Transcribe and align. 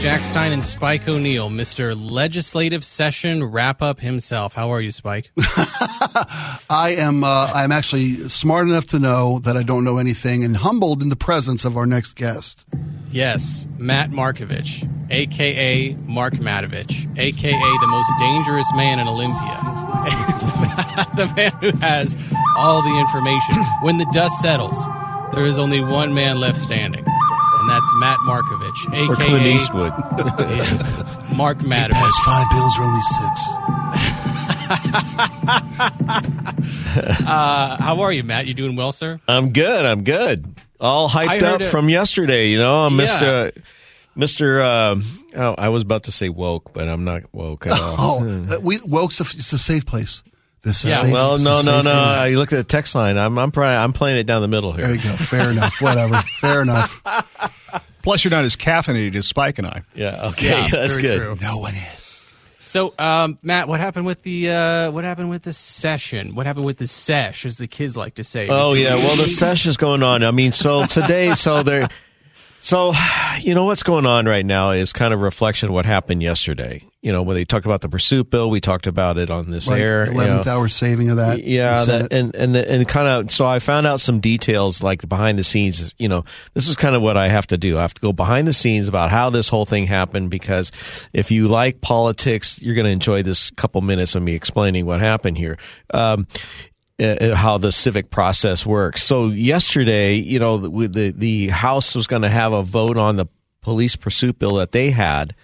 Jack 0.00 0.24
Stein 0.24 0.52
and 0.52 0.64
Spike 0.64 1.06
O'Neill, 1.06 1.50
Mr. 1.50 1.94
Legislative 1.94 2.86
Session 2.86 3.44
Wrap 3.44 3.82
Up 3.82 4.00
himself. 4.00 4.54
How 4.54 4.72
are 4.72 4.80
you, 4.80 4.90
Spike? 4.92 5.30
I 6.70 6.94
am. 6.96 7.22
Uh, 7.22 7.52
I 7.54 7.64
am 7.64 7.70
actually 7.70 8.14
smart 8.30 8.66
enough 8.66 8.86
to 8.88 8.98
know 8.98 9.40
that 9.40 9.58
I 9.58 9.62
don't 9.62 9.84
know 9.84 9.98
anything, 9.98 10.42
and 10.42 10.56
humbled 10.56 11.02
in 11.02 11.10
the 11.10 11.16
presence 11.16 11.66
of 11.66 11.76
our 11.76 11.84
next 11.84 12.14
guest. 12.14 12.64
Yes, 13.10 13.68
Matt 13.76 14.08
Markovich, 14.08 14.88
aka 15.10 15.92
Mark 16.06 16.32
Matovich, 16.32 17.18
aka 17.18 17.52
the 17.52 17.86
most 17.86 18.10
dangerous 18.20 18.72
man 18.74 19.00
in 19.00 19.06
Olympia, 19.06 19.38
the 21.14 21.30
man 21.36 21.52
who 21.60 21.78
has 21.80 22.16
all 22.56 22.80
the 22.80 22.98
information. 23.00 23.56
When 23.82 23.98
the 23.98 24.06
dust 24.14 24.40
settles, 24.40 24.82
there 25.34 25.44
is 25.44 25.58
only 25.58 25.82
one 25.82 26.14
man 26.14 26.40
left 26.40 26.56
standing 26.56 27.04
and 27.04 27.29
that's 27.70 27.90
Matt 27.94 28.18
Markovich, 28.20 28.86
aka 28.92 29.06
or 29.06 29.16
Clint 29.16 29.46
Eastwood. 29.46 29.92
Mark 31.36 31.58
Matovich. 31.58 31.92
Past 31.92 32.20
five 32.24 32.50
bills 32.50 32.78
are 32.78 32.84
only 32.84 33.00
six. 33.00 33.48
uh, 37.26 37.76
how 37.76 38.00
are 38.00 38.12
you, 38.12 38.24
Matt? 38.24 38.46
You 38.46 38.54
doing 38.54 38.76
well, 38.76 38.92
sir? 38.92 39.20
I'm 39.28 39.52
good. 39.52 39.84
I'm 39.84 40.02
good. 40.04 40.44
All 40.80 41.08
hyped 41.08 41.42
up 41.42 41.60
it. 41.60 41.66
from 41.66 41.88
yesterday. 41.88 42.48
You 42.48 42.58
know, 42.58 42.80
I'm 42.86 42.98
yeah. 42.98 43.06
Mr. 43.06 43.62
Mr. 44.16 44.60
Uh, 44.60 44.96
oh, 45.36 45.54
I 45.56 45.68
was 45.68 45.82
about 45.82 46.04
to 46.04 46.12
say 46.12 46.28
woke, 46.28 46.72
but 46.72 46.88
I'm 46.88 47.04
not 47.04 47.22
woke 47.32 47.66
at 47.66 47.72
all. 47.72 47.96
oh, 47.98 48.46
uh, 48.50 48.60
we 48.60 48.80
woke's 48.80 49.20
a, 49.20 49.24
it's 49.38 49.52
a 49.52 49.58
safe 49.58 49.86
place. 49.86 50.22
This 50.62 50.84
is 50.84 50.90
yeah. 50.90 50.96
Safe, 50.98 51.12
well, 51.12 51.38
no, 51.38 51.62
no, 51.62 51.80
no. 51.80 51.92
Uh, 51.92 52.24
you 52.24 52.38
look 52.38 52.52
at 52.52 52.56
the 52.56 52.64
text 52.64 52.94
line. 52.94 53.16
I'm, 53.16 53.38
I'm, 53.38 53.50
probably, 53.50 53.76
I'm 53.76 53.92
playing 53.92 54.18
it 54.18 54.26
down 54.26 54.42
the 54.42 54.48
middle 54.48 54.72
here. 54.72 54.86
There 54.86 54.94
you 54.94 55.02
go. 55.02 55.16
Fair 55.16 55.50
enough. 55.50 55.80
Whatever. 55.80 56.16
Fair 56.40 56.62
enough. 56.62 57.02
Plus, 58.02 58.24
you're 58.24 58.30
not 58.30 58.44
as 58.44 58.56
caffeinated 58.56 59.14
as 59.14 59.26
Spike 59.26 59.58
and 59.58 59.66
I. 59.66 59.82
Yeah. 59.94 60.28
Okay. 60.28 60.48
Yeah, 60.48 60.68
that's 60.70 60.96
good. 60.96 61.18
True. 61.18 61.38
No 61.40 61.58
one 61.58 61.74
is. 61.74 62.36
So, 62.70 62.94
um, 62.98 63.38
Matt, 63.42 63.66
what 63.66 63.80
happened 63.80 64.06
with 64.06 64.22
the 64.22 64.50
uh, 64.50 64.90
what 64.92 65.02
happened 65.02 65.28
with 65.28 65.42
the 65.42 65.52
session? 65.52 66.36
What 66.36 66.46
happened 66.46 66.66
with 66.66 66.76
the 66.76 66.86
sesh, 66.86 67.44
as 67.44 67.56
the 67.56 67.66
kids 67.66 67.96
like 67.96 68.14
to 68.14 68.22
say? 68.22 68.46
Oh 68.48 68.74
yeah, 68.74 68.94
well 68.94 69.16
the 69.16 69.26
sesh 69.26 69.66
is 69.66 69.76
going 69.76 70.04
on. 70.04 70.22
I 70.22 70.30
mean, 70.30 70.52
so 70.52 70.86
today, 70.86 71.34
so 71.34 71.64
there 71.64 71.88
so, 72.60 72.92
you 73.40 73.54
know, 73.54 73.64
what's 73.64 73.82
going 73.82 74.04
on 74.04 74.26
right 74.26 74.44
now 74.44 74.70
is 74.70 74.92
kind 74.92 75.14
of 75.14 75.20
reflection 75.20 75.70
of 75.70 75.74
what 75.74 75.86
happened 75.86 76.22
yesterday. 76.22 76.84
You 77.00 77.10
know, 77.10 77.22
when 77.22 77.34
they 77.34 77.46
talked 77.46 77.64
about 77.64 77.80
the 77.80 77.88
pursuit 77.88 78.28
bill, 78.28 78.50
we 78.50 78.60
talked 78.60 78.86
about 78.86 79.16
it 79.16 79.30
on 79.30 79.50
this 79.50 79.68
right, 79.68 79.80
air. 79.80 80.02
Eleventh 80.04 80.44
you 80.44 80.52
know. 80.52 80.58
hour 80.58 80.68
saving 80.68 81.08
of 81.08 81.16
that. 81.16 81.42
Yeah, 81.42 81.82
that, 81.84 82.12
and 82.12 82.36
and 82.36 82.54
the, 82.54 82.70
and 82.70 82.86
kind 82.86 83.08
of. 83.08 83.30
So 83.30 83.46
I 83.46 83.58
found 83.58 83.86
out 83.86 84.00
some 84.00 84.20
details 84.20 84.82
like 84.82 85.08
behind 85.08 85.38
the 85.38 85.44
scenes. 85.44 85.94
You 85.96 86.10
know, 86.10 86.24
this 86.52 86.68
is 86.68 86.76
kind 86.76 86.94
of 86.94 87.00
what 87.00 87.16
I 87.16 87.28
have 87.28 87.46
to 87.48 87.56
do. 87.56 87.78
I 87.78 87.80
have 87.80 87.94
to 87.94 88.00
go 88.02 88.12
behind 88.12 88.46
the 88.46 88.52
scenes 88.52 88.86
about 88.86 89.10
how 89.10 89.30
this 89.30 89.48
whole 89.48 89.64
thing 89.64 89.86
happened 89.86 90.28
because 90.28 90.72
if 91.14 91.30
you 91.30 91.48
like 91.48 91.80
politics, 91.80 92.60
you're 92.60 92.74
going 92.74 92.84
to 92.84 92.92
enjoy 92.92 93.22
this 93.22 93.50
couple 93.52 93.80
minutes 93.80 94.14
of 94.14 94.22
me 94.22 94.34
explaining 94.34 94.84
what 94.84 95.00
happened 95.00 95.38
here. 95.38 95.56
Um, 95.94 96.26
uh, 97.00 97.04
uh, 97.04 97.34
how 97.34 97.58
the 97.58 97.72
civic 97.72 98.10
process 98.10 98.66
works. 98.66 99.02
So 99.02 99.28
yesterday, 99.28 100.14
you 100.14 100.38
know, 100.38 100.58
the 100.58 100.88
the, 100.88 101.10
the 101.10 101.48
House 101.48 101.94
was 101.94 102.06
going 102.06 102.22
to 102.22 102.28
have 102.28 102.52
a 102.52 102.62
vote 102.62 102.96
on 102.96 103.16
the 103.16 103.26
police 103.62 103.96
pursuit 103.96 104.38
bill 104.38 104.56
that 104.56 104.72
they 104.72 104.90
had, 104.90 105.34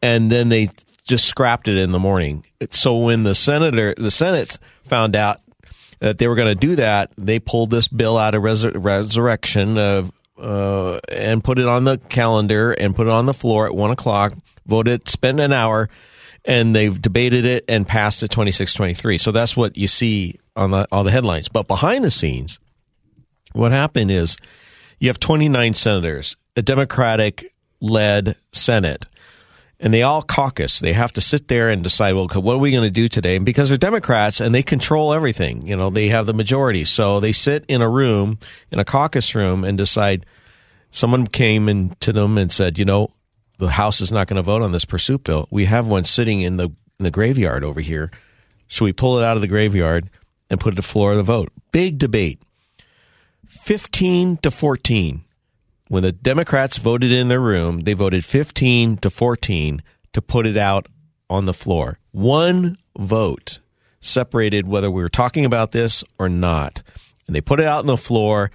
and 0.00 0.30
then 0.30 0.48
they 0.48 0.68
just 1.04 1.26
scrapped 1.26 1.68
it 1.68 1.76
in 1.76 1.92
the 1.92 1.98
morning. 1.98 2.44
So 2.70 2.98
when 2.98 3.24
the 3.24 3.34
senator, 3.34 3.94
the 3.96 4.10
Senate 4.10 4.58
found 4.84 5.16
out 5.16 5.40
that 5.98 6.18
they 6.18 6.28
were 6.28 6.34
going 6.34 6.54
to 6.54 6.60
do 6.60 6.76
that, 6.76 7.12
they 7.16 7.38
pulled 7.38 7.70
this 7.70 7.88
bill 7.88 8.16
out 8.16 8.34
of 8.34 8.42
resur- 8.42 8.72
resurrection 8.74 9.78
of, 9.78 10.12
uh, 10.38 10.98
and 11.08 11.42
put 11.42 11.58
it 11.58 11.66
on 11.66 11.84
the 11.84 11.98
calendar 11.98 12.72
and 12.72 12.94
put 12.94 13.06
it 13.06 13.12
on 13.12 13.26
the 13.26 13.34
floor 13.34 13.66
at 13.66 13.74
one 13.74 13.90
o'clock. 13.90 14.34
Voted, 14.66 15.08
spent 15.08 15.40
an 15.40 15.52
hour 15.52 15.88
and 16.44 16.74
they've 16.74 17.00
debated 17.00 17.44
it 17.44 17.64
and 17.68 17.86
passed 17.86 18.22
it 18.22 18.30
26-23. 18.30 19.20
So 19.20 19.30
that's 19.30 19.56
what 19.56 19.76
you 19.76 19.86
see 19.86 20.38
on 20.56 20.72
the, 20.72 20.86
all 20.90 21.04
the 21.04 21.10
headlines. 21.10 21.48
But 21.48 21.68
behind 21.68 22.04
the 22.04 22.10
scenes, 22.10 22.58
what 23.52 23.72
happened 23.72 24.10
is 24.10 24.36
you 24.98 25.08
have 25.08 25.20
29 25.20 25.74
senators, 25.74 26.36
a 26.56 26.62
Democratic 26.62 27.52
led 27.80 28.36
Senate, 28.52 29.06
and 29.78 29.92
they 29.92 30.02
all 30.02 30.22
caucus. 30.22 30.78
They 30.78 30.92
have 30.92 31.12
to 31.12 31.20
sit 31.20 31.48
there 31.48 31.68
and 31.68 31.82
decide, 31.82 32.14
well, 32.14 32.28
what 32.28 32.54
are 32.54 32.58
we 32.58 32.70
going 32.70 32.84
to 32.84 32.90
do 32.90 33.08
today? 33.08 33.34
And 33.34 33.44
because 33.44 33.68
they're 33.68 33.78
Democrats 33.78 34.40
and 34.40 34.54
they 34.54 34.62
control 34.62 35.12
everything, 35.12 35.66
you 35.66 35.76
know, 35.76 35.90
they 35.90 36.08
have 36.08 36.26
the 36.26 36.34
majority. 36.34 36.84
So 36.84 37.18
they 37.18 37.32
sit 37.32 37.64
in 37.66 37.82
a 37.82 37.88
room, 37.88 38.38
in 38.70 38.78
a 38.78 38.84
caucus 38.84 39.34
room, 39.34 39.64
and 39.64 39.76
decide. 39.76 40.26
Someone 40.94 41.26
came 41.26 41.70
in 41.70 41.96
to 42.00 42.12
them 42.12 42.36
and 42.36 42.52
said, 42.52 42.78
you 42.78 42.84
know, 42.84 43.08
the 43.62 43.70
House 43.70 44.00
is 44.00 44.10
not 44.10 44.26
going 44.26 44.36
to 44.36 44.42
vote 44.42 44.62
on 44.62 44.72
this 44.72 44.84
pursuit 44.84 45.24
bill. 45.24 45.46
We 45.50 45.66
have 45.66 45.86
one 45.86 46.04
sitting 46.04 46.40
in 46.40 46.56
the 46.56 46.64
in 46.64 47.04
the 47.04 47.10
graveyard 47.10 47.64
over 47.64 47.80
here. 47.80 48.10
Should 48.66 48.84
we 48.84 48.92
pull 48.92 49.18
it 49.18 49.24
out 49.24 49.36
of 49.36 49.40
the 49.40 49.48
graveyard 49.48 50.10
and 50.50 50.58
put 50.58 50.72
it 50.72 50.76
to 50.76 50.82
floor 50.82 51.12
of 51.12 51.16
the 51.16 51.22
vote? 51.22 51.50
Big 51.70 51.98
debate. 51.98 52.42
15 53.46 54.38
to 54.38 54.50
14. 54.50 55.24
When 55.88 56.02
the 56.02 56.12
Democrats 56.12 56.78
voted 56.78 57.12
in 57.12 57.28
their 57.28 57.40
room, 57.40 57.80
they 57.80 57.92
voted 57.92 58.24
15 58.24 58.96
to 58.96 59.10
14 59.10 59.82
to 60.12 60.22
put 60.22 60.46
it 60.46 60.56
out 60.56 60.88
on 61.30 61.44
the 61.44 61.54
floor. 61.54 61.98
One 62.10 62.78
vote 62.98 63.60
separated 64.00 64.66
whether 64.66 64.90
we 64.90 65.02
were 65.02 65.08
talking 65.08 65.44
about 65.44 65.72
this 65.72 66.02
or 66.18 66.28
not. 66.28 66.82
And 67.26 67.36
they 67.36 67.40
put 67.40 67.60
it 67.60 67.66
out 67.66 67.80
on 67.80 67.86
the 67.86 67.96
floor 67.96 68.50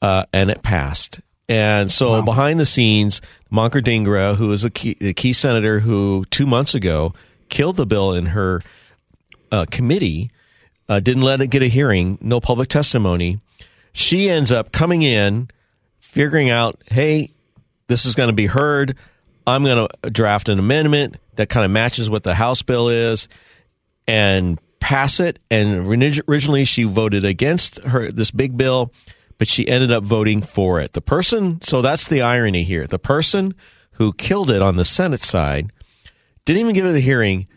uh, 0.00 0.24
and 0.32 0.50
it 0.50 0.62
passed. 0.62 1.20
And 1.48 1.90
so 1.90 2.10
wow. 2.10 2.24
behind 2.24 2.60
the 2.60 2.66
scenes, 2.66 3.20
Dhingra, 3.50 4.36
who 4.36 4.52
is 4.52 4.64
a 4.64 4.70
key, 4.70 4.96
a 5.00 5.12
key, 5.12 5.32
senator 5.32 5.80
who 5.80 6.24
two 6.30 6.46
months 6.46 6.74
ago 6.74 7.14
killed 7.48 7.76
the 7.76 7.86
bill 7.86 8.12
in 8.12 8.26
her 8.26 8.62
uh, 9.50 9.66
committee, 9.70 10.30
uh, 10.88 11.00
didn't 11.00 11.22
let 11.22 11.40
it 11.40 11.48
get 11.48 11.62
a 11.62 11.66
hearing, 11.66 12.18
no 12.20 12.40
public 12.40 12.68
testimony. 12.68 13.40
She 13.92 14.30
ends 14.30 14.50
up 14.50 14.72
coming 14.72 15.02
in, 15.02 15.50
figuring 16.00 16.48
out, 16.48 16.82
hey, 16.90 17.30
this 17.88 18.06
is 18.06 18.14
going 18.14 18.28
to 18.28 18.34
be 18.34 18.46
heard. 18.46 18.96
I'm 19.46 19.64
going 19.64 19.88
to 20.02 20.10
draft 20.10 20.48
an 20.48 20.58
amendment 20.58 21.16
that 21.36 21.48
kind 21.48 21.64
of 21.64 21.70
matches 21.70 22.08
what 22.08 22.22
the 22.22 22.34
House 22.34 22.62
bill 22.62 22.88
is 22.88 23.28
and 24.06 24.58
pass 24.80 25.20
it. 25.20 25.38
And 25.50 25.86
originally, 25.86 26.64
she 26.64 26.84
voted 26.84 27.24
against 27.24 27.78
her 27.80 28.10
this 28.10 28.30
big 28.30 28.56
bill 28.56 28.92
but 29.42 29.48
she 29.48 29.66
ended 29.66 29.90
up 29.90 30.04
voting 30.04 30.40
for 30.40 30.78
it. 30.78 30.92
The 30.92 31.00
person, 31.00 31.60
so 31.62 31.82
that's 31.82 32.06
the 32.06 32.22
irony 32.22 32.62
here. 32.62 32.86
The 32.86 32.96
person 32.96 33.56
who 33.94 34.12
killed 34.12 34.52
it 34.52 34.62
on 34.62 34.76
the 34.76 34.84
Senate 34.84 35.24
side 35.24 35.72
didn't 36.44 36.60
even 36.60 36.76
give 36.76 36.86
it 36.86 36.94
a 36.94 37.00
hearing, 37.00 37.48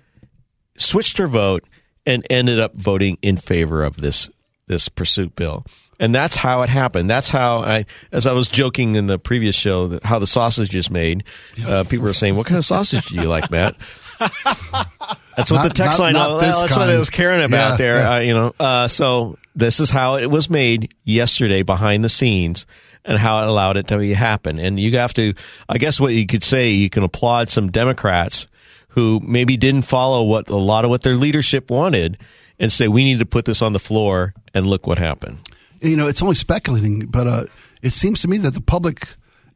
switched 0.80 1.20
her 1.20 1.28
vote, 1.28 1.64
and 2.04 2.26
ended 2.28 2.60
up 2.60 2.74
voting 2.74 3.20
in 3.22 3.38
favor 3.38 3.84
of 3.84 3.98
this 3.98 4.32
this 4.66 4.90
pursuit 4.90 5.36
bill. 5.36 5.64
And 6.00 6.16
that's 6.16 6.36
how 6.36 6.64
it 6.64 6.70
happened. 6.70 7.08
That's 7.08 7.30
how 7.30 7.60
I, 7.60 7.86
as 8.12 8.26
I 8.26 8.34
was 8.34 8.48
joking 8.48 8.96
in 8.96 9.06
the 9.06 9.20
previous 9.20 9.54
show, 9.56 10.00
how 10.04 10.18
the 10.18 10.26
sausage 10.26 10.74
is 10.74 10.90
made. 10.90 11.24
Uh, 11.64 11.84
people 11.84 12.06
were 12.06 12.14
saying, 12.14 12.36
"What 12.36 12.48
kind 12.48 12.58
of 12.58 12.66
sausage 12.66 13.06
do 13.10 13.16
you 13.18 13.28
like, 13.28 13.52
Matt?" 13.52 13.76
That's 15.38 15.52
what 15.52 15.58
not, 15.58 15.68
the 15.68 15.74
text 15.76 16.00
not, 16.00 16.06
line. 16.06 16.14
Not 16.14 16.30
well, 16.30 16.40
that's 16.40 16.62
kind. 16.62 16.82
what 16.82 16.90
I 16.90 16.98
was 16.98 17.12
caring 17.12 17.44
about 17.44 17.74
yeah, 17.74 17.78
there. 17.78 17.98
Yeah. 17.98 18.16
Uh, 18.16 18.20
you 18.20 18.34
know, 18.34 18.56
uh, 18.60 18.88
so 18.88 19.38
this 19.56 19.80
is 19.80 19.90
how 19.90 20.18
it 20.18 20.30
was 20.30 20.50
made 20.50 20.94
yesterday 21.04 21.64
behind 21.64 22.04
the 22.04 22.10
scenes, 22.10 22.66
and 23.04 23.18
how 23.18 23.42
it 23.42 23.48
allowed 23.48 23.78
it 23.78 23.88
to 23.88 24.16
happen. 24.16 24.60
And 24.60 24.80
you 24.80 24.92
have 24.98 25.14
to, 25.14 25.34
I 25.70 25.78
guess, 25.78 26.00
what 26.00 26.14
you 26.14 26.26
could 26.26 26.44
say, 26.44 26.72
you 26.72 26.90
can 26.90 27.04
applaud 27.04 27.50
some 27.50 27.72
Democrats 27.72 28.48
who 28.90 29.20
maybe 29.24 29.58
didn't 29.58 29.84
follow 29.84 30.24
what 30.24 30.50
a 30.50 30.56
lot 30.56 30.86
of 30.86 30.90
what 30.90 31.02
their 31.02 31.16
leadership 31.16 31.70
wanted, 31.70 32.18
and 32.60 32.72
say 32.72 32.88
we 32.88 33.04
need 33.04 33.20
to 33.20 33.26
put 33.26 33.46
this 33.46 33.62
on 33.62 33.74
the 33.74 33.80
floor, 33.80 34.34
and 34.54 34.66
look 34.68 34.88
what 34.88 34.98
happened. 34.98 35.40
You 35.82 35.98
know, 35.98 36.08
it's 36.08 36.22
only 36.22 36.36
speculating, 36.36 37.06
but 37.08 37.28
uh, 37.28 37.44
it 37.82 37.92
seems 37.92 38.22
to 38.22 38.28
me 38.28 38.38
that 38.40 38.54
the 38.54 38.62
public 38.62 39.08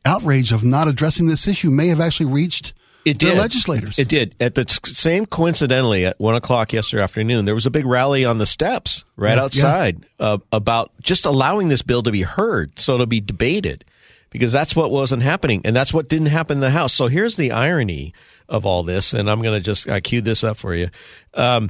outrage 0.05 0.51
of 0.51 0.63
not 0.63 0.87
addressing 0.87 1.27
this 1.27 1.47
issue 1.47 1.69
may 1.69 1.87
have 1.87 1.99
actually 1.99 2.31
reached 2.31 2.73
it 3.11 3.17
did. 3.19 3.37
legislators. 3.37 3.97
It 3.99 4.07
did. 4.07 4.35
At 4.39 4.55
the 4.55 4.65
same 4.85 5.25
coincidentally, 5.25 6.05
at 6.05 6.19
one 6.19 6.35
o'clock 6.35 6.73
yesterday 6.73 7.03
afternoon, 7.03 7.45
there 7.45 7.55
was 7.55 7.65
a 7.65 7.71
big 7.71 7.85
rally 7.85 8.25
on 8.25 8.37
the 8.37 8.45
steps 8.45 9.05
right 9.15 9.37
yeah, 9.37 9.43
outside 9.43 9.99
yeah. 10.19 10.25
Uh, 10.25 10.37
about 10.51 10.91
just 11.01 11.25
allowing 11.25 11.69
this 11.69 11.81
bill 11.81 12.03
to 12.03 12.11
be 12.11 12.21
heard, 12.21 12.79
so 12.79 12.97
to 12.97 13.05
be 13.05 13.21
debated, 13.21 13.85
because 14.29 14.51
that's 14.51 14.75
what 14.75 14.91
wasn't 14.91 15.23
happening, 15.23 15.61
and 15.65 15.75
that's 15.75 15.93
what 15.93 16.09
didn't 16.09 16.27
happen 16.27 16.57
in 16.57 16.61
the 16.61 16.69
House. 16.69 16.93
So 16.93 17.07
here's 17.07 17.35
the 17.35 17.51
irony 17.51 18.13
of 18.47 18.65
all 18.65 18.83
this, 18.83 19.13
and 19.13 19.29
I'm 19.29 19.41
going 19.41 19.57
to 19.57 19.63
just 19.63 19.87
I 19.89 19.99
queued 19.99 20.25
this 20.25 20.43
up 20.43 20.57
for 20.57 20.73
you. 20.73 20.89
Um, 21.33 21.69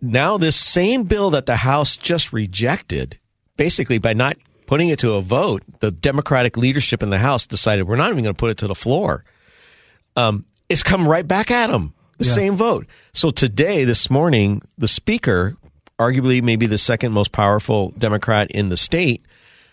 now, 0.00 0.38
this 0.38 0.56
same 0.56 1.04
bill 1.04 1.30
that 1.30 1.46
the 1.46 1.56
House 1.56 1.96
just 1.96 2.32
rejected, 2.32 3.18
basically 3.56 3.98
by 3.98 4.12
not 4.12 4.36
putting 4.66 4.88
it 4.88 4.98
to 5.00 5.14
a 5.14 5.22
vote, 5.22 5.62
the 5.80 5.90
Democratic 5.90 6.56
leadership 6.56 7.02
in 7.02 7.10
the 7.10 7.18
House 7.18 7.46
decided 7.46 7.86
we're 7.86 7.96
not 7.96 8.10
even 8.10 8.24
going 8.24 8.34
to 8.34 8.38
put 8.38 8.50
it 8.50 8.58
to 8.58 8.66
the 8.66 8.74
floor 8.74 9.24
um, 10.16 10.44
it's 10.68 10.82
come 10.82 11.06
right 11.06 11.26
back 11.26 11.50
at 11.50 11.70
them. 11.70 11.92
The 12.18 12.24
yeah. 12.24 12.32
same 12.32 12.56
vote. 12.56 12.86
So 13.12 13.30
today, 13.30 13.84
this 13.84 14.10
morning, 14.10 14.62
the 14.78 14.88
speaker, 14.88 15.56
arguably 15.98 16.42
maybe 16.42 16.66
the 16.66 16.78
second 16.78 17.12
most 17.12 17.30
powerful 17.30 17.90
Democrat 17.98 18.50
in 18.50 18.70
the 18.70 18.76
state, 18.76 19.24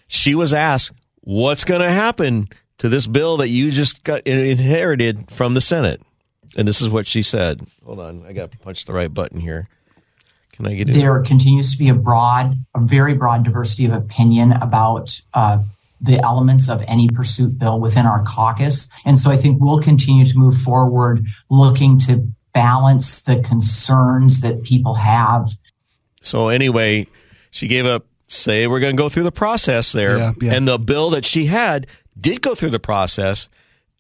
she 0.08 0.36
was 0.36 0.54
asked, 0.54 0.92
"What's 1.22 1.64
going 1.64 1.82
to 1.82 1.90
happen 1.90 2.50
to 2.84 2.90
this 2.90 3.08
bill 3.08 3.38
that 3.38 3.50
you 3.50 3.72
just 3.72 4.04
got 4.04 4.28
inherited 4.28 5.32
from 5.32 5.54
the 5.54 5.62
Senate. 5.62 6.02
And 6.58 6.68
this 6.68 6.82
is 6.82 6.90
what 6.90 7.08
she 7.08 7.22
said. 7.22 7.66
Hold 7.86 8.00
on, 8.00 8.26
I 8.26 8.34
got 8.34 8.52
to 8.52 8.58
punch 8.58 8.86
the 8.86 8.94
right 8.94 9.12
button 9.12 9.40
here. 9.40 9.70
Can 10.52 10.68
I 10.68 10.76
get 10.76 10.90
it? 10.90 10.94
There 10.94 11.20
continues 11.24 11.72
to 11.72 11.78
be 11.78 11.90
a 11.90 11.94
broad, 11.94 12.56
a 12.76 12.82
very 12.82 13.16
broad 13.16 13.44
diversity 13.44 13.86
of 13.86 13.94
opinion 13.94 14.52
about 14.52 15.20
uh, 15.34 15.64
the 16.04 16.20
elements 16.22 16.70
of 16.70 16.84
any 16.88 17.08
pursuit 17.08 17.58
bill 17.58 17.80
within 17.80 18.06
our 18.06 18.24
caucus. 18.24 18.90
And 19.06 19.18
so 19.18 19.32
I 19.32 19.38
think 19.38 19.62
we'll 19.62 19.80
continue 19.80 20.26
to 20.26 20.38
move 20.38 20.56
forward 20.56 21.26
looking 21.50 21.98
to 22.00 22.28
balance 22.54 23.22
the 23.22 23.40
concerns 23.40 24.42
that 24.42 24.64
people 24.64 24.96
have. 24.96 25.50
So 26.22 26.50
anyway, 26.50 27.08
she 27.50 27.68
gave 27.68 27.86
up 27.86 28.06
say 28.28 28.68
we're 28.68 28.80
going 28.80 28.96
to 28.96 29.02
go 29.02 29.10
through 29.10 29.24
the 29.24 29.32
process 29.32 29.92
there. 29.92 30.18
Yeah, 30.18 30.32
yeah. 30.42 30.54
And 30.54 30.68
the 30.68 30.78
bill 30.78 31.12
that 31.12 31.26
she 31.26 31.46
had 31.46 31.88
did 32.18 32.42
go 32.42 32.56
through 32.56 32.72
the 32.72 32.80
process 32.80 33.50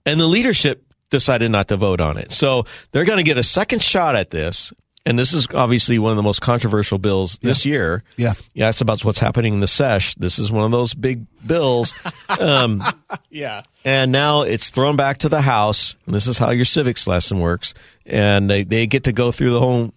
and 0.06 0.20
the 0.20 0.28
leadership 0.28 0.86
decided 1.10 1.52
not 1.52 1.68
to 1.70 1.78
vote 1.78 2.02
on 2.02 2.18
it. 2.18 2.32
So 2.32 2.66
they're 2.92 3.06
going 3.06 3.18
to 3.18 3.24
get 3.24 3.38
a 3.38 3.44
second 3.44 3.82
shot 3.82 4.16
at 4.16 4.32
this 4.32 4.74
and 5.06 5.20
this 5.20 5.34
is 5.34 5.48
obviously 5.54 6.00
one 6.00 6.12
of 6.12 6.18
the 6.18 6.24
most 6.24 6.42
controversial 6.42 6.98
bills 6.98 7.40
yeah. 7.42 7.50
this 7.50 7.66
year. 7.66 8.04
Yeah, 8.18 8.34
yeah, 8.54 8.70
it's 8.70 8.82
about 8.82 9.04
what's 9.04 9.20
happening 9.20 9.54
in 9.54 9.60
the 9.60 9.68
sesh. 9.68 10.16
This 10.16 10.40
is 10.40 10.52
one 10.52 10.64
of 10.66 10.72
those 10.72 10.94
big 10.94 11.26
bills. 11.46 11.94
Um, 12.40 12.84
yeah, 13.30 13.62
and 13.86 14.12
now 14.12 14.42
it's 14.42 14.72
thrown 14.72 14.96
back 14.96 15.20
to 15.20 15.30
the 15.30 15.40
House. 15.40 15.96
And 16.08 16.16
this 16.16 16.28
is 16.28 16.40
how 16.40 16.50
your 16.50 16.66
civics 16.66 17.06
lesson 17.06 17.40
works, 17.40 17.76
and 18.08 18.50
they, 18.50 18.64
they 18.64 18.88
get 18.88 19.04
to 19.04 19.14
go 19.14 19.32
through 19.32 19.52
the 19.52 19.60
whole 19.60 19.94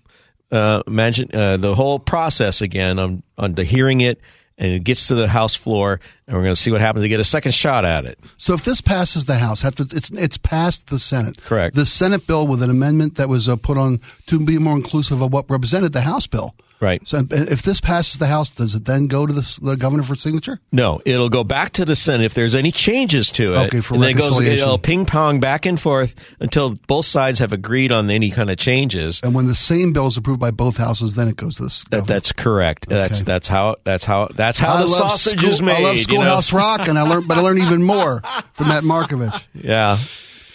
uh, 0.53 0.83
imagine 0.87 1.31
uh, 1.33 1.57
the 1.57 1.75
whole 1.75 1.99
process 1.99 2.61
again 2.61 2.99
on 2.99 3.23
on 3.39 3.55
the 3.55 3.65
hearing 3.65 4.03
it 4.03 4.21
and 4.59 4.73
it 4.73 4.85
gets 4.85 5.09
to 5.09 5.15
the 5.15 5.29
House 5.29 5.55
floor, 5.55 6.01
and 6.27 6.37
we're 6.37 6.43
going 6.43 6.55
to 6.55 6.61
see 6.61 6.73
what 6.73 6.81
happens 6.81 7.05
to 7.05 7.09
get 7.09 7.21
a 7.21 7.25
second 7.25 7.53
shot 7.53 7.85
at 7.85 8.05
it. 8.05 8.19
So 8.37 8.55
if 8.55 8.63
this 8.65 8.81
passes 8.81 9.27
the 9.27 9.37
House, 9.37 9.65
after 9.65 9.85
it's 9.85 10.11
it's 10.11 10.39
passed 10.39 10.89
the 10.89 10.99
Senate, 10.99 11.43
correct? 11.43 11.77
The 11.77 11.87
Senate 11.87 12.27
bill 12.27 12.47
with 12.47 12.63
an 12.63 12.71
amendment 12.71 13.17
that 13.17 13.29
was 13.29 13.49
uh, 13.49 13.57
put 13.57 13.79
on 13.79 14.01
to 14.27 14.45
be 14.45 14.59
more 14.59 14.77
inclusive 14.77 15.21
of 15.23 15.33
what 15.33 15.49
represented 15.49 15.93
the 15.93 16.01
House 16.03 16.27
bill. 16.27 16.55
Right. 16.81 17.07
So 17.09 17.23
if 17.31 17.63
this 17.63 17.81
passes 17.81 18.19
the 18.19 18.27
House, 18.27 18.51
does 18.51 18.75
it 18.75 18.85
then 18.85 19.07
go 19.07 19.27
to 19.27 19.33
the, 19.33 19.61
the 19.63 19.77
governor 19.77 20.03
for 20.03 20.15
signature? 20.15 20.61
No, 20.73 21.01
it'll 21.07 21.31
go 21.31 21.43
back 21.43 21.73
to 21.75 21.85
the 21.85 21.97
Senate 21.97 22.25
if 22.25 22.35
there's 22.35 22.55
any 22.55 22.71
changes 22.71 23.31
to 23.33 23.55
it. 23.55 23.59
Okay, 23.67 23.81
for 23.81 23.95
and 23.95 24.03
then 24.03 24.11
it 24.11 24.19
goes 24.19 24.39
it'll 24.41 24.77
ping 24.77 25.07
pong 25.07 25.41
back 25.41 25.65
and 25.65 25.81
forth 25.81 26.15
until 26.39 26.75
both 26.87 27.07
sides 27.07 27.39
have 27.39 27.53
agreed 27.53 27.93
on 27.93 28.11
any 28.11 28.31
kind 28.31 28.51
of 28.51 28.59
changes. 28.59 29.21
And 29.23 29.35
when 29.35 29.47
the 29.47 29.55
same 29.55 29.93
bill 29.93 30.07
is 30.07 30.17
approved 30.17 30.41
by 30.41 30.51
both 30.51 30.77
houses, 30.77 31.15
then 31.15 31.29
it 31.29 31.37
goes 31.37 31.57
to 31.57 31.63
the 31.65 31.85
that, 31.91 32.07
That's 32.07 32.33
correct. 32.33 32.87
Okay. 32.87 32.95
That's 32.95 33.23
that's 33.23 33.49
how 33.49 33.77
that's 33.85 34.05
how 34.05 34.29
that's 34.35 34.59
how 34.59 34.75
I 34.75 34.81
the 34.83 34.89
sausage 34.89 35.39
school, 35.39 35.51
is 35.51 35.63
made. 35.63 36.07
I 36.23 36.31
love 36.31 36.45
Schoolhouse 36.45 36.53
you 36.53 36.59
know? 36.59 36.65
Rock, 36.65 36.89
and 36.89 36.99
I 36.99 37.03
learned, 37.03 37.29
but 37.29 37.39
I 37.39 37.41
learned 37.41 37.61
even 37.61 37.83
more 37.83 38.21
from 38.53 38.69
Matt 38.69 38.85
Markovich. 38.85 39.47
Yeah 39.55 39.99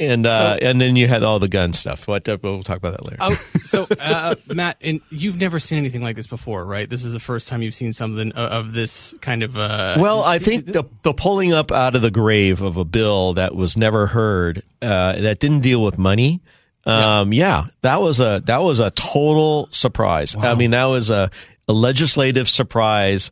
and 0.02 0.26
uh, 0.26 0.58
so, 0.58 0.66
and 0.66 0.82
then 0.82 0.96
you 0.96 1.08
had 1.08 1.24
all 1.24 1.40
the 1.40 1.48
gun 1.48 1.74
stuff. 1.74 2.08
What 2.08 2.28
uh, 2.28 2.38
we'll 2.42 2.64
talk 2.64 2.78
about 2.78 2.98
that 2.98 3.06
later. 3.06 3.18
Oh, 3.20 3.34
so 3.60 3.88
uh, 4.00 4.36
Matt, 4.48 4.78
and 4.82 5.02
you've 5.10 5.40
never 5.40 5.60
seen 5.60 5.78
anything 5.78 6.02
like 6.02 6.16
this 6.16 6.28
before, 6.28 6.66
right? 6.66 6.90
This 6.90 7.06
is 7.06 7.14
the 7.14 7.20
first 7.20 7.48
time 7.48 7.62
you've 7.62 7.76
seen 7.76 7.94
something 7.94 8.32
of 8.32 8.74
this 8.74 9.14
kind 9.22 9.44
of. 9.44 9.58
Uh, 9.58 9.96
well, 10.00 10.24
I 10.24 10.40
think 10.40 10.66
the 10.66 10.86
the 11.04 11.14
pulling 11.14 11.54
up 11.54 11.72
out 11.72 11.96
of 11.96 12.02
the 12.02 12.12
grave 12.12 12.62
of 12.62 12.78
a 12.78 12.86
bill 12.86 13.34
that 13.34 13.56
was 13.56 13.78
never 13.78 14.08
heard, 14.08 14.64
uh, 14.82 15.14
that 15.14 15.40
didn't 15.40 15.62
deal 15.62 15.84
with 15.84 15.98
money. 15.98 16.42
Um, 16.84 17.32
yeah. 17.32 17.66
yeah. 17.66 17.66
that 17.84 18.02
was 18.02 18.20
a 18.20 18.42
that 18.46 18.64
was 18.64 18.80
a 18.80 18.90
total 18.92 19.68
surprise. 19.68 20.36
Wow. 20.36 20.52
I 20.52 20.56
mean, 20.56 20.72
that 20.72 20.86
was 20.86 21.12
a, 21.12 21.30
a 21.68 21.74
legislative 21.74 22.50
surprise 22.50 23.30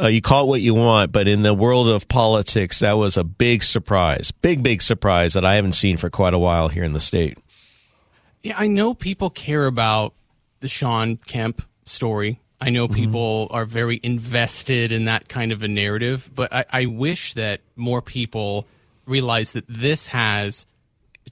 uh, 0.00 0.06
you 0.06 0.22
call 0.22 0.44
it 0.44 0.48
what 0.48 0.60
you 0.60 0.74
want, 0.74 1.12
but 1.12 1.28
in 1.28 1.42
the 1.42 1.54
world 1.54 1.88
of 1.88 2.08
politics, 2.08 2.78
that 2.78 2.92
was 2.92 3.16
a 3.16 3.24
big 3.24 3.62
surprise, 3.62 4.30
big, 4.30 4.62
big 4.62 4.82
surprise 4.82 5.34
that 5.34 5.44
I 5.44 5.54
haven't 5.54 5.72
seen 5.72 5.96
for 5.96 6.08
quite 6.08 6.34
a 6.34 6.38
while 6.38 6.68
here 6.68 6.84
in 6.84 6.92
the 6.92 7.00
state. 7.00 7.38
Yeah, 8.42 8.54
I 8.58 8.66
know 8.66 8.94
people 8.94 9.30
care 9.30 9.66
about 9.66 10.14
the 10.60 10.68
Shawn 10.68 11.18
Kemp 11.26 11.62
story. 11.84 12.40
I 12.60 12.70
know 12.70 12.86
mm-hmm. 12.86 12.94
people 12.94 13.46
mm-hmm. 13.46 13.56
are 13.56 13.64
very 13.64 14.00
invested 14.02 14.92
in 14.92 15.04
that 15.04 15.28
kind 15.28 15.52
of 15.52 15.62
a 15.62 15.68
narrative, 15.68 16.30
but 16.34 16.52
I, 16.52 16.64
I 16.70 16.86
wish 16.86 17.34
that 17.34 17.60
more 17.76 18.00
people 18.00 18.66
realize 19.06 19.52
that 19.52 19.64
this 19.68 20.06
has 20.08 20.66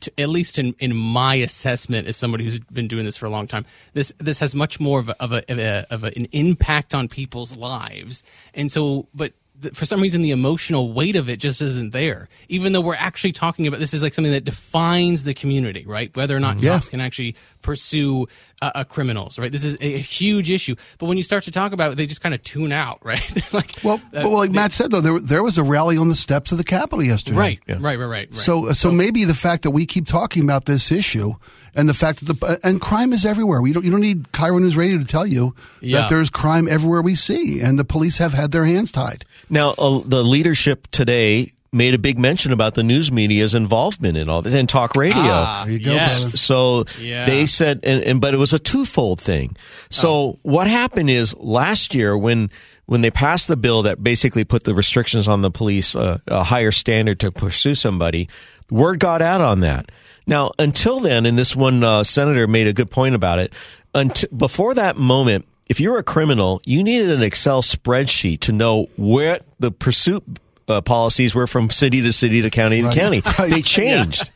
to, 0.00 0.20
at 0.20 0.28
least 0.28 0.58
in, 0.58 0.74
in 0.78 0.94
my 0.94 1.34
assessment 1.36 2.08
as 2.08 2.16
somebody 2.16 2.44
who's 2.44 2.60
been 2.60 2.88
doing 2.88 3.04
this 3.04 3.16
for 3.16 3.26
a 3.26 3.30
long 3.30 3.46
time, 3.46 3.64
this 3.92 4.12
this 4.18 4.38
has 4.38 4.54
much 4.54 4.80
more 4.80 5.00
of 5.00 5.08
a, 5.08 5.22
of, 5.22 5.32
a, 5.32 5.52
of, 5.52 5.58
a, 5.58 5.86
of 5.90 6.04
an 6.04 6.26
impact 6.32 6.94
on 6.94 7.08
people's 7.08 7.56
lives. 7.56 8.22
And 8.54 8.70
so, 8.70 9.08
but 9.14 9.32
for 9.74 9.84
some 9.84 10.00
reason 10.00 10.22
the 10.22 10.30
emotional 10.30 10.92
weight 10.92 11.16
of 11.16 11.28
it 11.28 11.38
just 11.38 11.60
isn't 11.60 11.92
there. 11.92 12.28
Even 12.48 12.72
though 12.72 12.80
we're 12.80 12.94
actually 12.94 13.32
talking 13.32 13.66
about 13.66 13.80
this 13.80 13.94
is 13.94 14.02
like 14.02 14.14
something 14.14 14.32
that 14.32 14.44
defines 14.44 15.24
the 15.24 15.34
community 15.34 15.84
right? 15.86 16.14
Whether 16.16 16.36
or 16.36 16.40
not 16.40 16.62
yeah. 16.62 16.74
cops 16.74 16.88
can 16.88 17.00
actually 17.00 17.36
pursue 17.62 18.26
uh, 18.62 18.70
uh, 18.74 18.84
criminals 18.84 19.38
right? 19.38 19.52
This 19.52 19.64
is 19.64 19.74
a, 19.76 19.94
a, 19.94 19.98
huge 19.98 20.50
issue. 20.50 20.74
But 20.98 21.06
when 21.06 21.16
you 21.16 21.22
start 21.22 21.44
to 21.44 21.50
talk 21.50 21.72
about 21.72 21.92
it 21.92 21.94
they 21.96 22.06
just 22.06 22.20
kind 22.20 22.34
of 22.34 22.42
tune 22.42 22.72
out 22.72 23.00
right? 23.04 23.52
Like 23.52 23.74
well, 23.82 24.00
uh, 24.14 24.22
well 24.24 24.38
like 24.38 24.50
they, 24.50 24.56
matt 24.56 24.72
said 24.72 24.90
though 24.90 25.00
there, 25.00 25.18
there 25.18 25.42
was 25.42 25.58
a 25.58 25.62
rally 25.62 25.96
on 25.96 26.08
the 26.08 26.16
steps 26.16 26.52
of 26.52 26.58
the 26.58 26.64
capitol 26.64 27.04
yesterday. 27.04 27.36
Right. 27.36 27.60
Yeah. 27.66 27.74
right, 27.74 27.98
right 27.98 28.06
right 28.06 28.08
right. 28.08 28.34
So, 28.36 28.66
so 28.68 28.72
so 28.72 28.90
maybe 28.90 29.24
the 29.24 29.34
fact 29.34 29.62
that 29.64 29.70
we 29.70 29.86
keep 29.86 30.06
talking 30.06 30.42
about 30.42 30.64
this 30.64 30.90
issue 30.90 31.34
and 31.74 31.88
the 31.88 31.94
fact 31.94 32.24
that 32.24 32.40
the 32.40 32.60
and 32.62 32.80
crime 32.80 33.12
is 33.12 33.24
everywhere. 33.24 33.60
We 33.60 33.72
don't 33.72 33.84
you 33.84 33.90
don't 33.90 34.00
need 34.00 34.32
KIRO 34.32 34.60
News 34.60 34.76
Radio 34.76 34.98
to 34.98 35.04
tell 35.04 35.26
you 35.26 35.54
yeah. 35.80 36.02
that 36.02 36.10
there's 36.10 36.30
crime 36.30 36.68
everywhere 36.68 37.02
we 37.02 37.14
see, 37.14 37.60
and 37.60 37.78
the 37.78 37.84
police 37.84 38.18
have 38.18 38.32
had 38.32 38.52
their 38.52 38.64
hands 38.64 38.92
tied. 38.92 39.24
Now, 39.48 39.70
uh, 39.78 40.02
the 40.04 40.22
leadership 40.22 40.86
today 40.90 41.52
made 41.72 41.94
a 41.94 41.98
big 41.98 42.18
mention 42.18 42.52
about 42.52 42.74
the 42.74 42.82
news 42.82 43.12
media's 43.12 43.54
involvement 43.54 44.16
in 44.16 44.28
all 44.28 44.42
this 44.42 44.54
and 44.54 44.68
talk 44.68 44.96
radio. 44.96 45.22
Ah, 45.22 45.64
go, 45.66 45.72
yes. 45.72 46.40
So 46.40 46.84
yeah. 47.00 47.26
they 47.26 47.46
said, 47.46 47.80
and, 47.84 48.02
and, 48.02 48.20
but 48.20 48.34
it 48.34 48.38
was 48.38 48.52
a 48.52 48.58
twofold 48.58 49.20
thing. 49.20 49.56
So 49.88 50.10
oh. 50.10 50.38
what 50.42 50.66
happened 50.66 51.10
is 51.10 51.36
last 51.36 51.94
year 51.94 52.16
when 52.16 52.50
when 52.86 53.02
they 53.02 53.10
passed 53.10 53.46
the 53.46 53.56
bill 53.56 53.82
that 53.82 54.02
basically 54.02 54.42
put 54.42 54.64
the 54.64 54.74
restrictions 54.74 55.28
on 55.28 55.42
the 55.42 55.50
police, 55.50 55.94
uh, 55.94 56.18
a 56.26 56.42
higher 56.42 56.72
standard 56.72 57.20
to 57.20 57.30
pursue 57.30 57.76
somebody, 57.76 58.28
word 58.68 58.98
got 58.98 59.22
out 59.22 59.40
on 59.40 59.60
that. 59.60 59.92
Now, 60.30 60.52
until 60.60 61.00
then, 61.00 61.26
and 61.26 61.36
this 61.36 61.56
one 61.56 61.82
uh, 61.82 62.04
senator 62.04 62.46
made 62.46 62.68
a 62.68 62.72
good 62.72 62.88
point 62.88 63.16
about 63.16 63.40
it. 63.40 63.52
Until, 63.92 64.28
before 64.34 64.74
that 64.74 64.96
moment, 64.96 65.44
if 65.68 65.80
you're 65.80 65.98
a 65.98 66.04
criminal, 66.04 66.62
you 66.64 66.84
needed 66.84 67.10
an 67.10 67.22
Excel 67.22 67.62
spreadsheet 67.62 68.38
to 68.40 68.52
know 68.52 68.88
where 68.96 69.40
the 69.58 69.72
pursuit 69.72 70.22
uh, 70.68 70.80
policies 70.82 71.34
were 71.34 71.48
from 71.48 71.68
city 71.68 72.00
to 72.02 72.12
city 72.12 72.42
to 72.42 72.50
county 72.50 72.80
to 72.80 72.86
right. 72.86 72.96
county. 72.96 73.22
They 73.50 73.60
changed. 73.60 74.30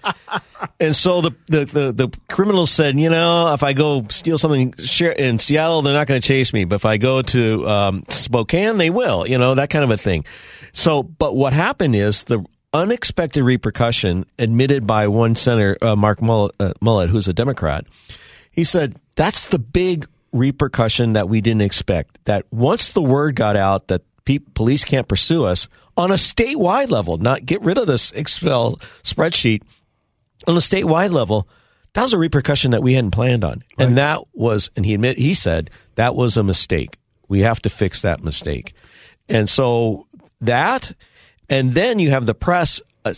and 0.80 0.96
so 0.96 1.20
the, 1.20 1.34
the, 1.46 1.64
the, 1.64 1.92
the, 1.92 2.18
criminals 2.28 2.72
said, 2.72 2.98
you 2.98 3.08
know, 3.08 3.54
if 3.54 3.62
I 3.62 3.72
go 3.72 4.04
steal 4.08 4.36
something 4.36 4.74
in 5.16 5.38
Seattle, 5.38 5.82
they're 5.82 5.94
not 5.94 6.08
going 6.08 6.20
to 6.20 6.26
chase 6.26 6.52
me. 6.52 6.64
But 6.64 6.76
if 6.76 6.86
I 6.86 6.96
go 6.96 7.22
to 7.22 7.68
um, 7.68 8.04
Spokane, 8.08 8.78
they 8.78 8.90
will, 8.90 9.28
you 9.28 9.38
know, 9.38 9.54
that 9.54 9.70
kind 9.70 9.84
of 9.84 9.90
a 9.90 9.96
thing. 9.96 10.24
So, 10.72 11.04
but 11.04 11.36
what 11.36 11.52
happened 11.52 11.94
is 11.94 12.24
the 12.24 12.44
unexpected 12.74 13.44
repercussion 13.44 14.26
admitted 14.38 14.86
by 14.86 15.08
one 15.08 15.36
senator, 15.36 15.78
uh, 15.80 15.96
Mark 15.96 16.20
Mullet, 16.20 16.52
uh, 16.58 17.06
who's 17.06 17.28
a 17.28 17.32
Democrat. 17.32 17.86
He 18.50 18.64
said 18.64 18.96
that's 19.14 19.46
the 19.46 19.58
big 19.58 20.06
repercussion 20.32 21.14
that 21.14 21.28
we 21.28 21.40
didn't 21.40 21.62
expect. 21.62 22.18
That 22.24 22.44
once 22.50 22.90
the 22.90 23.02
word 23.02 23.36
got 23.36 23.56
out 23.56 23.88
that 23.88 24.02
pe- 24.24 24.38
police 24.38 24.84
can't 24.84 25.08
pursue 25.08 25.44
us 25.44 25.68
on 25.96 26.10
a 26.10 26.14
statewide 26.14 26.90
level, 26.90 27.16
not 27.18 27.46
get 27.46 27.62
rid 27.62 27.78
of 27.78 27.86
this 27.86 28.10
Excel 28.12 28.76
spreadsheet 29.02 29.62
on 30.46 30.56
a 30.56 30.60
statewide 30.60 31.12
level, 31.12 31.48
that 31.92 32.02
was 32.02 32.12
a 32.12 32.18
repercussion 32.18 32.72
that 32.72 32.82
we 32.82 32.94
hadn't 32.94 33.12
planned 33.12 33.44
on, 33.44 33.62
right. 33.78 33.86
and 33.86 33.96
that 33.96 34.22
was, 34.32 34.70
and 34.74 34.84
he 34.84 34.94
admit 34.94 35.16
he 35.16 35.32
said 35.32 35.70
that 35.94 36.16
was 36.16 36.36
a 36.36 36.42
mistake. 36.42 36.98
We 37.28 37.40
have 37.40 37.62
to 37.62 37.70
fix 37.70 38.02
that 38.02 38.22
mistake, 38.22 38.74
and 39.28 39.48
so 39.48 40.08
that 40.40 40.92
and 41.48 41.72
then 41.72 41.98
you 41.98 42.10
have 42.10 42.26
the 42.26 42.34
press 42.34 42.82
uh, 43.04 43.14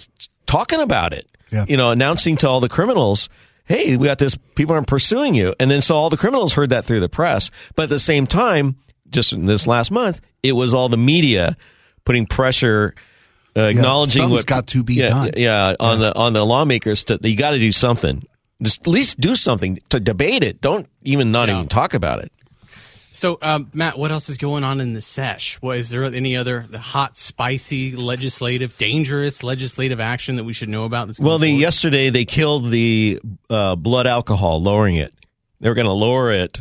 talking 0.46 0.80
about 0.80 1.12
it. 1.12 1.28
Yeah. 1.52 1.64
You 1.68 1.76
know, 1.76 1.90
announcing 1.90 2.36
to 2.38 2.48
all 2.48 2.60
the 2.60 2.68
criminals, 2.68 3.28
"Hey, 3.64 3.96
we 3.96 4.06
got 4.06 4.18
this. 4.18 4.36
People 4.54 4.74
aren't 4.74 4.88
pursuing 4.88 5.34
you." 5.34 5.54
And 5.60 5.70
then 5.70 5.82
so 5.82 5.94
all 5.94 6.10
the 6.10 6.16
criminals 6.16 6.54
heard 6.54 6.70
that 6.70 6.84
through 6.84 7.00
the 7.00 7.08
press. 7.08 7.50
But 7.74 7.84
at 7.84 7.88
the 7.88 7.98
same 7.98 8.26
time, 8.26 8.76
just 9.10 9.32
in 9.32 9.46
this 9.46 9.66
last 9.66 9.90
month, 9.90 10.20
it 10.42 10.52
was 10.52 10.74
all 10.74 10.88
the 10.88 10.96
media 10.96 11.56
putting 12.04 12.26
pressure. 12.26 12.94
Uh, 13.56 13.68
acknowledging 13.68 14.24
yeah, 14.24 14.28
what 14.28 14.44
got 14.44 14.66
to 14.66 14.84
be 14.84 14.94
yeah, 14.94 15.08
done. 15.08 15.30
Yeah, 15.34 15.74
on 15.80 15.98
yeah. 15.98 16.10
the 16.10 16.16
on 16.16 16.32
the 16.34 16.44
lawmakers 16.44 17.04
to 17.04 17.18
you 17.22 17.36
got 17.36 17.52
to 17.52 17.58
do 17.58 17.72
something. 17.72 18.26
Just 18.62 18.82
at 18.82 18.86
least 18.86 19.20
do 19.20 19.34
something 19.34 19.80
to 19.90 20.00
debate 20.00 20.42
it. 20.42 20.60
Don't 20.60 20.86
even 21.02 21.30
not 21.30 21.48
even 21.48 21.68
talk 21.68 21.94
about 21.94 22.20
it. 22.20 22.32
So, 23.16 23.38
um, 23.40 23.70
Matt, 23.72 23.98
what 23.98 24.12
else 24.12 24.28
is 24.28 24.36
going 24.36 24.62
on 24.62 24.78
in 24.78 24.92
the 24.92 25.00
sesh? 25.00 25.56
What 25.62 25.78
is 25.78 25.88
there 25.88 26.04
any 26.04 26.36
other 26.36 26.66
the 26.68 26.78
hot, 26.78 27.16
spicy, 27.16 27.96
legislative, 27.96 28.76
dangerous 28.76 29.42
legislative 29.42 30.00
action 30.00 30.36
that 30.36 30.44
we 30.44 30.52
should 30.52 30.68
know 30.68 30.84
about? 30.84 31.18
well, 31.18 31.38
the, 31.38 31.48
yesterday 31.48 32.10
they 32.10 32.26
killed 32.26 32.68
the 32.68 33.18
uh, 33.48 33.74
blood 33.74 34.06
alcohol, 34.06 34.60
lowering 34.60 34.96
it. 34.96 35.12
They 35.60 35.70
were 35.70 35.74
going 35.74 35.86
to 35.86 35.92
lower 35.92 36.30
it 36.30 36.60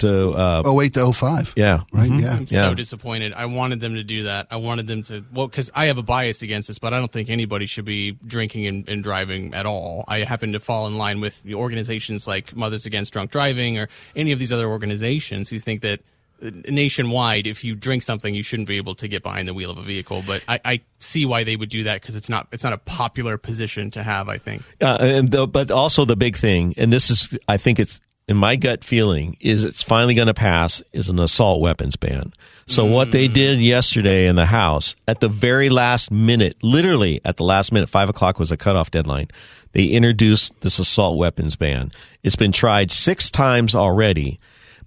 to 0.00 0.30
uh, 0.32 0.62
08 0.82 0.94
to 0.94 1.12
05. 1.12 1.52
Yeah. 1.56 1.82
Right? 1.92 2.10
Mhm. 2.10 2.22
Yeah. 2.22 2.32
I'm 2.34 2.46
Yeah. 2.48 2.68
so 2.68 2.74
disappointed. 2.74 3.32
I 3.34 3.46
wanted 3.46 3.80
them 3.80 3.94
to 3.94 4.02
do 4.04 4.24
that. 4.24 4.46
I 4.50 4.56
wanted 4.56 4.86
them 4.86 5.02
to, 5.04 5.24
well, 5.32 5.46
because 5.46 5.70
I 5.74 5.86
have 5.86 5.98
a 5.98 6.02
bias 6.02 6.42
against 6.42 6.68
this, 6.68 6.78
but 6.78 6.92
I 6.92 6.98
don't 6.98 7.12
think 7.12 7.30
anybody 7.30 7.66
should 7.66 7.84
be 7.84 8.12
drinking 8.26 8.66
and, 8.66 8.88
and 8.88 9.02
driving 9.02 9.54
at 9.54 9.64
all. 9.66 10.04
I 10.08 10.20
happen 10.20 10.52
to 10.52 10.60
fall 10.60 10.86
in 10.86 10.98
line 10.98 11.20
with 11.20 11.42
the 11.42 11.54
organizations 11.54 12.26
like 12.26 12.54
Mothers 12.54 12.86
Against 12.86 13.12
Drunk 13.12 13.30
Driving 13.30 13.78
or 13.78 13.88
any 14.16 14.32
of 14.32 14.38
these 14.38 14.52
other 14.52 14.68
organizations 14.68 15.48
who 15.48 15.58
think 15.58 15.82
that 15.82 16.00
uh, 16.42 16.50
nationwide, 16.68 17.46
if 17.46 17.62
you 17.64 17.74
drink 17.74 18.02
something, 18.02 18.34
you 18.34 18.42
shouldn't 18.42 18.66
be 18.68 18.78
able 18.78 18.94
to 18.94 19.06
get 19.08 19.22
behind 19.22 19.46
the 19.46 19.52
wheel 19.54 19.70
of 19.70 19.76
a 19.76 19.82
vehicle. 19.82 20.22
But 20.26 20.42
I, 20.48 20.58
I 20.64 20.80
see 20.98 21.26
why 21.26 21.44
they 21.44 21.54
would 21.54 21.68
do 21.68 21.82
that 21.84 22.00
because 22.00 22.16
it's 22.16 22.30
not 22.30 22.48
it's 22.50 22.64
not 22.64 22.72
a 22.72 22.78
popular 22.78 23.36
position 23.36 23.90
to 23.90 24.02
have. 24.02 24.28
I 24.30 24.38
think. 24.38 24.62
Uh, 24.80 24.96
and 25.00 25.30
the, 25.30 25.46
but 25.46 25.70
also 25.70 26.06
the 26.06 26.16
big 26.16 26.36
thing, 26.36 26.72
and 26.78 26.90
this 26.90 27.10
is, 27.10 27.38
I 27.46 27.58
think 27.58 27.78
it's 27.78 28.00
in 28.30 28.36
my 28.36 28.54
gut 28.54 28.84
feeling, 28.84 29.36
is 29.40 29.64
it's 29.64 29.82
finally 29.82 30.14
going 30.14 30.28
to 30.28 30.34
pass 30.34 30.84
is 30.92 31.08
an 31.08 31.18
assault 31.18 31.60
weapons 31.60 31.96
ban. 31.96 32.32
So 32.64 32.84
what 32.84 33.10
they 33.10 33.28
mm. 33.28 33.34
did 33.34 33.60
yesterday 33.60 34.28
in 34.28 34.36
the 34.36 34.46
House 34.46 34.94
at 35.08 35.18
the 35.18 35.28
very 35.28 35.68
last 35.68 36.12
minute, 36.12 36.56
literally 36.62 37.20
at 37.24 37.38
the 37.38 37.42
last 37.42 37.72
minute, 37.72 37.88
five 37.88 38.08
o'clock 38.08 38.38
was 38.38 38.52
a 38.52 38.56
cutoff 38.56 38.92
deadline. 38.92 39.26
They 39.72 39.86
introduced 39.86 40.60
this 40.60 40.78
assault 40.78 41.18
weapons 41.18 41.56
ban. 41.56 41.90
It's 42.22 42.36
been 42.36 42.52
tried 42.52 42.92
six 42.92 43.32
times 43.32 43.74
already. 43.74 44.38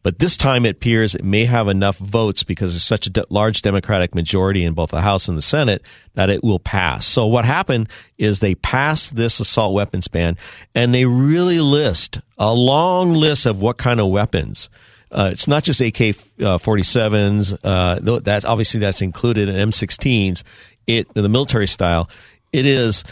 But 0.03 0.19
this 0.19 0.35
time 0.35 0.65
it 0.65 0.75
appears 0.75 1.15
it 1.15 1.23
may 1.23 1.45
have 1.45 1.69
enough 1.69 1.97
votes 1.97 2.43
because 2.43 2.73
there's 2.73 2.83
such 2.83 3.07
a 3.07 3.09
de- 3.09 3.25
large 3.29 3.61
Democratic 3.61 4.13
majority 4.13 4.65
in 4.65 4.73
both 4.73 4.91
the 4.91 5.01
House 5.01 5.29
and 5.29 5.37
the 5.37 5.41
Senate 5.41 5.81
that 6.13 6.29
it 6.29 6.43
will 6.43 6.59
pass. 6.59 7.05
So 7.05 7.25
what 7.25 7.45
happened 7.45 7.87
is 8.17 8.39
they 8.39 8.55
passed 8.55 9.15
this 9.15 9.39
assault 9.39 9.73
weapons 9.73 10.09
ban 10.09 10.37
and 10.75 10.93
they 10.93 11.05
really 11.05 11.61
list 11.61 12.19
a 12.37 12.53
long 12.53 13.13
list 13.13 13.45
of 13.45 13.61
what 13.61 13.77
kind 13.77 14.01
of 14.01 14.09
weapons. 14.09 14.69
Uh, 15.09 15.29
it's 15.31 15.47
not 15.47 15.63
just 15.63 15.79
AK 15.79 16.01
uh, 16.01 16.57
47s. 16.57 17.57
Uh, 17.63 18.19
that's 18.19 18.45
obviously 18.45 18.81
that's 18.81 19.01
included 19.01 19.47
in 19.47 19.69
M16s. 19.69 20.43
It 20.85 21.13
the 21.13 21.29
military 21.29 21.67
style. 21.67 22.09
It 22.51 22.65
is 22.65 23.05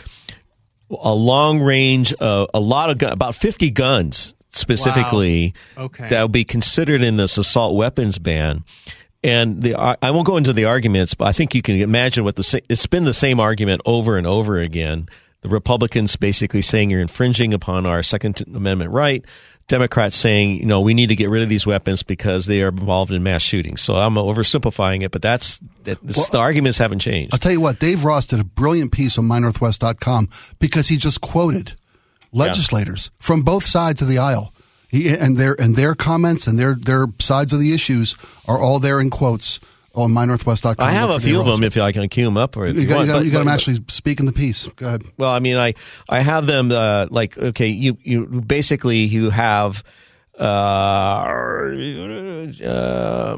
a 0.89 1.13
long 1.13 1.62
range, 1.62 2.13
a 2.19 2.48
lot 2.53 2.89
of 2.89 2.98
gun, 2.98 3.13
about 3.13 3.33
50 3.33 3.71
guns 3.71 4.36
specifically 4.55 5.53
Wow. 5.77 5.84
Okay. 5.86 6.10
that 6.10 6.22
would 6.22 6.31
be 6.31 6.43
considered 6.43 7.01
in 7.01 7.17
this 7.17 7.38
assault 7.38 7.75
weapons 7.75 8.17
ban. 8.17 8.63
And 9.24 9.62
the 9.62 9.75
I 9.75 10.10
won't 10.10 10.25
go 10.25 10.38
into 10.38 10.51
the 10.51 10.65
arguments, 10.65 11.13
but 11.13 11.25
I 11.25 11.31
think 11.31 11.53
you 11.53 11.62
can 11.62 11.75
imagine 11.75 12.24
what 12.24 12.36
the 12.36 12.43
sa- 12.43 12.58
it's 12.70 12.88
been 12.88 13.03
the 13.03 13.13
same 13.13 13.39
argument 13.39 13.81
over 13.86 14.17
and 14.17 14.25
over 14.25 14.60
again. 14.60 15.08
The 15.41 15.50
Republicans 15.50 16.15
basically 16.15 16.62
saying 16.63 16.89
you're 16.89 17.01
infringing 17.01 17.53
upon 17.53 17.86
our 17.86 18.01
Second 18.03 18.41
Amendment 18.53 18.91
right. 18.91 19.24
Democrats 19.67 20.17
saying, 20.17 20.58
you 20.58 20.65
know, 20.65 20.81
we 20.81 20.93
need 20.93 21.08
to 21.08 21.15
get 21.15 21.29
rid 21.29 21.43
of 21.43 21.50
these 21.50 21.65
weapons 21.65 22.03
because 22.03 22.46
they 22.46 22.62
are 22.62 22.70
involved 22.70 23.12
in 23.13 23.24
mass 23.24 23.41
shootings. 23.41 23.81
So 23.81 23.96
I'm 23.96 24.15
oversimplifying 24.15 25.03
it, 25.03 25.12
but 25.12 25.22
that's 25.22 25.60
that, 25.84 26.00
this, 26.01 26.27
the 26.27 26.39
arguments 26.39 26.77
haven't 26.77 27.00
changed. 27.00 27.34
I'll 27.34 27.39
tell 27.39 27.51
you 27.51 27.62
what, 27.62 27.79
Dave 27.79 28.03
Ross 28.03 28.25
did 28.25 28.39
a 28.39 28.43
brilliant 28.43 28.91
piece 28.91 29.17
on 29.17 29.25
mynorthwest.com 29.25 30.29
because 30.60 30.89
he 30.89 30.98
just 30.98 31.22
quoted 31.22 31.74
legislators 32.31 33.11
from 33.19 33.41
both 33.43 33.63
sides 33.63 34.01
of 34.01 34.07
the 34.07 34.17
aisle. 34.17 34.53
He, 34.88 35.09
and 35.09 35.38
their 35.38 35.53
and 35.59 35.75
their 35.75 35.95
comments 35.95 36.47
and 36.47 36.59
their 36.59 36.75
their 36.75 37.07
sides 37.19 37.53
of 37.53 37.59
the 37.59 37.73
issues 37.73 38.17
are 38.45 38.59
all 38.59 38.79
there 38.79 39.00
in 39.00 39.09
quotes 39.09 39.61
on 39.95 40.11
mynorthwest.com. 40.11 40.85
I 40.85 40.91
have 40.91 41.09
a 41.09 41.19
few 41.19 41.39
of 41.39 41.45
them 41.45 41.63
if 41.63 41.77
I 41.77 41.91
can 41.91 42.07
cue 42.09 42.25
them 42.25 42.38
up. 42.38 42.55
Or 42.57 42.67
You 42.67 42.85
got, 42.88 42.95
want, 42.95 43.07
you 43.07 43.13
got, 43.13 43.19
but- 43.19 43.25
you 43.25 43.31
got 43.31 43.38
but- 43.39 43.43
them 43.45 43.53
actually 43.53 43.83
speaking 43.88 44.25
the 44.25 44.31
piece. 44.33 44.67
Go 44.67 44.88
ahead. 44.88 45.03
Well, 45.17 45.31
I 45.31 45.39
mean, 45.39 45.57
I 45.57 45.75
I 46.09 46.21
have 46.21 46.45
them 46.45 46.71
uh, 46.71 47.07
like 47.09 47.38
okay, 47.38 47.67
you 47.67 47.97
you 48.03 48.25
basically 48.25 49.00
you 49.00 49.29
have 49.29 49.83
uh, 50.38 50.43
uh 52.63 53.38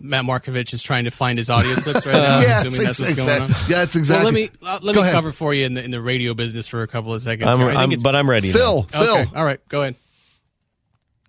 Matt 0.00 0.24
Markovich 0.24 0.72
is 0.72 0.82
trying 0.82 1.04
to 1.04 1.10
find 1.10 1.36
his 1.38 1.50
audio 1.50 1.74
clips 1.76 2.06
right 2.06 2.14
now. 2.14 2.36
I'm 2.38 2.42
yeah, 2.42 2.58
assuming 2.60 2.84
that's 2.84 3.00
what's 3.00 3.12
ex- 3.12 3.24
going 3.26 3.42
on. 3.42 3.48
yeah, 3.50 3.54
that's 3.68 3.96
exactly. 3.96 4.24
Well, 4.24 4.32
let 4.32 4.34
me 4.34 4.50
uh, 4.66 4.78
let 4.82 4.94
Go 4.94 5.00
me 5.00 5.06
ahead. 5.08 5.14
cover 5.14 5.32
for 5.32 5.52
you 5.54 5.66
in 5.66 5.74
the 5.74 5.84
in 5.84 5.90
the 5.90 6.00
radio 6.00 6.34
business 6.34 6.66
for 6.66 6.82
a 6.82 6.86
couple 6.86 7.12
of 7.14 7.20
seconds. 7.22 7.48
I'm, 7.48 7.58
here. 7.58 7.66
I 7.66 7.70
think 7.70 7.80
I'm 7.80 7.92
it's- 7.92 8.02
but 8.02 8.16
I'm 8.16 8.28
ready. 8.28 8.50
Phil, 8.52 8.86
now. 8.92 9.00
Phil. 9.04 9.18
Okay, 9.18 9.30
all 9.36 9.44
right, 9.44 9.60
go 9.68 9.82
ahead. 9.82 9.96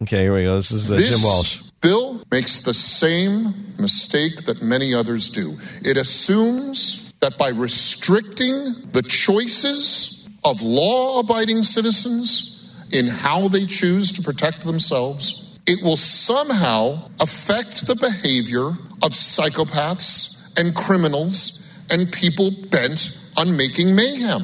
Okay, 0.04 0.24
here 0.24 0.34
we 0.34 0.44
go. 0.44 0.56
This 0.56 0.72
is 0.72 0.90
uh, 0.92 0.96
this 0.96 1.10
Jim 1.12 1.20
Walsh. 1.24 1.70
bill 1.82 2.24
makes 2.32 2.63
the 2.66 2.74
same 2.74 3.54
mistake 3.78 4.46
that 4.46 4.62
many 4.63 4.94
others 4.96 5.30
do. 5.30 5.51
It 5.88 5.96
assumes 5.98 7.13
that 7.20 7.38
by 7.38 7.50
restricting 7.50 8.50
the 8.94 9.04
choices 9.08 10.28
of 10.44 10.62
law 10.63 11.20
abiding 11.20 11.62
citizens 11.62 12.58
in 12.92 13.06
how 13.08 13.48
they 13.48 13.66
choose 13.68 14.12
to 14.13 14.24
protect 14.24 14.66
themselves, 14.66 15.50
it 15.68 15.84
will 15.84 15.98
somehow 15.98 17.10
affect 17.20 17.88
the 17.88 17.96
behavior 17.96 18.68
of 19.03 19.12
psychopaths 19.12 20.58
and 20.60 20.75
criminals 20.75 21.86
and 21.91 22.12
people 22.12 22.51
bent 22.70 23.32
on 23.38 23.56
making 23.56 23.96
mayhem. 23.96 24.41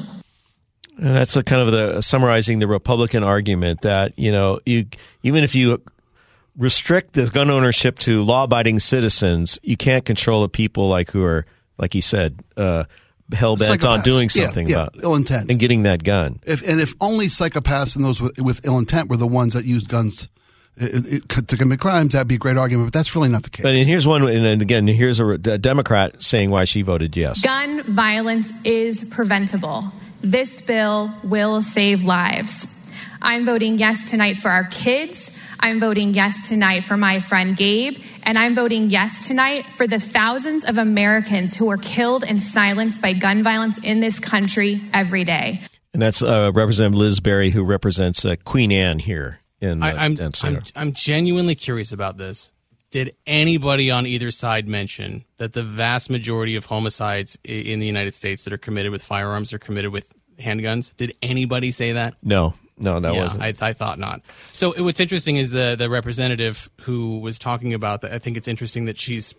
And 0.96 1.14
that's 1.14 1.36
a 1.36 1.42
kind 1.42 1.62
of 1.62 1.72
the 1.72 2.02
summarizing 2.02 2.58
the 2.58 2.66
Republican 2.66 3.22
argument 3.22 3.82
that 3.82 4.18
you 4.18 4.32
know 4.32 4.60
you 4.66 4.86
even 5.22 5.44
if 5.44 5.54
you 5.54 5.82
restrict 6.56 7.12
the 7.12 7.26
gun 7.26 7.50
ownership 7.50 8.00
to 8.00 8.22
law-abiding 8.24 8.80
citizens, 8.80 9.60
you 9.62 9.76
can't 9.76 10.04
control 10.04 10.42
the 10.42 10.48
people 10.48 10.88
like 10.88 11.10
who 11.10 11.22
are 11.22 11.46
like 11.78 11.92
he 11.92 12.00
said 12.00 12.40
uh, 12.56 12.84
hell 13.32 13.56
bent 13.56 13.84
on 13.84 14.00
doing 14.00 14.28
something 14.28 14.68
yeah, 14.68 14.82
about 14.82 14.96
ill 15.02 15.14
intent. 15.14 15.50
and 15.50 15.60
getting 15.60 15.84
that 15.84 16.02
gun. 16.02 16.40
If 16.44 16.66
and 16.66 16.80
if 16.80 16.94
only 17.00 17.26
psychopaths 17.26 17.94
and 17.94 18.04
those 18.04 18.20
with, 18.20 18.38
with 18.40 18.64
ill 18.64 18.78
intent 18.78 19.08
were 19.08 19.16
the 19.16 19.26
ones 19.26 19.54
that 19.54 19.64
used 19.64 19.88
guns 19.88 20.26
uh, 20.80 21.16
uh, 21.16 21.40
to 21.46 21.56
commit 21.56 21.80
crimes, 21.80 22.12
that'd 22.12 22.28
be 22.28 22.36
a 22.36 22.38
great 22.38 22.56
argument. 22.56 22.88
But 22.88 22.92
that's 22.98 23.14
really 23.14 23.28
not 23.28 23.42
the 23.42 23.50
case. 23.50 23.62
But 23.62 23.74
here's 23.74 24.06
one, 24.06 24.28
and 24.28 24.62
again, 24.62 24.86
here's 24.86 25.20
a, 25.20 25.26
a 25.26 25.58
Democrat 25.58 26.22
saying 26.22 26.50
why 26.50 26.64
she 26.64 26.82
voted 26.82 27.16
yes. 27.16 27.42
Gun 27.42 27.82
violence 27.82 28.52
is 28.64 29.08
preventable. 29.08 29.84
This 30.20 30.60
bill 30.60 31.12
will 31.24 31.62
save 31.62 32.04
lives. 32.04 32.74
I'm 33.20 33.44
voting 33.44 33.78
yes 33.78 34.10
tonight 34.10 34.36
for 34.36 34.50
our 34.50 34.64
kids. 34.64 35.36
I'm 35.60 35.80
voting 35.80 36.14
yes 36.14 36.48
tonight 36.48 36.84
for 36.84 36.96
my 36.96 37.18
friend 37.20 37.56
Gabe. 37.56 37.98
And 38.22 38.38
I'm 38.38 38.54
voting 38.54 38.90
yes 38.90 39.26
tonight 39.26 39.66
for 39.66 39.86
the 39.86 39.98
thousands 39.98 40.64
of 40.64 40.78
Americans 40.78 41.56
who 41.56 41.68
are 41.70 41.76
killed 41.76 42.24
and 42.24 42.40
silenced 42.40 43.02
by 43.02 43.12
gun 43.12 43.42
violence 43.42 43.78
in 43.78 44.00
this 44.00 44.20
country 44.20 44.80
every 44.92 45.24
day. 45.24 45.60
And 45.92 46.02
that's 46.02 46.22
uh, 46.22 46.52
Representative 46.54 46.96
Liz 46.96 47.18
Berry, 47.18 47.50
who 47.50 47.64
represents 47.64 48.24
uh, 48.24 48.36
Queen 48.44 48.70
Anne 48.70 49.00
here 49.00 49.40
in 49.60 49.82
I, 49.82 50.04
I'm, 50.04 50.18
in 50.18 50.34
Center. 50.34 50.62
I'm 50.76 50.88
I'm 50.88 50.92
genuinely 50.92 51.54
curious 51.54 51.92
about 51.92 52.18
this. 52.18 52.50
Did 52.90 53.14
anybody 53.26 53.90
on 53.90 54.06
either 54.06 54.30
side 54.30 54.66
mention 54.66 55.24
that 55.36 55.52
the 55.52 55.62
vast 55.62 56.08
majority 56.08 56.56
of 56.56 56.64
homicides 56.64 57.38
in 57.44 57.80
the 57.80 57.86
United 57.86 58.14
States 58.14 58.44
that 58.44 58.52
are 58.52 58.58
committed 58.58 58.92
with 58.92 59.02
firearms 59.02 59.52
are 59.52 59.58
committed 59.58 59.92
with 59.92 60.10
handguns? 60.38 60.96
Did 60.96 61.14
anybody 61.20 61.70
say 61.70 61.92
that? 61.92 62.14
no, 62.22 62.54
no, 62.78 63.00
that 63.00 63.12
yeah, 63.14 63.22
wasn't. 63.24 63.42
I, 63.42 63.54
I 63.60 63.72
thought 63.72 63.98
not. 63.98 64.22
So 64.52 64.72
it- 64.72 64.82
what's 64.82 65.00
interesting 65.00 65.36
is 65.36 65.50
the 65.50 65.76
the 65.78 65.90
representative 65.90 66.70
who 66.82 67.18
was 67.18 67.38
talking 67.38 67.74
about 67.74 68.02
that. 68.02 68.12
I 68.12 68.18
think 68.18 68.36
it's 68.36 68.48
interesting 68.48 68.86
that 68.86 68.98
she's. 68.98 69.34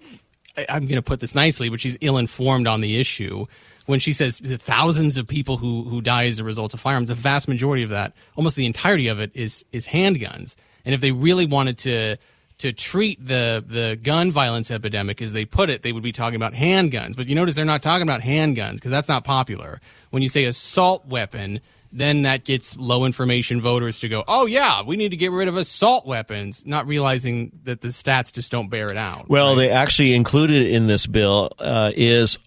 I, 0.57 0.65
I'm 0.69 0.83
going 0.83 0.95
to 0.95 1.01
put 1.01 1.19
this 1.19 1.33
nicely, 1.33 1.69
but 1.69 1.79
she's 1.81 1.97
ill 2.01 2.17
informed 2.17 2.67
on 2.67 2.81
the 2.81 2.99
issue 2.99 3.45
when 3.89 3.99
she 3.99 4.13
says 4.13 4.37
the 4.37 4.59
thousands 4.59 5.17
of 5.17 5.25
people 5.25 5.57
who 5.57 5.83
who 5.83 5.99
die 5.99 6.27
as 6.27 6.37
a 6.37 6.43
result 6.43 6.75
of 6.75 6.79
firearms. 6.79 7.09
The 7.09 7.15
vast 7.15 7.47
majority 7.47 7.81
of 7.81 7.89
that, 7.89 8.13
almost 8.35 8.55
the 8.55 8.67
entirety 8.67 9.07
of 9.07 9.19
it, 9.19 9.31
is 9.33 9.65
is 9.71 9.87
handguns. 9.87 10.55
And 10.85 10.93
if 10.93 11.01
they 11.01 11.11
really 11.11 11.47
wanted 11.47 11.79
to 11.79 12.17
to 12.59 12.71
treat 12.71 13.25
the 13.25 13.63
the 13.65 13.99
gun 14.01 14.31
violence 14.31 14.69
epidemic 14.69 15.23
as 15.23 15.33
they 15.33 15.43
put 15.43 15.71
it, 15.71 15.81
they 15.81 15.91
would 15.91 16.03
be 16.03 16.11
talking 16.11 16.35
about 16.35 16.53
handguns. 16.53 17.15
But 17.15 17.29
you 17.29 17.33
notice 17.33 17.55
they're 17.55 17.65
not 17.65 17.81
talking 17.81 18.03
about 18.03 18.21
handguns 18.21 18.75
because 18.75 18.91
that's 18.91 19.09
not 19.09 19.23
popular. 19.23 19.81
When 20.11 20.21
you 20.21 20.29
say 20.29 20.43
assault 20.43 21.07
weapon, 21.07 21.59
then 21.91 22.21
that 22.21 22.43
gets 22.43 22.77
low 22.77 23.05
information 23.05 23.59
voters 23.59 24.01
to 24.01 24.07
go, 24.07 24.23
"Oh 24.27 24.45
yeah, 24.45 24.83
we 24.83 24.97
need 24.97 25.09
to 25.09 25.17
get 25.17 25.31
rid 25.31 25.47
of 25.47 25.57
assault 25.57 26.05
weapons," 26.05 26.63
not 26.63 26.85
realizing 26.85 27.53
that 27.63 27.81
the 27.81 27.87
stats 27.87 28.31
just 28.31 28.51
don't 28.51 28.69
bear 28.69 28.85
it 28.85 28.97
out. 28.97 29.27
Well, 29.29 29.55
they 29.55 29.71
actually 29.71 30.13
included 30.13 30.67
in 30.67 30.85
this 30.85 31.07
bill 31.07 31.53
uh, 31.57 31.91
is 31.95 32.37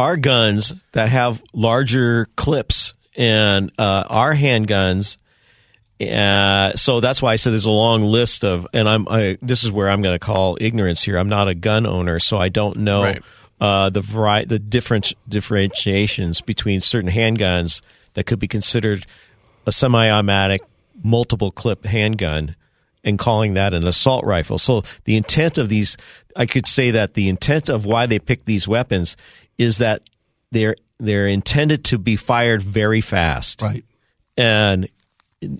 our 0.00 0.16
guns 0.16 0.72
that 0.92 1.08
have 1.10 1.42
larger 1.52 2.26
clips 2.36 2.94
and 3.16 3.70
uh, 3.78 4.04
our 4.08 4.34
handguns. 4.34 5.18
Uh, 6.00 6.72
so 6.76 7.00
that's 7.00 7.20
why 7.20 7.32
I 7.32 7.36
said 7.36 7.50
there's 7.50 7.66
a 7.66 7.70
long 7.70 8.02
list 8.02 8.42
of, 8.42 8.66
and 8.72 8.88
I'm 8.88 9.06
I, 9.08 9.36
this 9.42 9.64
is 9.64 9.70
where 9.70 9.90
I'm 9.90 10.00
going 10.00 10.14
to 10.14 10.18
call 10.18 10.56
ignorance 10.60 11.02
here. 11.02 11.18
I'm 11.18 11.28
not 11.28 11.48
a 11.48 11.54
gun 11.54 11.84
owner, 11.86 12.18
so 12.18 12.38
I 12.38 12.48
don't 12.48 12.78
know 12.78 13.02
Right. 13.02 13.22
uh, 13.60 13.90
the 13.90 14.00
vari- 14.00 14.46
the 14.46 14.58
different 14.58 15.12
differentiations 15.28 16.40
between 16.40 16.80
certain 16.80 17.10
handguns 17.10 17.82
that 18.14 18.24
could 18.24 18.38
be 18.38 18.48
considered 18.48 19.04
a 19.66 19.72
semi-automatic 19.72 20.62
multiple 21.02 21.50
clip 21.50 21.84
handgun 21.84 22.56
and 23.04 23.18
calling 23.18 23.54
that 23.54 23.74
an 23.74 23.86
assault 23.86 24.24
rifle. 24.24 24.56
So 24.58 24.82
the 25.04 25.16
intent 25.16 25.58
of 25.58 25.68
these, 25.68 25.96
I 26.34 26.46
could 26.46 26.66
say 26.66 26.90
that 26.92 27.14
the 27.14 27.28
intent 27.28 27.68
of 27.68 27.84
why 27.86 28.06
they 28.06 28.18
pick 28.18 28.44
these 28.46 28.66
weapons 28.66 29.16
is 29.60 29.76
that 29.76 30.08
they're 30.50 30.74
they're 30.98 31.28
intended 31.28 31.84
to 31.84 31.98
be 31.98 32.16
fired 32.16 32.62
very 32.62 33.02
fast 33.02 33.60
right. 33.60 33.84
and 34.36 34.88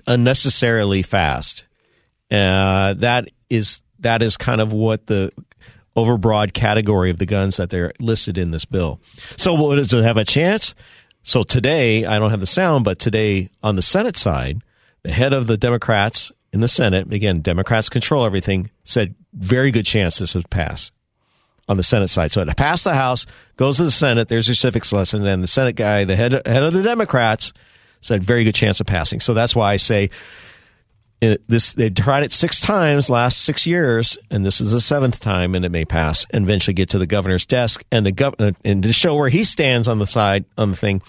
unnecessarily 0.07 1.03
fast. 1.03 1.65
Uh, 2.31 2.95
that 2.95 3.29
is 3.51 3.83
that 3.99 4.23
is 4.23 4.39
kind 4.39 4.63
of 4.63 4.73
what 4.73 5.07
the 5.07 5.31
overbroad 5.97 6.55
category 6.55 7.11
of 7.11 7.19
the 7.19 7.27
guns 7.27 7.59
that 7.59 7.69
they're 7.69 7.93
listed 8.01 8.39
in 8.39 8.53
this 8.53 8.65
bill. 8.65 9.01
So, 9.37 9.75
does 9.75 9.93
it 9.93 10.03
have 10.03 10.17
a 10.17 10.25
chance? 10.25 10.75
So 11.23 11.43
today, 11.43 12.07
I 12.07 12.19
don't 12.19 12.31
have 12.31 12.41
the 12.41 12.47
sound, 12.47 12.85
but 12.85 12.99
today 12.99 13.51
on 13.63 13.77
the 13.77 13.83
Senate 13.83 14.17
side, 14.17 14.63
the 15.03 15.13
head 15.13 15.35
of 15.35 15.47
the 15.47 15.59
Democrats 15.59 16.33
in 16.55 16.61
the 16.61 16.69
Senate, 16.69 17.13
again, 17.13 17.41
Democrats 17.41 17.91
control 17.91 18.25
everything, 18.25 18.71
said 18.85 19.15
very 19.35 19.71
good 19.71 19.85
chance 19.85 20.19
this 20.19 20.35
would 20.35 20.49
pass 20.49 20.91
on 21.71 21.77
the 21.77 21.85
Senate 21.85 22.09
side. 22.09 22.33
So 22.33 22.43
it 22.43 22.57
passed 22.57 22.83
the 22.83 22.95
House, 22.95 23.27
goes 23.57 23.77
to 23.77 23.85
the 23.85 23.93
Senate. 23.93 24.27
There's 24.27 24.49
your 24.49 24.57
civics 24.57 24.93
lesson, 24.93 25.25
and 25.25 25.41
the 25.41 25.47
Senate 25.47 25.77
guy, 25.77 26.05
the 26.05 26.17
head 26.17 26.33
head 26.33 26.65
of 26.65 26.73
the 26.73 26.83
Democrats, 26.83 27.53
said 28.01 28.25
very 28.25 28.43
good 28.43 28.57
chance 28.57 28.81
of 28.81 28.87
passing. 28.87 29.21
So 29.21 29.35
that's 29.35 29.55
why 29.55 29.73
I 29.73 29.77
say 29.77 30.11
it, 31.21 31.47
this. 31.47 31.73
They 31.73 31.89
tried 31.89 32.25
it 32.25 32.33
six 32.33 32.61
times 32.61 33.09
last 33.09 33.43
six 33.43 33.69
years, 33.69 34.19
and 34.33 34.45
this 34.45 34.61
is 34.61 34.73
the 34.73 34.81
seventh 34.81 35.21
time, 35.21 35.55
and 35.55 35.65
it 35.65 35.71
may 35.71 35.85
pass 35.85 36.27
and 36.31 36.45
eventually 36.45 36.75
get 36.75 36.89
to 36.91 36.99
the 36.99 37.07
governor's 37.07 37.47
desk. 37.47 37.85
And 37.93 38.05
the 38.05 38.13
governor, 38.13 38.49
uh, 38.49 38.53
and 38.65 38.83
to 38.83 38.93
show 38.93 39.15
where 39.15 39.29
he 39.29 39.45
stands 39.45 39.87
on 39.87 40.01
the 40.01 40.09
side 40.09 40.47
on 40.59 40.73
the 40.73 40.77
thing, 40.77 41.03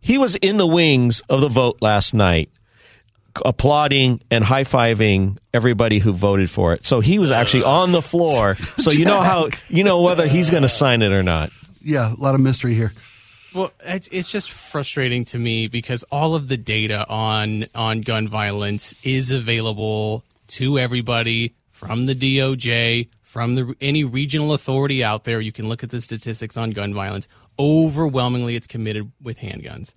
he 0.00 0.16
was 0.16 0.34
in 0.36 0.56
the 0.56 0.66
wings 0.66 1.20
of 1.28 1.42
the 1.42 1.50
vote 1.50 1.82
last 1.82 2.14
night 2.14 2.48
applauding 3.44 4.20
and 4.30 4.44
high 4.44 4.64
fiving 4.64 5.38
everybody 5.52 5.98
who 5.98 6.12
voted 6.12 6.50
for 6.50 6.72
it. 6.72 6.84
So 6.84 7.00
he 7.00 7.18
was 7.18 7.32
actually 7.32 7.64
on 7.64 7.92
the 7.92 8.02
floor. 8.02 8.56
So 8.78 8.90
you 8.90 9.04
know 9.04 9.20
how 9.20 9.48
you 9.68 9.84
know 9.84 10.02
whether 10.02 10.26
he's 10.26 10.50
going 10.50 10.62
to 10.62 10.68
sign 10.68 11.02
it 11.02 11.12
or 11.12 11.22
not. 11.22 11.50
Yeah, 11.82 12.12
a 12.12 12.16
lot 12.16 12.34
of 12.34 12.40
mystery 12.40 12.74
here. 12.74 12.92
Well, 13.54 13.72
it's, 13.84 14.08
it's 14.12 14.30
just 14.30 14.50
frustrating 14.50 15.24
to 15.26 15.38
me 15.38 15.66
because 15.66 16.02
all 16.10 16.34
of 16.34 16.48
the 16.48 16.56
data 16.56 17.06
on 17.08 17.66
on 17.74 18.02
gun 18.02 18.28
violence 18.28 18.94
is 19.02 19.30
available 19.30 20.24
to 20.48 20.78
everybody 20.78 21.54
from 21.70 22.06
the 22.06 22.14
DOJ, 22.14 23.08
from 23.22 23.54
the 23.54 23.74
any 23.80 24.04
regional 24.04 24.52
authority 24.52 25.02
out 25.02 25.24
there. 25.24 25.40
You 25.40 25.52
can 25.52 25.68
look 25.68 25.82
at 25.82 25.90
the 25.90 26.00
statistics 26.00 26.56
on 26.56 26.72
gun 26.72 26.92
violence. 26.92 27.28
Overwhelmingly, 27.58 28.56
it's 28.56 28.66
committed 28.66 29.10
with 29.22 29.38
handguns 29.38 29.94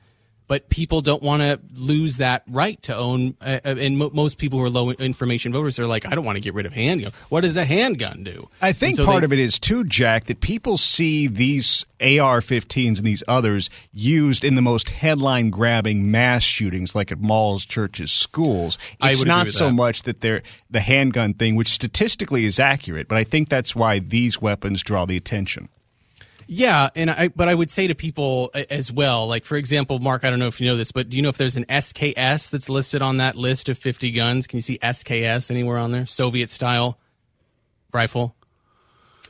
but 0.49 0.67
people 0.67 1.01
don't 1.01 1.21
want 1.21 1.43
to 1.43 1.59
lose 1.75 2.17
that 2.17 2.43
right 2.47 2.81
to 2.81 2.95
own. 2.95 3.37
Uh, 3.39 3.59
uh 3.63 3.75
and 3.77 3.99
mo- 3.99 4.09
most 4.11 4.39
people 4.39 4.57
who 4.57 4.65
are 4.65 4.69
low 4.69 4.89
information 4.89 5.53
voters 5.53 5.77
are 5.77 5.85
like, 5.85 6.07
I 6.07 6.15
don't 6.15 6.25
want 6.25 6.37
to 6.37 6.41
get 6.41 6.55
rid 6.55 6.65
of 6.65 6.73
handgun. 6.73 7.13
What 7.29 7.41
does 7.41 7.55
a 7.55 7.63
handgun 7.63 8.23
do? 8.23 8.49
I 8.59 8.73
think 8.73 8.97
so 8.97 9.05
part 9.05 9.21
they, 9.21 9.25
of 9.25 9.33
it 9.33 9.39
is 9.39 9.59
too, 9.59 9.83
Jack, 9.83 10.25
that 10.25 10.41
people 10.41 10.77
see 10.77 11.27
these 11.27 11.85
AR-15s 12.01 12.97
and 12.97 13.05
these 13.05 13.23
others 13.27 13.69
used 13.93 14.43
in 14.43 14.55
the 14.55 14.61
most 14.61 14.89
headline-grabbing 14.89 16.09
mass 16.09 16.41
shootings, 16.41 16.95
like 16.95 17.11
at 17.11 17.19
malls, 17.19 17.63
churches, 17.63 18.11
schools. 18.11 18.79
It's 19.03 19.23
not 19.23 19.49
so 19.49 19.67
that. 19.67 19.73
much 19.73 20.03
that 20.03 20.21
they're 20.21 20.41
the 20.71 20.79
handgun 20.79 21.35
thing, 21.35 21.55
which 21.55 21.69
statistically 21.69 22.45
is 22.45 22.59
accurate, 22.59 23.07
but 23.07 23.19
I 23.19 23.23
think 23.23 23.49
that's 23.49 23.75
why 23.75 23.99
these 23.99 24.41
weapons 24.41 24.81
draw 24.81 25.05
the 25.05 25.15
attention. 25.15 25.69
Yeah, 26.51 26.89
and 26.95 27.11
I 27.11 27.27
but 27.27 27.47
I 27.47 27.53
would 27.53 27.69
say 27.69 27.85
to 27.85 27.93
people 27.93 28.49
as 28.71 28.91
well, 28.91 29.27
like 29.27 29.45
for 29.45 29.55
example, 29.55 29.99
Mark, 29.99 30.25
I 30.25 30.31
don't 30.31 30.39
know 30.39 30.47
if 30.47 30.59
you 30.59 30.65
know 30.65 30.75
this, 30.75 30.91
but 30.91 31.07
do 31.07 31.15
you 31.15 31.21
know 31.21 31.29
if 31.29 31.37
there's 31.37 31.57
an 31.57 31.65
SKS 31.65 32.49
that's 32.49 32.69
listed 32.69 33.03
on 33.03 33.17
that 33.17 33.35
list 33.35 33.69
of 33.69 33.77
50 33.77 34.09
guns? 34.09 34.47
Can 34.47 34.57
you 34.57 34.61
see 34.63 34.79
SKS 34.79 35.51
anywhere 35.51 35.77
on 35.77 35.91
there? 35.91 36.07
Soviet 36.07 36.49
style 36.49 36.97
rifle. 37.93 38.35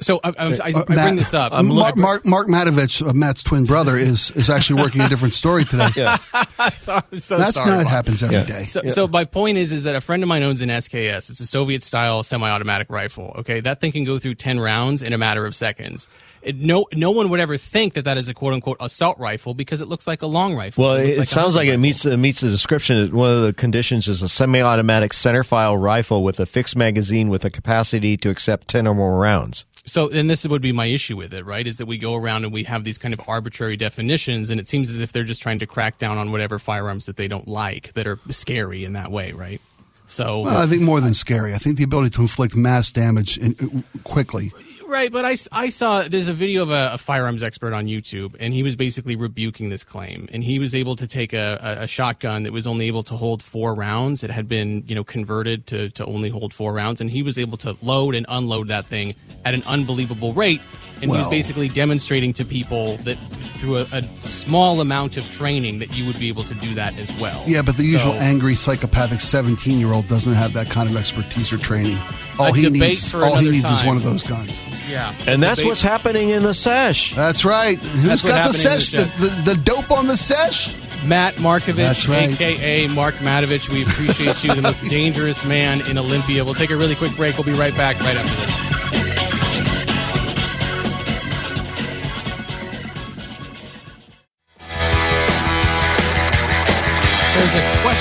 So 0.01 0.19
I, 0.23 0.29
I, 0.29 0.45
I, 0.47 0.73
I 0.75 0.83
bring 0.83 1.15
this 1.17 1.33
up. 1.33 1.51
Mark, 1.63 1.97
Mark, 1.97 2.25
Mark 2.25 2.47
Matovich, 2.47 3.05
uh, 3.07 3.13
Matt's 3.13 3.43
twin 3.43 3.65
brother, 3.65 3.97
is 3.97 4.31
is 4.31 4.49
actually 4.49 4.81
working 4.81 5.01
a 5.01 5.09
different 5.09 5.33
story 5.33 5.65
today. 5.65 5.89
yeah, 5.95 6.17
so, 6.69 7.01
so 7.15 7.37
that's 7.37 7.55
sorry, 7.55 7.69
not 7.69 7.87
happens 7.87 8.23
every 8.23 8.37
yeah. 8.37 8.43
day. 8.43 8.63
So, 8.63 8.81
yeah. 8.83 8.91
so 8.91 9.07
my 9.07 9.25
point 9.25 9.57
is, 9.57 9.71
is 9.71 9.83
that 9.83 9.95
a 9.95 10.01
friend 10.01 10.23
of 10.23 10.29
mine 10.29 10.43
owns 10.43 10.61
an 10.61 10.69
SKS. 10.69 11.29
It's 11.29 11.39
a 11.41 11.47
Soviet 11.47 11.83
style 11.83 12.23
semi-automatic 12.23 12.89
rifle. 12.89 13.33
Okay, 13.39 13.59
that 13.59 13.81
thing 13.81 13.91
can 13.91 14.05
go 14.05 14.19
through 14.19 14.35
ten 14.35 14.59
rounds 14.59 15.03
in 15.03 15.11
a 15.11 15.17
matter 15.17 15.45
of 15.45 15.53
seconds. 15.53 16.07
It, 16.41 16.55
no, 16.55 16.85
no 16.93 17.11
one 17.11 17.29
would 17.29 17.41
ever 17.41 17.57
think 17.57 17.95
that 17.95 18.05
that 18.05 18.17
is 18.17 18.29
a 18.29 18.33
quote 18.33 18.53
unquote 18.53 18.77
assault 18.79 19.19
rifle 19.19 19.53
because 19.53 19.81
it 19.81 19.89
looks 19.89 20.07
like 20.07 20.21
a 20.21 20.27
long 20.27 20.55
rifle. 20.55 20.85
Well, 20.85 20.93
it, 20.95 21.09
it 21.09 21.17
like 21.17 21.27
sounds 21.27 21.55
like 21.55 21.65
rifle. 21.65 21.73
it 21.73 21.77
meets 21.79 22.05
it 22.05 22.17
meets 22.17 22.41
the 22.41 22.49
description. 22.49 23.13
One 23.13 23.31
of 23.31 23.43
the 23.43 23.53
conditions 23.53 24.07
is 24.07 24.21
a 24.21 24.29
semi-automatic 24.29 25.11
centerfire 25.11 25.79
rifle 25.81 26.23
with 26.23 26.39
a 26.39 26.45
fixed 26.45 26.77
magazine 26.77 27.29
with 27.29 27.43
a 27.43 27.49
capacity 27.49 28.15
to 28.17 28.29
accept 28.29 28.69
ten 28.69 28.87
or 28.87 28.95
more 28.95 29.17
rounds. 29.17 29.65
So, 29.89 30.09
and 30.09 30.29
this 30.29 30.47
would 30.47 30.61
be 30.61 30.71
my 30.71 30.85
issue 30.85 31.17
with 31.17 31.33
it, 31.33 31.45
right? 31.45 31.65
Is 31.65 31.77
that 31.77 31.87
we 31.87 31.97
go 31.97 32.15
around 32.15 32.43
and 32.43 32.53
we 32.53 32.63
have 32.63 32.83
these 32.83 32.97
kind 32.97 33.13
of 33.13 33.21
arbitrary 33.27 33.75
definitions, 33.75 34.49
and 34.49 34.59
it 34.59 34.67
seems 34.67 34.89
as 34.89 34.99
if 34.99 35.11
they're 35.11 35.23
just 35.23 35.41
trying 35.41 35.59
to 35.59 35.67
crack 35.67 35.97
down 35.97 36.17
on 36.17 36.31
whatever 36.31 36.59
firearms 36.59 37.05
that 37.05 37.17
they 37.17 37.27
don't 37.27 37.47
like 37.47 37.93
that 37.93 38.05
are 38.05 38.19
scary 38.29 38.85
in 38.85 38.93
that 38.93 39.11
way, 39.11 39.31
right? 39.31 39.61
So, 40.05 40.41
well, 40.41 40.57
I 40.57 40.65
think 40.65 40.81
more 40.81 41.01
than 41.01 41.13
scary. 41.13 41.53
I 41.53 41.57
think 41.57 41.77
the 41.77 41.83
ability 41.83 42.11
to 42.11 42.21
inflict 42.21 42.55
mass 42.55 42.91
damage 42.91 43.37
in, 43.37 43.55
uh, 43.61 43.99
quickly 44.03 44.51
Right, 44.89 45.11
but 45.11 45.23
I, 45.23 45.35
I 45.51 45.69
saw 45.69 46.01
there's 46.01 46.27
a 46.27 46.33
video 46.33 46.63
of 46.63 46.71
a, 46.71 46.93
a, 46.93 46.97
firearms 46.97 47.43
expert 47.43 47.73
on 47.73 47.85
YouTube, 47.85 48.35
and 48.39 48.55
he 48.55 48.63
was 48.63 48.75
basically 48.75 49.15
rebuking 49.15 49.69
this 49.69 49.83
claim. 49.83 50.27
And 50.33 50.43
he 50.43 50.57
was 50.57 50.73
able 50.73 50.95
to 50.95 51.05
take 51.05 51.31
a, 51.31 51.59
a, 51.61 51.83
a, 51.83 51.87
shotgun 51.87 52.41
that 52.41 52.51
was 52.51 52.65
only 52.65 52.87
able 52.87 53.03
to 53.03 53.15
hold 53.15 53.43
four 53.43 53.75
rounds. 53.75 54.23
It 54.23 54.31
had 54.31 54.49
been, 54.49 54.83
you 54.87 54.95
know, 54.95 55.03
converted 55.03 55.67
to, 55.67 55.91
to 55.91 56.05
only 56.07 56.29
hold 56.29 56.55
four 56.55 56.73
rounds, 56.73 57.01
and 57.01 57.11
he 57.11 57.21
was 57.21 57.37
able 57.37 57.55
to 57.59 57.77
load 57.83 58.15
and 58.15 58.25
unload 58.29 58.69
that 58.69 58.87
thing 58.87 59.13
at 59.45 59.53
an 59.53 59.61
unbelievable 59.67 60.33
rate. 60.33 60.61
And 61.01 61.09
well, 61.09 61.19
he 61.19 61.23
was 61.23 61.29
basically 61.29 61.69
demonstrating 61.69 62.33
to 62.33 62.45
people 62.45 62.97
that 62.97 63.17
through 63.59 63.77
a, 63.77 63.87
a, 63.91 64.01
small 64.21 64.79
amount 64.79 65.17
of 65.17 65.29
training 65.31 65.79
that 65.79 65.93
you 65.93 66.05
would 66.05 66.17
be 66.17 66.29
able 66.29 66.45
to 66.45 66.53
do 66.55 66.73
that 66.75 66.97
as 66.97 67.11
well. 67.19 67.43
Yeah, 67.45 67.61
but 67.61 67.75
the 67.75 67.83
usual 67.83 68.13
so, 68.13 68.19
angry 68.19 68.55
psychopathic 68.55 69.19
17 69.19 69.79
year 69.79 69.91
old 69.91 70.07
doesn't 70.07 70.33
have 70.33 70.53
that 70.53 70.69
kind 70.69 70.89
of 70.89 70.95
expertise 70.95 71.51
or 71.51 71.57
training. 71.57 71.97
All 72.39 72.53
he 72.53 72.69
needs, 72.69 73.13
all 73.13 73.35
he 73.35 73.51
needs 73.51 73.69
is 73.69 73.83
one 73.83 73.97
of 73.97 74.03
those 74.03 74.23
guns. 74.23 74.63
Yeah, 74.89 75.13
and 75.27 75.43
that's 75.43 75.63
what's 75.63 75.81
happening 75.81 76.29
in 76.29 76.43
the 76.43 76.53
sesh. 76.53 77.13
That's 77.13 77.43
right. 77.43 77.77
Who's 77.77 78.21
got 78.21 78.47
the 78.47 78.53
sesh? 78.53 78.91
The, 78.91 79.11
the, 79.19 79.53
the, 79.53 79.61
dope 79.61 79.91
on 79.91 80.07
the 80.07 80.15
sesh? 80.15 80.73
Matt 81.05 81.35
Markovich, 81.35 82.07
right. 82.09 82.29
aka 82.29 82.87
Mark 82.87 83.15
Matovich. 83.15 83.69
We 83.69 83.83
appreciate 83.83 84.43
you, 84.43 84.53
the 84.53 84.61
most 84.61 84.83
dangerous 84.89 85.43
man 85.45 85.81
in 85.89 85.97
Olympia. 85.97 86.45
We'll 86.45 86.55
take 86.55 86.71
a 86.71 86.77
really 86.77 86.95
quick 86.95 87.15
break. 87.15 87.37
We'll 87.37 87.45
be 87.45 87.53
right 87.53 87.75
back 87.75 87.99
right 87.99 88.15
after 88.15 88.45
this. 88.45 88.78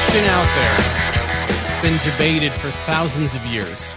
A 0.09 0.11
question 0.11 0.31
out 0.31 0.47
there. 0.55 1.47
It's 1.49 1.83
been 1.83 2.13
debated 2.13 2.53
for 2.53 2.71
thousands 2.87 3.35
of 3.35 3.45
years. 3.47 3.95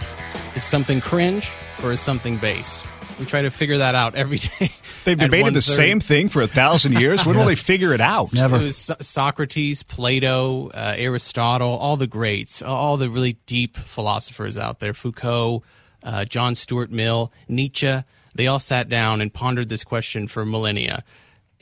Is 0.54 0.64
something 0.64 1.00
cringe 1.00 1.50
or 1.82 1.92
is 1.92 2.00
something 2.00 2.36
based? 2.38 2.80
We 3.18 3.24
try 3.24 3.42
to 3.42 3.50
figure 3.50 3.78
that 3.78 3.94
out 3.94 4.14
every 4.14 4.38
day. 4.38 4.72
They've 5.04 5.18
debated 5.18 5.54
the 5.54 5.62
same 5.62 6.00
thing 6.00 6.28
for 6.28 6.42
a 6.42 6.46
thousand 6.46 6.98
years. 6.98 7.24
When 7.24 7.36
will 7.36 7.46
they 7.46 7.54
figure 7.70 7.92
it 7.94 8.00
out? 8.00 8.32
Never. 8.32 8.56
It 8.56 8.62
was 8.62 8.90
Socrates, 9.00 9.82
Plato, 9.82 10.68
uh, 10.68 10.94
Aristotle, 10.96 11.76
all 11.76 11.96
the 11.96 12.06
greats, 12.06 12.62
all 12.62 12.96
the 12.96 13.10
really 13.10 13.34
deep 13.46 13.76
philosophers 13.76 14.56
out 14.56 14.80
there. 14.80 14.94
Foucault, 14.94 15.62
uh, 16.02 16.24
John 16.24 16.54
Stuart 16.54 16.90
Mill, 16.90 17.32
Nietzsche. 17.48 18.02
They 18.34 18.46
all 18.46 18.58
sat 18.58 18.88
down 18.88 19.20
and 19.20 19.32
pondered 19.32 19.68
this 19.68 19.84
question 19.84 20.28
for 20.28 20.44
millennia. 20.44 21.04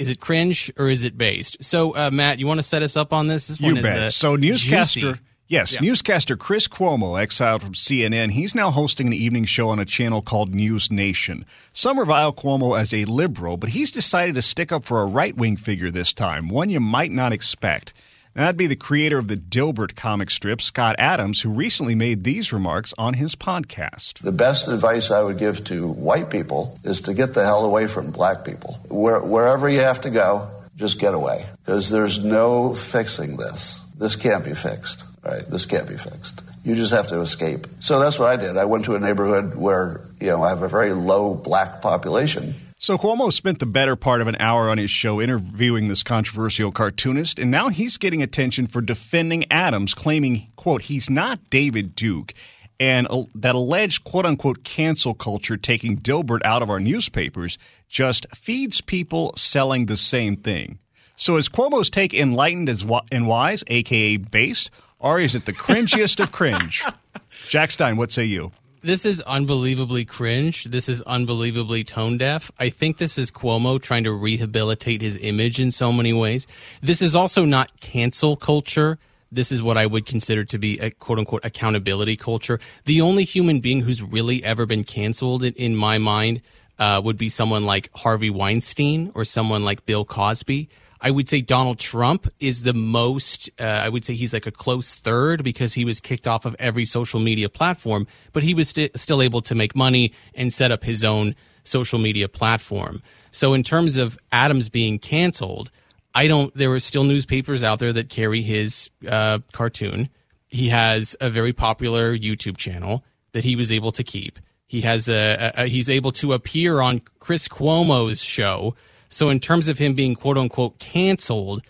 Is 0.01 0.09
it 0.09 0.19
cringe 0.19 0.73
or 0.79 0.89
is 0.89 1.05
it 1.05 1.19
based? 1.19 1.63
So, 1.63 1.95
uh, 1.95 2.11
Matt, 2.11 2.39
you 2.39 2.47
want 2.47 2.59
to 2.59 2.63
set 2.63 2.83
us 2.83 2.97
up 2.97 3.13
on 3.13 3.27
this? 3.27 3.49
This 3.49 3.61
you 3.61 3.75
one 3.75 3.83
bet. 3.83 3.99
is 4.05 4.15
so 4.15 4.35
newscaster. 4.35 5.01
Juicy. 5.01 5.21
Yes, 5.47 5.73
yeah. 5.75 5.81
newscaster 5.81 6.37
Chris 6.37 6.69
Cuomo, 6.69 7.21
exiled 7.21 7.61
from 7.61 7.75
CNN, 7.75 8.31
he's 8.31 8.55
now 8.55 8.71
hosting 8.71 9.09
an 9.09 9.13
evening 9.13 9.45
show 9.45 9.69
on 9.69 9.81
a 9.81 9.85
channel 9.85 10.23
called 10.23 10.55
News 10.55 10.93
Nation. 10.93 11.45
Some 11.73 11.99
revile 11.99 12.33
Cuomo 12.33 12.79
as 12.81 12.95
a 12.95 13.05
liberal, 13.05 13.57
but 13.57 13.71
he's 13.71 13.91
decided 13.91 14.37
to 14.37 14.43
stick 14.43 14.71
up 14.71 14.85
for 14.85 15.03
a 15.03 15.07
right 15.07 15.37
wing 15.37 15.57
figure 15.57 15.91
this 15.91 16.13
time, 16.13 16.49
one 16.49 16.71
you 16.71 16.79
might 16.79 17.11
not 17.11 17.33
expect. 17.33 17.93
That'd 18.35 18.57
be 18.57 18.69
the 18.69 18.77
creator 18.77 19.19
of 19.19 19.27
the 19.27 19.37
Dilbert 19.37 19.97
comic 19.97 20.31
strip, 20.31 20.63
Scott 20.63 20.95
Adams, 20.99 21.41
who 21.41 21.51
recently 21.51 21.97
made 21.97 22.23
these 22.23 22.53
remarks 22.53 22.95
on 22.97 23.15
his 23.15 23.35
podcast. 23.35 24.19
The 24.21 24.31
best 24.31 24.69
advice 24.69 25.11
I 25.11 25.23
would 25.23 25.39
give 25.39 25.65
to 25.65 25.89
white 25.89 26.31
people 26.31 26.79
is 26.85 27.03
to 27.03 27.15
get 27.15 27.35
the 27.35 27.45
hell 27.45 27.65
away 27.65 27.89
from 27.89 28.13
black 28.13 28.45
people. 28.45 28.79
Where, 28.89 29.21
wherever 29.21 29.69
you 29.69 29.81
have 29.81 30.03
to 30.03 30.11
go, 30.11 30.49
just 30.77 31.01
get 31.01 31.13
away. 31.13 31.45
Because 31.65 31.91
there's 31.91 32.25
no 32.25 32.73
fixing 32.75 33.37
this. 33.37 33.81
This 33.99 34.15
can't 34.15 34.45
be 34.45 34.55
fixed, 34.55 35.05
right? 35.25 35.43
This 35.43 35.67
can't 35.67 35.89
be 35.89 35.97
fixed. 35.97 36.43
You 36.65 36.77
just 36.77 36.93
have 36.93 37.09
to 37.09 37.21
escape. 37.21 37.67
So 37.81 37.99
that's 37.99 38.19
what 38.19 38.29
I 38.29 38.37
did. 38.37 38.57
I 38.57 38.67
went 38.67 38.85
to 38.85 38.95
a 38.95 39.01
neighborhood 39.01 39.57
where, 39.57 40.07
you 40.21 40.29
know, 40.29 40.43
I 40.43 40.51
have 40.51 40.63
a 40.63 40.69
very 40.69 40.93
low 40.93 41.35
black 41.35 41.83
population 41.83 42.55
so 42.81 42.99
Cuomo 42.99 43.33
spent 43.33 43.59
the 43.59 43.67
better 43.67 43.95
part 43.95 44.21
of 44.21 44.27
an 44.27 44.37
hour 44.41 44.69
on 44.69 44.79
his 44.79 44.91
show 44.91 45.21
interviewing 45.21 45.87
this 45.89 46.03
controversial 46.03 46.73
cartoonist, 46.73 47.39
and 47.39 47.51
now 47.51 47.69
he's 47.69 47.99
getting 47.99 48.23
attention 48.23 48.67
for 48.67 48.81
defending 48.81 49.45
Adams, 49.53 49.95
claiming, 49.95 50.51
quote, 50.57 50.83
he's 50.83 51.09
not 51.09 51.39
David 51.51 51.95
Duke, 51.95 52.35
and 52.81 53.07
that 53.37 53.55
alleged 53.55 54.03
quote 54.03 54.27
unquote 54.27 54.65
cancel 54.65 55.15
culture 55.15 55.57
taking 55.57 55.99
Dilbert 55.99 56.41
out 56.45 56.63
of 56.63 56.71
our 56.71 56.81
newspapers 56.81 57.59
just 57.89 58.27
feeds 58.35 58.81
people 58.81 59.35
selling 59.37 59.87
the 59.87 59.97
same 59.97 60.37
thing. 60.37 60.79
So 61.17 61.37
is 61.37 61.49
Cuomo's 61.49 61.91
take 61.91 62.15
enlightened 62.15 62.69
as 62.71 62.85
and 63.13 63.27
wise, 63.29 63.63
aka 63.69 64.17
based? 64.17 64.71
or 65.01 65.19
is 65.19 65.35
it 65.35 65.47
the 65.47 65.53
cringiest 65.53 66.21
of 66.21 66.31
cringe? 66.31 66.85
Jack 67.49 67.71
Stein, 67.71 67.97
what 67.97 68.13
say 68.13 68.25
you? 68.25 68.53
This 68.83 69.05
is 69.05 69.21
unbelievably 69.23 70.07
cringe. 70.07 70.65
This 70.65 70.89
is 70.89 71.03
unbelievably 71.03 71.85
tone 71.85 72.17
deaf. 72.17 72.51
I 72.59 72.71
think 72.71 72.97
this 72.97 73.19
is 73.19 73.31
Cuomo 73.31 73.81
trying 73.81 74.05
to 74.05 74.13
rehabilitate 74.13 75.03
his 75.03 75.17
image 75.21 75.61
in 75.61 75.71
so 75.71 75.93
many 75.93 76.15
ways. 76.15 76.47
This 76.81 77.03
is 77.03 77.15
also 77.15 77.45
not 77.45 77.79
cancel 77.81 78.37
culture. 78.37 78.99
This 79.31 79.53
is 79.53 79.63
what 79.63 79.77
I 79.77 79.85
would 79.85 80.07
consider 80.07 80.47
to 80.47 80.57
be 80.57 80.79
a 80.79 80.91
quote 80.93 81.19
unquote 81.19 81.45
accountability 81.45 82.17
culture. 82.17 82.59
The 82.87 83.03
only 83.03 83.25
human 83.25 83.61
being 83.61 83.83
who's 83.83 84.03
really 84.03 84.43
ever 84.43 84.65
been 84.65 84.85
canceled 84.85 85.45
in, 85.45 85.53
in 85.55 85.77
my 85.77 85.99
mind 85.99 86.41
uh, 86.79 87.03
would 87.05 87.19
be 87.19 87.29
someone 87.29 87.65
like 87.65 87.91
Harvey 87.95 88.31
Weinstein 88.31 89.13
or 89.15 89.27
someone 89.27 89.63
like 89.63 89.85
Bill 89.85 90.07
Cosby. 90.07 90.71
I 91.03 91.11
would 91.11 91.29
say 91.29 91.41
Donald 91.41 91.79
Trump 91.79 92.29
is 92.41 92.63
the 92.63 92.75
most, 92.75 93.49
uh, 93.59 93.65
I 93.65 93.89
would 93.89 94.05
say 94.05 94.15
he's 94.15 94.35
like 94.35 94.47
a 94.47 94.51
close 94.53 94.95
third 94.95 95.43
because 95.43 95.75
he 95.75 95.85
was 95.85 96.01
kicked 96.01 96.27
off 96.27 96.45
of 96.45 96.55
every 96.59 96.85
social 96.85 97.21
media 97.21 97.49
platform, 97.49 98.07
but 98.33 98.43
he 98.43 98.53
was 98.53 98.69
st- 98.69 98.99
still 98.99 99.23
able 99.23 99.41
to 99.43 99.55
make 99.55 99.75
money 99.75 100.13
and 100.35 100.53
set 100.53 100.71
up 100.71 100.85
his 100.85 101.03
own 101.03 101.35
social 101.65 101.99
media 101.99 102.29
platform. 102.29 103.03
So 103.31 103.55
in 103.55 103.63
terms 103.63 103.97
of 103.97 104.19
Adams 104.31 104.69
being 104.69 104.99
canceled, 104.99 105.71
I 106.15 106.27
don't, 106.27 106.55
there 106.55 106.73
are 106.73 106.81
still 106.81 107.05
newspapers 107.05 107.63
out 107.63 107.79
there 107.79 107.93
that 107.93 108.11
carry 108.11 108.43
his 108.43 108.91
uh, 109.09 109.39
cartoon. 109.53 110.11
He 110.49 110.69
has 110.69 111.17
a 111.21 111.31
very 111.31 111.53
popular 111.53 112.17
YouTube 112.17 112.57
channel 112.57 113.05
that 113.33 113.45
he 113.45 113.57
was 113.57 113.71
able 113.73 113.93
to 113.93 114.05
keep. 114.05 114.39
He 114.67 114.83
has 114.83 115.09
a, 115.09 115.53
a, 115.57 115.63
a 115.63 115.67
he's 115.67 115.89
able 115.89 116.13
to 116.13 116.33
appear 116.33 116.81
on 116.81 117.01
Chris 117.21 117.49
Cuomo's 117.49 118.23
show 118.23 118.75
so 119.11 119.29
in 119.29 119.41
terms 119.41 119.69
of 119.69 119.79
him 119.79 119.95
being 119.95 120.15
quote 120.15 120.39
unquote 120.39 120.79
canceled, 120.79 121.63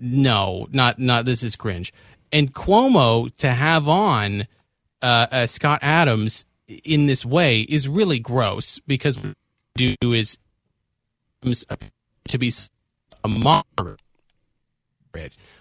no, 0.00 0.66
not 0.72 0.98
not 0.98 1.24
this 1.24 1.42
is 1.42 1.54
cringe. 1.54 1.92
And 2.32 2.54
Cuomo 2.54 3.34
to 3.36 3.50
have 3.50 3.88
on 3.88 4.46
uh, 5.00 5.26
uh, 5.30 5.46
Scott 5.46 5.80
Adams 5.82 6.44
in 6.84 7.06
this 7.06 7.24
way 7.24 7.60
is 7.60 7.88
really 7.88 8.18
gross 8.18 8.80
because 8.86 9.18
do 9.76 10.12
is 10.12 10.38
to 11.42 12.38
be 12.38 12.52
a 13.24 13.28
moderate. 13.28 14.00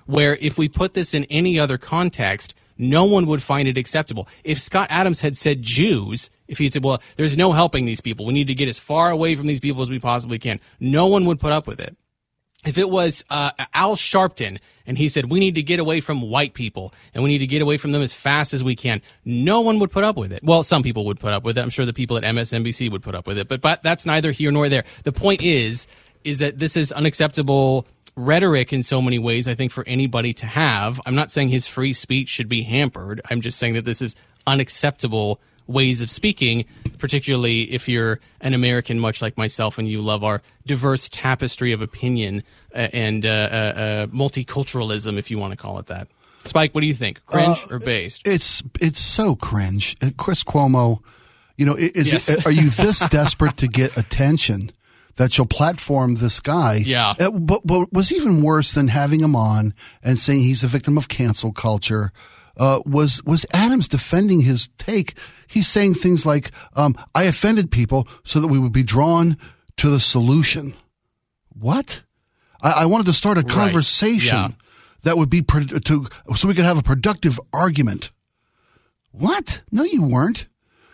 Where 0.05 0.35
if 0.35 0.57
we 0.57 0.69
put 0.69 0.93
this 0.93 1.13
in 1.13 1.23
any 1.25 1.59
other 1.59 1.77
context, 1.77 2.53
no 2.77 3.05
one 3.05 3.25
would 3.25 3.41
find 3.41 3.67
it 3.67 3.77
acceptable. 3.77 4.27
If 4.43 4.59
Scott 4.59 4.87
Adams 4.91 5.21
had 5.21 5.35
said 5.35 5.61
Jews, 5.61 6.29
if 6.47 6.57
he'd 6.57 6.73
said, 6.73 6.83
well, 6.83 7.01
there's 7.15 7.38
no 7.38 7.51
helping 7.51 7.86
these 7.86 8.01
people. 8.01 8.25
We 8.25 8.33
need 8.33 8.47
to 8.47 8.55
get 8.55 8.69
as 8.69 8.79
far 8.79 9.10
away 9.10 9.36
from 9.36 9.47
these 9.47 9.60
people 9.60 9.81
as 9.81 9.89
we 9.89 9.99
possibly 9.99 10.39
can. 10.39 10.60
No 10.79 11.07
one 11.07 11.25
would 11.25 11.39
put 11.39 11.51
up 11.51 11.67
with 11.67 11.79
it. 11.79 11.95
If 12.65 12.77
it 12.77 12.89
was 12.89 13.23
uh, 13.29 13.51
Al 13.73 13.95
Sharpton 13.95 14.60
and 14.86 14.97
he 14.97 15.10
said, 15.10 15.29
we 15.29 15.39
need 15.39 15.55
to 15.55 15.62
get 15.62 15.79
away 15.79 16.01
from 16.01 16.21
white 16.21 16.53
people 16.53 16.93
and 17.13 17.23
we 17.23 17.29
need 17.29 17.38
to 17.39 17.47
get 17.47 17.62
away 17.62 17.77
from 17.77 17.91
them 17.91 18.01
as 18.01 18.13
fast 18.13 18.53
as 18.53 18.63
we 18.63 18.75
can, 18.75 19.01
no 19.23 19.62
one 19.62 19.79
would 19.79 19.91
put 19.91 20.03
up 20.03 20.17
with 20.17 20.33
it. 20.33 20.43
Well, 20.43 20.63
some 20.63 20.81
people 20.81 21.05
would 21.05 21.19
put 21.19 21.33
up 21.33 21.43
with 21.43 21.57
it. 21.57 21.62
I'm 21.62 21.69
sure 21.69 21.86
the 21.86 21.93
people 21.93 22.17
at 22.17 22.23
MSNBC 22.23 22.91
would 22.91 23.03
put 23.03 23.13
up 23.15 23.27
with 23.27 23.38
it, 23.38 23.47
but, 23.47 23.62
but 23.62 23.83
that's 23.83 24.05
neither 24.05 24.31
here 24.31 24.51
nor 24.51 24.69
there. 24.69 24.86
The 25.03 25.12
point 25.12 25.43
is, 25.43 25.88
is 26.23 26.39
that 26.39 26.57
this 26.57 26.75
is 26.75 26.91
unacceptable 26.91 27.88
rhetoric 28.15 28.73
in 28.73 28.81
so 28.83 29.01
many 29.01 29.19
ways, 29.19 29.47
I 29.47 29.53
think, 29.53 29.71
for 29.71 29.88
anybody 29.88 30.33
to 30.33 30.45
have. 30.47 30.99
I'm 31.05 31.15
not 31.15 31.31
saying 31.31 31.49
his 31.49 31.67
free 31.67 31.93
speech 31.93 32.27
should 32.27 32.49
be 32.49 32.63
hampered. 32.63 33.21
I'm 33.29 33.41
just 33.41 33.60
saying 33.60 33.75
that 33.75 33.86
this 33.86 34.01
is 34.01 34.15
unacceptable 34.47 35.39
ways 35.67 36.01
of 36.01 36.10
speaking, 36.10 36.65
particularly 36.97 37.71
if 37.71 37.88
you're 37.88 38.19
an 38.41 38.53
American, 38.53 38.99
much 38.99 39.21
like 39.21 39.38
myself, 39.38 39.77
and 39.77 39.88
you 39.88 40.01
love 40.01 40.23
our 40.23 40.41
diverse 40.65 41.10
tapestry 41.10 41.71
of 41.71 41.82
opinion 41.82 42.43
uh, 42.73 42.88
and 42.93 43.25
uh, 43.25 43.30
uh, 43.30 43.32
uh 43.32 44.08
multiculturalism, 44.08 45.17
if 45.17 45.30
you 45.30 45.38
want 45.38 45.51
to 45.51 45.58
call 45.58 45.80
it 45.80 45.88
that. 45.88 46.08
Spike, 46.43 46.73
what 46.73 46.82
do 46.82 46.88
you 46.88 46.93
think? 46.93 47.25
Cringe 47.25 47.58
uh, 47.69 47.75
or 47.75 47.80
based? 47.80 48.21
It's 48.25 48.63
it's 48.80 48.99
so 48.99 49.36
cringe. 49.36 49.97
Chris 50.17 50.43
Cuomo, 50.43 50.99
you 51.58 51.65
know, 51.65 51.75
is 51.75 52.12
yes. 52.12 52.30
it, 52.30 52.45
are 52.45 52.51
you 52.51 52.69
this 52.69 52.99
desperate 53.10 53.58
to 53.58 53.67
get 53.67 53.97
attention 53.97 54.71
that 55.15 55.38
you'll 55.38 55.47
platform 55.47 56.15
this 56.15 56.39
guy? 56.39 56.75
Yeah. 56.77 57.15
But, 57.17 57.65
but 57.65 57.91
was 57.91 58.13
even 58.13 58.41
worse 58.41 58.73
than 58.73 58.88
having 58.88 59.19
him 59.19 59.36
on 59.36 59.73
and 60.01 60.17
saying 60.17 60.41
he's 60.41 60.63
a 60.63 60.67
victim 60.67 60.97
of 60.97 61.10
cancel 61.10 61.51
culture 61.51 62.13
uh, 62.57 62.81
was 62.85 63.23
was 63.23 63.45
Adams 63.53 63.87
defending 63.87 64.41
his 64.41 64.69
take. 64.77 65.17
He's 65.47 65.67
saying 65.67 65.95
things 65.95 66.25
like, 66.25 66.51
um, 66.75 66.95
"I 67.15 67.23
offended 67.23 67.71
people 67.71 68.07
so 68.23 68.39
that 68.39 68.47
we 68.47 68.59
would 68.59 68.71
be 68.71 68.83
drawn 68.83 69.37
to 69.77 69.89
the 69.89 69.99
solution." 69.99 70.73
What? 71.49 72.03
I, 72.61 72.83
I 72.83 72.85
wanted 72.85 73.07
to 73.07 73.13
start 73.13 73.37
a 73.37 73.41
right. 73.41 73.49
conversation 73.49 74.37
yeah. 74.37 74.49
that 75.03 75.17
would 75.17 75.29
be 75.29 75.41
pro- 75.41 75.63
to 75.63 76.07
so 76.35 76.47
we 76.47 76.53
could 76.53 76.65
have 76.65 76.77
a 76.77 76.83
productive 76.83 77.39
argument. 77.53 78.11
What? 79.11 79.61
No, 79.71 79.83
you 79.83 80.03
weren't. 80.03 80.47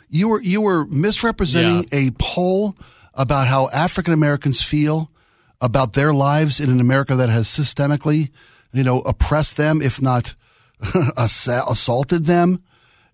You 0.09 0.29
were 0.29 0.41
you 0.41 0.61
were 0.61 0.85
misrepresenting 0.85 1.87
yeah. 1.91 2.07
a 2.07 2.11
poll 2.19 2.75
about 3.13 3.47
how 3.47 3.69
African 3.69 4.13
Americans 4.13 4.61
feel 4.61 5.11
about 5.61 5.93
their 5.93 6.13
lives 6.13 6.59
in 6.59 6.69
an 6.69 6.79
America 6.79 7.15
that 7.15 7.29
has 7.29 7.47
systemically, 7.47 8.29
you 8.73 8.83
know, 8.83 8.99
oppressed 9.01 9.55
them, 9.55 9.81
if 9.81 10.01
not 10.01 10.35
assaulted 11.17 12.25
them, 12.25 12.61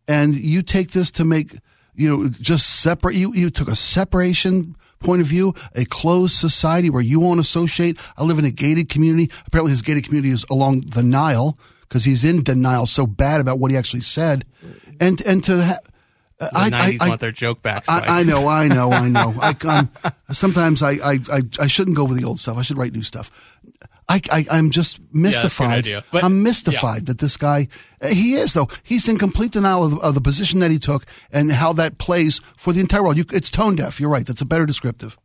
and 0.08 0.36
you 0.36 0.62
take 0.62 0.92
this 0.92 1.12
to 1.12 1.26
make 1.26 1.56
you 1.96 2.10
know 2.10 2.30
just 2.30 2.82
separate. 2.82 3.16
You 3.16 3.34
you 3.34 3.50
took 3.50 3.68
a 3.68 3.76
separation 3.76 4.76
point 5.00 5.22
of 5.22 5.28
view, 5.28 5.54
a 5.76 5.86
closed 5.86 6.36
society 6.36 6.90
where 6.90 7.02
you 7.02 7.20
won't 7.20 7.40
associate. 7.40 8.00
I 8.18 8.24
live 8.24 8.40
in 8.40 8.46
a 8.46 8.52
gated 8.52 8.90
community. 8.90 9.32
Apparently, 9.48 9.72
his 9.72 9.82
gated 9.82 10.06
community 10.06 10.32
is 10.32 10.46
along 10.50 10.82
the 10.82 11.04
Nile 11.04 11.58
because 11.82 12.06
he's 12.06 12.24
in 12.24 12.44
denial 12.44 12.86
so 12.86 13.06
bad 13.08 13.42
about 13.42 13.60
what 13.60 13.72
he 13.72 13.78
actually 13.78 14.02
said, 14.02 14.44
and 15.00 15.22
and 15.22 15.44
to. 15.46 15.64
Ha- 15.64 15.80
the 16.40 16.50
I, 16.54 16.70
90s 16.70 17.02
I, 17.02 17.10
want 17.10 17.20
their 17.20 17.34
joke 17.34 17.62
back. 17.62 17.84
I, 17.90 18.20
I, 18.20 18.24
know, 18.24 18.48
I 18.48 18.70
know, 18.70 18.94
I 18.94 19.10
know. 19.10 19.36
I, 19.42 19.86
sometimes 20.32 20.82
I, 20.82 20.92
I, 20.92 21.20
I, 21.60 21.68
shouldn't 21.68 21.98
go 21.98 22.06
with 22.06 22.18
the 22.18 22.26
old 22.26 22.40
stuff. 22.40 22.58
I 22.58 22.62
should 22.62 22.78
write 22.78 22.94
new 22.94 23.04
stuff. 23.04 23.60
I, 24.10 24.46
I 24.50 24.58
am 24.58 24.72
just 24.72 25.00
mystified. 25.14 25.86
Yeah, 25.86 26.02
but, 26.12 26.24
I'm 26.24 26.42
mystified 26.42 27.04
yeah. 27.04 27.06
that 27.06 27.20
this 27.20 27.38
guy 27.38 27.68
eh, 28.02 28.14
he 28.14 28.34
is 28.34 28.54
though 28.54 28.68
he's 28.84 29.08
in 29.08 29.20
complete 29.20 29.52
denial 29.52 29.86
of 29.86 29.92
the, 29.92 29.98
of 29.98 30.16
the, 30.16 30.22
position 30.22 30.60
that 30.60 30.72
he 30.72 30.80
took 30.80 31.06
and 31.32 31.52
how 31.52 31.74
that 31.74 32.00
plays 32.00 32.40
for 32.58 32.74
the 32.74 32.80
entire 32.80 33.04
world. 33.04 33.18
You, 33.18 33.26
it's 33.32 33.50
tone 33.50 33.76
deaf. 33.76 34.00
You're 34.00 34.10
right. 34.10 34.26
That's 34.26 34.42
a 34.42 34.46
better 34.46 34.66
descriptive. 34.66 35.18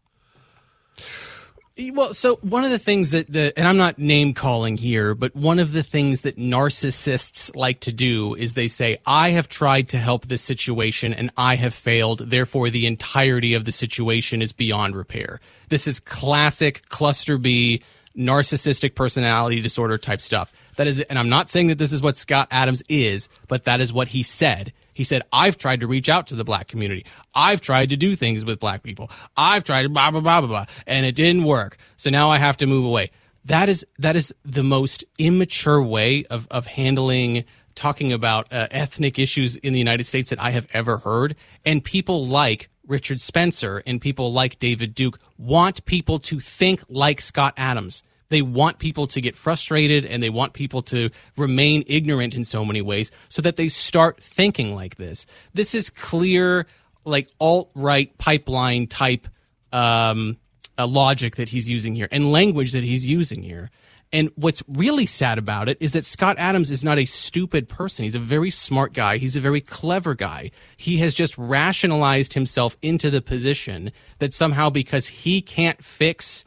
Well, 1.77 2.14
so 2.14 2.37
one 2.37 2.64
of 2.64 2.70
the 2.70 2.79
things 2.79 3.11
that 3.11 3.33
the, 3.33 3.53
and 3.57 3.66
I'm 3.66 3.77
not 3.77 3.99
name 3.99 4.33
calling 4.33 4.77
here, 4.77 5.16
but 5.16 5.35
one 5.35 5.59
of 5.59 5.73
the 5.73 5.83
things 5.83 6.20
that 6.20 6.37
narcissists 6.37 7.55
like 7.57 7.81
to 7.81 7.92
do 7.92 8.37
is 8.37 8.55
they 8.55 8.68
say, 8.68 8.99
I 9.05 9.31
have 9.31 9.49
tried 9.49 9.88
to 9.88 9.99
help 9.99 10.27
this 10.27 10.40
situation 10.40 11.12
and 11.12 11.33
I 11.37 11.57
have 11.57 11.75
failed. 11.75 12.31
Therefore, 12.31 12.70
the 12.70 12.87
entirety 12.87 13.55
of 13.55 13.64
the 13.64 13.73
situation 13.73 14.40
is 14.40 14.53
beyond 14.53 14.94
repair. 14.94 15.40
This 15.68 15.88
is 15.88 15.99
classic 15.99 16.88
cluster 16.90 17.38
B 17.38 17.83
narcissistic 18.16 18.94
personality 18.94 19.61
disorder 19.61 19.98
type 19.98 20.20
stuff. 20.20 20.53
That 20.77 20.87
is, 20.87 21.00
and 21.03 21.18
I'm 21.18 21.29
not 21.29 21.48
saying 21.48 21.68
that 21.68 21.79
this 21.79 21.92
is 21.92 22.03
what 22.03 22.16
Scott 22.16 22.48
Adams 22.50 22.83
is, 22.88 23.29
but 23.48 23.64
that 23.64 23.81
is 23.81 23.92
what 23.92 24.09
he 24.09 24.22
said. 24.22 24.72
He 24.92 25.05
said, 25.05 25.22
I've 25.33 25.59
tried 25.59 25.81
to 25.81 25.87
reach 25.87 26.09
out 26.09 26.29
to 26.29 26.37
the 26.37 26.44
black 26.44 26.68
community. 26.68 27.05
I've 27.35 27.61
tried 27.61 27.90
to 27.90 27.96
do 27.96 28.14
things 28.14 28.44
with 28.44 28.61
black 28.61 28.83
people. 28.83 29.11
I've 29.37 29.64
tried 29.64 29.92
blah, 29.92 30.11
blah, 30.11 30.20
blah, 30.20 30.40
blah, 30.40 30.48
blah, 30.48 30.66
and 30.87 31.05
it 31.05 31.16
didn't 31.16 31.44
work. 31.44 31.77
So 31.96 32.11
now 32.11 32.31
I 32.31 32.38
have 32.38 32.57
to 32.59 32.66
move 32.66 32.85
away. 32.85 33.11
That 33.46 33.68
is, 33.68 33.85
that 33.98 34.16
is 34.16 34.35
the 34.44 34.62
most 34.62 35.05
immature 35.18 35.83
way 35.83 36.24
of, 36.31 36.46
of 36.50 36.66
handling 36.66 37.44
talking 37.74 38.12
about 38.12 38.53
uh, 38.53 38.68
ethnic 38.70 39.18
issues 39.18 39.57
in 39.57 39.72
the 39.72 39.79
United 39.79 40.05
States 40.05 40.31
that 40.31 40.40
I 40.40 40.53
have 40.53 40.68
ever 40.72 40.98
heard. 40.98 41.35
And 41.64 41.85
people 41.85 42.27
like 42.27 42.70
Richard 42.87 43.20
Spencer 43.20 43.83
and 43.87 44.01
people 44.01 44.33
like 44.33 44.59
David 44.59 44.94
Duke 44.94 45.18
want 45.38 45.85
people 45.85 46.18
to 46.20 46.40
think 46.40 46.83
like 46.88 47.20
Scott 47.20 47.55
Adams. 47.57 48.03
They 48.29 48.42
want 48.42 48.79
people 48.79 49.07
to 49.09 49.20
get 49.20 49.37
frustrated 49.37 50.05
and 50.05 50.23
they 50.23 50.31
want 50.31 50.55
people 50.55 50.83
to 50.83 51.11
remain 51.37 51.85
ignorant 51.87 52.35
in 52.35 52.44
so 52.44 52.64
many 52.64 52.83
ways 52.83 53.11
so 53.29 53.42
that 53.42 53.57
they 53.57 53.68
start 53.68 54.20
thinking 54.20 54.75
like 54.75 54.97
this. 54.97 55.27
This 55.53 55.75
is 55.75 55.90
clear, 55.90 56.66
like 57.05 57.29
alt 57.38 57.70
right 57.75 58.16
pipeline 58.18 58.87
type 58.87 59.29
um, 59.73 60.38
logic 60.79 61.37
that 61.37 61.51
he's 61.51 61.68
using 61.68 61.94
here 61.94 62.09
and 62.11 62.33
language 62.33 62.73
that 62.73 62.83
he's 62.83 63.07
using 63.07 63.42
here. 63.42 63.70
And 64.14 64.31
what's 64.37 64.62
really 64.68 65.07
sad 65.07 65.38
about 65.38 65.68
it 65.68 65.77
is 65.81 65.92
that 65.92 66.05
Scott 66.05 66.37
Adams 66.38 66.70
is 66.70 66.85
not 66.85 67.00
a 67.00 67.05
stupid 67.05 67.68
person. 67.68 68.05
He's 68.05 68.14
a 68.14 68.20
very 68.20 68.48
smart 68.48 68.92
guy. 68.92 69.18
He's 69.18 69.35
a 69.35 69.40
very 69.40 69.61
clever 69.61 70.14
guy. 70.14 70.53
He 70.77 70.98
has 70.98 71.14
just 71.14 71.37
rationalized 71.37 72.35
himself 72.35 72.77
into 72.81 73.11
the 73.11 73.20
position 73.20 73.90
that 74.20 74.33
somehow 74.33 74.70
because 74.70 75.09
he 75.09 75.42
can't 75.42 75.85
fix 75.85 76.44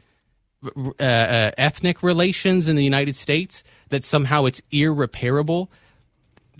uh, 0.64 1.02
uh, 1.02 1.50
ethnic 1.58 2.02
relations 2.02 2.68
in 2.68 2.76
the 2.76 2.82
United 2.82 3.14
States, 3.14 3.62
that 3.90 4.02
somehow 4.02 4.46
it's 4.46 4.62
irreparable. 4.70 5.70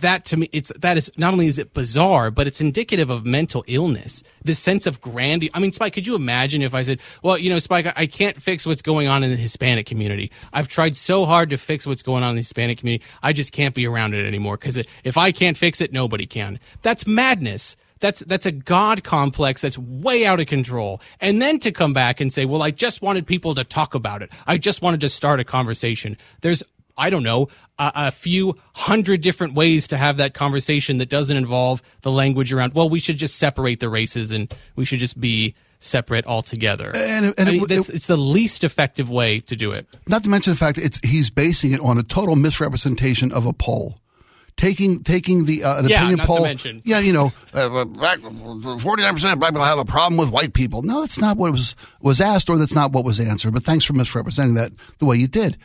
That 0.01 0.25
to 0.27 0.37
me 0.37 0.49
it's 0.53 0.73
that 0.79 0.97
is 0.97 1.11
not 1.17 1.33
only 1.33 1.47
is 1.47 1.59
it 1.59 1.75
bizarre 1.75 2.31
but 2.31 2.47
it's 2.47 2.61
indicative 2.61 3.11
of 3.11 3.25
mental 3.25 3.65
illness. 3.67 4.23
This 4.43 4.59
sense 4.59 4.87
of 4.87 5.01
grandeur. 5.01 5.51
I 5.55 5.61
mean 5.61 5.73
spike 5.73 5.93
could 5.93 6.07
you 6.07 6.15
imagine 6.15 6.63
if 6.63 6.75
i 6.75 6.83
said 6.83 7.01
well 7.23 7.39
you 7.39 7.51
know 7.51 7.59
spike 7.59 7.87
i 7.97 8.07
can't 8.07 8.41
fix 8.41 8.67
what's 8.67 8.83
going 8.83 9.09
on 9.09 9.23
in 9.23 9.31
the 9.31 9.37
hispanic 9.37 9.87
community. 9.87 10.31
I've 10.53 10.69
tried 10.69 10.97
so 10.97 11.25
hard 11.25 11.51
to 11.51 11.59
fix 11.59 11.87
what's 11.87 12.03
going 12.03 12.23
on 12.23 12.31
in 12.31 12.37
the 12.37 12.43
hispanic 12.43 12.79
community. 12.79 13.05
I 13.23 13.33
just 13.33 13.53
can't 13.53 13.75
be 13.75 13.87
around 13.87 14.15
it 14.15 14.27
anymore. 14.27 14.57
Because 14.57 14.83
if 15.05 15.17
i 15.17 15.33
can't 15.33 15.57
fix 15.57 15.81
it 15.81 15.93
nobody 15.93 16.27
can. 16.27 16.59
That's 16.83 17.07
madness. 17.07 17.77
That's 18.01 18.21
that's 18.21 18.47
a 18.47 18.53
god 18.53 19.03
complex 19.03 19.61
that's 19.61 19.79
way 19.79 20.25
out 20.25 20.41
of 20.41 20.47
control. 20.47 21.01
And 21.21 21.43
then 21.43 21.59
to 21.61 21.73
come 21.73 21.93
back 21.93 22.21
and 22.21 22.33
say 22.33 22.45
well 22.45 22.63
i 22.63 22.71
just 22.71 23.03
wanted 23.03 23.27
people 23.27 23.55
to 23.55 23.65
talk 23.65 23.95
about 23.95 24.23
it. 24.23 24.31
I 24.47 24.59
just 24.59 24.83
wanted 24.83 25.01
to 25.01 25.09
start 25.09 25.41
a 25.41 25.45
conversation. 25.45 26.17
There's 26.41 26.63
I 26.99 27.11
don't 27.11 27.23
know, 27.23 27.49
a, 27.79 27.93
a, 27.95 28.11
few 28.11 28.57
hundred 28.75 29.21
different 29.21 29.55
ways 29.55 29.89
to 29.89 29.97
have 29.97 30.17
that 30.17 30.35
conversation 30.35 30.99
that 30.99 31.09
doesn't 31.09 31.37
involve 31.37 31.81
the 32.03 32.11
language 32.11 32.53
around, 32.53 32.75
well, 32.75 32.91
we 32.91 32.99
should 32.99 33.17
just 33.17 33.37
separate 33.37 33.81
the 33.81 33.89
races 33.89 34.33
and 34.33 34.53
we 34.77 34.85
should 34.85 34.99
just 34.99 35.19
be 35.21 35.55
separate 35.81 36.27
altogether. 36.27 36.91
And, 36.95 37.35
and 37.39 37.49
I 37.49 37.53
mean, 37.53 37.63
it, 37.65 37.71
it, 37.71 37.89
it's 37.91 38.07
the 38.07 38.17
least 38.17 38.65
effective 38.65 39.11
way 39.11 39.41
to 39.41 39.57
do 39.57 39.71
it. 39.71 39.87
Not 40.09 40.25
to 40.25 40.29
mention 40.29 40.53
the 40.53 40.57
fact 40.57 40.77
it's 40.77 41.01
he's 41.05 41.31
basing 41.31 41.73
it 41.73 41.81
on 41.81 41.99
a 41.99 42.03
total 42.03 42.37
misrepresentation 42.37 43.33
of 43.33 43.47
a 43.47 43.53
poll. 43.53 43.99
Taking 44.57 45.05
taking 45.05 45.45
the 45.45 45.63
uh, 45.63 45.79
an 45.79 45.89
yeah, 45.89 45.99
opinion 45.99 46.27
poll, 46.27 46.43
mention. 46.43 46.83
yeah, 46.85 46.99
you 46.99 47.13
know, 47.13 47.29
forty 47.29 49.03
nine 49.03 49.15
percent 49.15 49.35
of 49.35 49.39
black 49.39 49.53
people 49.53 49.63
have 49.63 49.79
a 49.79 49.85
problem 49.85 50.19
with 50.19 50.33
white 50.33 50.53
people. 50.53 50.83
No, 50.83 51.03
that's 51.03 51.21
not 51.21 51.37
what 51.37 51.53
was 51.53 51.77
was 52.01 52.21
asked, 52.21 52.51
or 52.51 52.59
that's 52.59 52.75
not 52.75 52.91
what 52.91 53.05
was 53.05 53.21
answered. 53.21 53.55
But 53.55 53.63
thanks 53.63 53.85
for 53.85 53.93
misrepresenting 53.93 54.55
that 54.55 54.73
the 54.99 55.05
way 55.05 55.15
you 55.15 55.29
did 55.29 55.59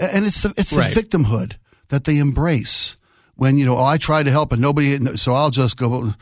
and 0.00 0.26
it's 0.26 0.42
the 0.42 0.54
it's 0.56 0.70
the 0.70 0.78
right. 0.78 0.94
victimhood 0.94 1.56
that 1.88 2.04
they 2.04 2.18
embrace 2.18 2.96
when 3.34 3.56
you 3.56 3.64
know 3.64 3.76
oh, 3.76 3.84
I 3.84 3.98
tried 3.98 4.24
to 4.24 4.30
help 4.30 4.52
and 4.52 4.60
nobody 4.60 4.96
so 5.16 5.34
I'll 5.34 5.50
just 5.50 5.76
go 5.76 6.12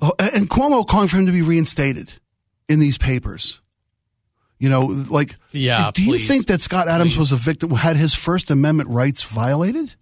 oh, 0.00 0.12
and 0.18 0.48
Cuomo 0.48 0.86
calling 0.86 1.08
for 1.08 1.18
him 1.18 1.26
to 1.26 1.32
be 1.32 1.42
reinstated 1.42 2.12
in 2.68 2.80
these 2.80 2.98
papers. 2.98 3.60
You 4.58 4.68
know, 4.68 4.82
like 5.10 5.34
yeah. 5.50 5.90
Do, 5.92 6.04
do 6.04 6.10
you 6.12 6.18
think 6.18 6.46
that 6.46 6.60
Scott 6.60 6.86
Adams 6.86 7.14
please. 7.14 7.18
was 7.18 7.32
a 7.32 7.36
victim? 7.36 7.70
Had 7.70 7.96
his 7.96 8.14
First 8.14 8.50
Amendment 8.50 8.90
rights 8.90 9.22
violated 9.24 9.94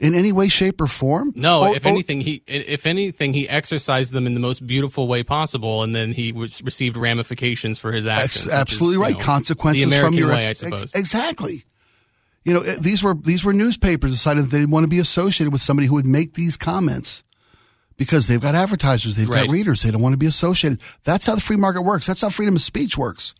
in 0.00 0.14
any 0.14 0.32
way, 0.32 0.48
shape, 0.48 0.80
or 0.80 0.86
form? 0.86 1.32
No. 1.36 1.68
Or, 1.68 1.76
if 1.76 1.86
oh. 1.86 1.90
anything, 1.90 2.20
he 2.20 2.42
if 2.46 2.86
anything 2.86 3.32
he 3.32 3.48
exercised 3.48 4.12
them 4.12 4.26
in 4.26 4.34
the 4.34 4.40
most 4.40 4.66
beautiful 4.66 5.06
way 5.08 5.22
possible, 5.22 5.82
and 5.82 5.94
then 5.94 6.12
he 6.12 6.32
received 6.32 6.96
ramifications 6.96 7.78
for 7.78 7.92
his 7.92 8.06
actions. 8.06 8.48
Absolutely 8.48 8.96
is, 8.96 9.02
right. 9.02 9.18
know, 9.18 9.24
Consequences 9.24 9.98
from 9.98 10.14
your 10.14 10.30
way, 10.30 10.44
ex- 10.44 10.48
I 10.48 10.52
suppose. 10.52 10.82
Ex- 10.82 10.94
exactly. 10.94 11.64
You 12.44 12.54
know, 12.54 12.60
eh, 12.60 12.76
these 12.80 13.02
were 13.02 13.14
these 13.14 13.44
were 13.44 13.52
newspapers 13.52 14.10
decided 14.10 14.44
that 14.44 14.50
they 14.50 14.58
didn't 14.58 14.72
want 14.72 14.84
to 14.84 14.88
be 14.88 14.98
associated 14.98 15.52
with 15.52 15.62
somebody 15.62 15.86
who 15.86 15.94
would 15.94 16.06
make 16.06 16.34
these 16.34 16.56
comments 16.56 17.24
because 17.96 18.26
they've 18.26 18.40
got 18.40 18.54
advertisers, 18.54 19.16
they've 19.16 19.28
right. 19.28 19.46
got 19.46 19.52
readers, 19.52 19.82
they 19.82 19.90
don't 19.90 20.02
want 20.02 20.12
to 20.12 20.18
be 20.18 20.26
associated. 20.26 20.80
That's 21.04 21.26
how 21.26 21.34
the 21.34 21.40
free 21.40 21.56
market 21.56 21.82
works. 21.82 22.06
That's 22.06 22.20
how 22.20 22.28
freedom 22.28 22.56
of 22.56 22.62
speech 22.62 22.98
works. 22.98 23.34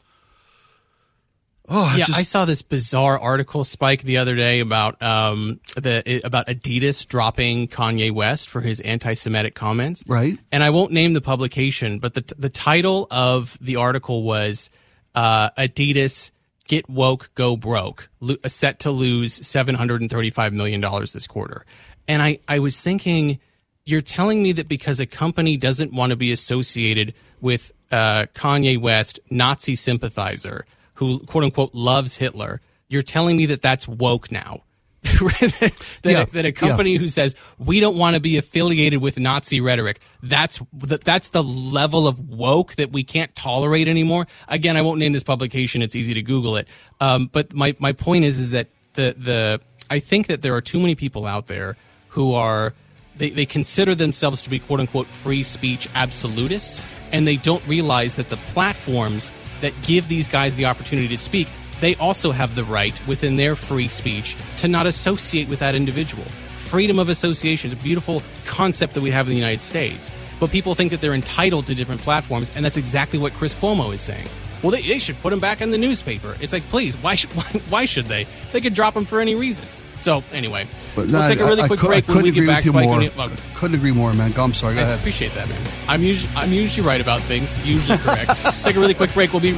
Oh, 1.67 1.95
yeah, 1.97 2.05
just, 2.05 2.19
I 2.19 2.25
saw 2.25 2.45
this 2.45 2.61
bizarre 2.61 3.19
article 3.19 3.65
spike 3.65 4.03
the 4.03 4.19
other 4.19 4.37
day 4.37 4.61
about 4.61 5.03
um 5.03 5.61
the 5.77 6.21
about 6.23 6.47
Adidas 6.47 7.09
dropping 7.09 7.69
Kanye 7.69 8.13
West 8.13 8.51
for 8.51 8.61
his 8.61 8.81
anti-Semitic 8.81 9.55
comments. 9.55 10.05
Right. 10.07 10.39
And 10.53 10.63
I 10.63 10.69
won't 10.69 10.93
name 10.93 11.15
the 11.15 11.23
publication, 11.23 12.01
but 12.01 12.13
the 12.13 12.35
the 12.39 12.51
title 12.51 13.07
of 13.11 13.57
the 13.63 13.77
article 13.77 14.25
was 14.25 14.69
uh, 15.15 15.51
Adidas 15.51 16.33
get 16.69 16.89
woke, 16.89 17.31
go 17.35 17.57
broke, 17.57 18.11
lo- 18.21 18.37
set 18.47 18.81
to 18.81 18.91
lose 18.91 19.33
seven 19.33 19.75
hundred 19.75 20.03
and 20.03 20.11
thirty-five 20.11 20.53
million 20.53 20.83
dollars 20.83 21.15
this 21.15 21.27
quarter. 21.27 21.65
And 22.07 22.21
I 22.21 22.41
I 22.47 22.59
was 22.59 22.79
thinking, 22.79 23.39
you're 23.87 24.03
telling 24.03 24.43
me 24.43 24.53
that 24.53 24.69
because 24.69 25.01
a 25.01 25.07
company 25.07 25.57
doesn't 25.57 25.95
want 25.95 26.11
to 26.11 26.17
be 26.17 26.31
associated 26.31 27.15
with 27.41 27.73
uh, 27.91 28.27
Kanye 28.35 28.79
West, 28.79 29.19
Nazi 29.31 29.77
sympathizer 29.77 30.67
who 30.95 31.21
quote 31.21 31.45
unquote 31.45 31.75
loves 31.75 32.17
Hitler, 32.17 32.61
you're 32.89 33.03
telling 33.03 33.37
me 33.37 33.47
that 33.47 33.63
that's 33.63 33.87
woke 33.89 34.31
now. 34.31 34.63
that, 35.03 35.73
Yeah, 36.03 36.25
that, 36.25 36.47
a 36.47 36.53
company 36.53 36.93
yeah. 36.93 36.99
who 36.99 37.09
says 37.09 37.37
we 37.59 37.79
don't 37.79 37.97
want 37.97 38.15
to 38.15 38.21
be 38.21 38.39
affiliated 38.39 39.03
with 39.03 39.19
Nazi 39.19 39.61
rhetoric, 39.61 40.01
that's 40.23 40.63
that's 40.73 41.29
the 41.29 41.43
level 41.43 42.09
of 42.09 42.31
woke 42.31 42.77
that 42.77 42.91
we 42.91 43.05
can't 43.05 43.35
tolerate 43.35 43.87
anymore. 43.87 44.27
Again, 44.49 44.79
I 44.79 44.83
won't 44.83 44.99
name 44.99 45.13
this 45.13 45.23
publication; 45.23 45.83
it's 45.83 45.95
easy 45.95 46.15
to 46.15 46.23
Google 46.23 46.57
it. 46.57 46.69
Um, 47.01 47.29
but 47.31 47.53
my 47.55 47.77
my 47.79 47.93
point 47.93 48.25
is 48.25 48.39
is 48.39 48.53
that 48.53 48.69
the 48.95 49.15
the 49.19 49.61
I 49.91 49.99
think 49.99 50.29
that 50.29 50.41
there 50.41 50.55
are 50.55 50.63
too 50.63 50.81
many 50.81 50.95
people 50.95 51.27
out 51.27 51.49
there 51.49 51.77
who 52.09 52.33
are 52.33 52.73
they, 53.17 53.31
they 53.31 53.47
consider 53.47 53.95
themselves 53.95 54.43
to 54.43 54.51
be 54.51 54.59
quote 54.59 54.81
unquote 54.81 55.07
free 55.09 55.43
speech 55.43 55.89
absolutists, 55.95 56.87
and 57.13 57.29
they 57.29 57.37
don't 57.37 57.67
realize 57.67 58.17
that 58.17 58.31
the 58.31 58.37
platforms 58.37 59.33
that 59.65 59.73
give 59.83 60.09
these 60.09 60.29
guys 60.29 60.55
the 60.57 60.67
opportunity 60.67 61.09
to 61.09 61.19
speak, 61.19 61.49
they 61.81 61.95
also 61.97 62.31
have 62.31 62.55
the 62.55 62.65
right 62.65 62.99
within 63.07 63.37
their 63.37 63.57
free 63.57 63.89
speech 63.89 64.37
to 64.59 64.69
not 64.69 64.87
associate 64.87 65.49
with 65.49 65.59
that 65.59 65.75
individual. 65.75 66.25
Freedom 66.57 66.99
of 66.99 67.09
association 67.09 67.71
is 67.71 67.79
a 67.79 67.83
beautiful 67.83 68.23
concept 68.47 68.95
that 68.95 69.03
we 69.03 69.11
have 69.11 69.27
in 69.27 69.31
the 69.31 69.39
United 69.39 69.61
States. 69.61 70.11
But 70.41 70.51
people 70.51 70.75
think 70.75 70.91
that 70.91 71.01
they're 71.01 71.15
entitled 71.15 71.67
to 71.67 71.75
different 71.75 72.01
platforms, 72.01 72.51
and 72.55 72.65
that's 72.65 72.77
exactly 72.77 73.19
what 73.19 73.33
Chris 73.35 73.55
Cuomo 73.55 73.95
is 73.95 74.01
saying. 74.01 74.27
Well, 74.63 74.71
they, 74.71 74.83
they 74.83 74.99
should 74.99 75.21
put 75.21 75.33
him 75.33 75.39
back 75.39 75.61
in 75.61 75.71
the 75.71 75.79
newspaper. 75.79 76.37
It's 76.41 76.53
like, 76.53 76.63
please, 76.65 76.97
why 76.97 77.15
should 77.15 77.33
why, 77.35 77.45
why 77.69 77.85
should 77.85 78.07
they? 78.07 78.27
They 78.53 78.61
could 78.61 78.75
drop 78.75 78.97
him 78.97 79.05
for 79.05 79.21
any 79.21 79.35
reason. 79.35 79.69
So 80.05 80.23
anyway, 80.33 80.67
but 80.95 81.07
we'll 81.07 81.13
no, 81.23 81.29
take 81.29 81.41
a 81.41 81.45
really 81.47 81.63
I, 81.63 81.67
quick 81.67 81.83
I, 81.83 81.87
break 81.87 82.11
I 82.11 82.13
when 82.13 82.25
we 82.25 82.31
couldn't 82.31 82.35
get 82.35 82.41
agree 82.43 82.47
back. 82.47 82.63
Spike, 82.63 82.85
more. 82.89 83.03
you- 83.03 83.11
well, 83.17 83.31
couldn't 83.55 83.75
agree 83.79 83.91
more, 83.93 84.13
man. 84.13 84.35
I'm 84.37 84.53
sorry. 84.53 84.75
Go 84.75 84.81
I 84.81 84.85
ahead. 84.85 84.99
appreciate 84.99 85.33
that, 85.33 85.49
man. 85.49 85.59
I'm 85.89 86.03
usually 86.03 86.31
I'm 86.37 86.53
usually 86.53 86.87
right 86.87 87.01
about 87.01 87.21
things. 87.23 87.59
Usually 87.67 87.97
correct. 87.97 88.29
Take 88.65 88.77
a 88.77 88.81
really 88.81 88.93
quick 88.93 89.15
break. 89.15 89.33
We'll 89.33 89.41
be 89.41 89.55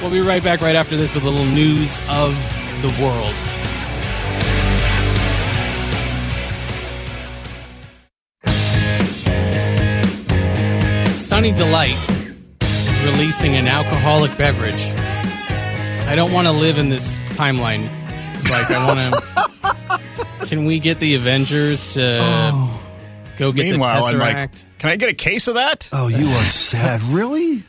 we'll 0.00 0.12
be 0.12 0.20
right 0.20 0.40
back 0.40 0.60
right 0.60 0.76
after 0.76 0.96
this 0.96 1.12
with 1.12 1.24
a 1.24 1.28
little 1.28 1.44
news 1.46 1.98
of 2.08 2.30
the 2.80 2.94
world. 3.02 3.34
Sunny 11.14 11.52
Delight 11.52 11.96
is 12.60 13.04
releasing 13.04 13.56
an 13.56 13.66
alcoholic 13.66 14.36
beverage. 14.38 14.74
I 16.08 16.14
don't 16.14 16.32
want 16.32 16.46
to 16.46 16.52
live 16.52 16.78
in 16.78 16.88
this 16.88 17.16
timeline, 17.30 17.84
Spike. 18.38 18.70
I 18.70 18.86
want 18.86 19.14
to. 19.14 19.25
Can 20.46 20.64
we 20.64 20.78
get 20.78 21.00
the 21.00 21.16
Avengers 21.16 21.94
to 21.94 22.18
oh. 22.20 22.80
go 23.36 23.50
get 23.50 23.64
Meanwhile, 23.64 24.02
the 24.02 24.08
I'm 24.08 24.14
Tesseract? 24.14 24.34
like, 24.36 24.78
can 24.78 24.90
I 24.90 24.96
get 24.96 25.08
a 25.08 25.14
case 25.14 25.48
of 25.48 25.54
that? 25.54 25.88
Oh, 25.92 26.06
you 26.06 26.28
are 26.28 26.44
sad. 26.44 27.02
really? 27.04 27.64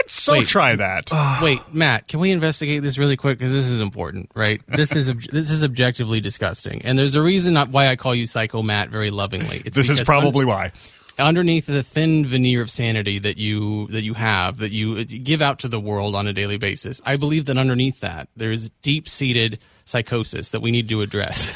I'd 0.00 0.10
so 0.10 0.32
Wait. 0.32 0.48
try 0.48 0.74
that. 0.74 1.10
Ah. 1.12 1.40
Wait, 1.42 1.60
Matt, 1.70 2.08
can 2.08 2.20
we 2.20 2.30
investigate 2.30 2.82
this 2.82 2.96
really 2.96 3.18
quick 3.18 3.38
because 3.38 3.52
this 3.52 3.66
is 3.66 3.78
important, 3.78 4.30
right? 4.34 4.62
This 4.68 4.96
is 4.96 5.10
ob- 5.10 5.20
this 5.20 5.50
is 5.50 5.62
objectively 5.62 6.20
disgusting, 6.20 6.80
and 6.82 6.98
there's 6.98 7.14
a 7.14 7.22
reason 7.22 7.52
not 7.52 7.68
why 7.68 7.88
I 7.88 7.96
call 7.96 8.14
you 8.14 8.24
Psycho 8.24 8.62
Matt 8.62 8.88
very 8.88 9.10
lovingly. 9.10 9.62
It's 9.64 9.76
this 9.76 9.90
is 9.90 9.98
because 9.98 10.06
probably 10.06 10.46
why. 10.46 10.72
underneath 11.18 11.66
the 11.66 11.82
thin 11.82 12.24
veneer 12.24 12.62
of 12.62 12.70
sanity 12.70 13.18
that 13.18 13.36
you 13.36 13.86
that 13.88 14.02
you 14.02 14.14
have 14.14 14.56
that 14.58 14.72
you, 14.72 14.96
you 14.96 15.18
give 15.18 15.42
out 15.42 15.58
to 15.58 15.68
the 15.68 15.78
world 15.78 16.16
on 16.16 16.26
a 16.26 16.32
daily 16.32 16.56
basis. 16.56 17.02
I 17.04 17.16
believe 17.16 17.44
that 17.46 17.58
underneath 17.58 18.00
that 18.00 18.28
there 18.34 18.50
is 18.50 18.70
deep 18.80 19.10
seated 19.10 19.58
psychosis 19.84 20.50
that 20.50 20.60
we 20.60 20.70
need 20.70 20.88
to 20.88 21.00
address. 21.02 21.52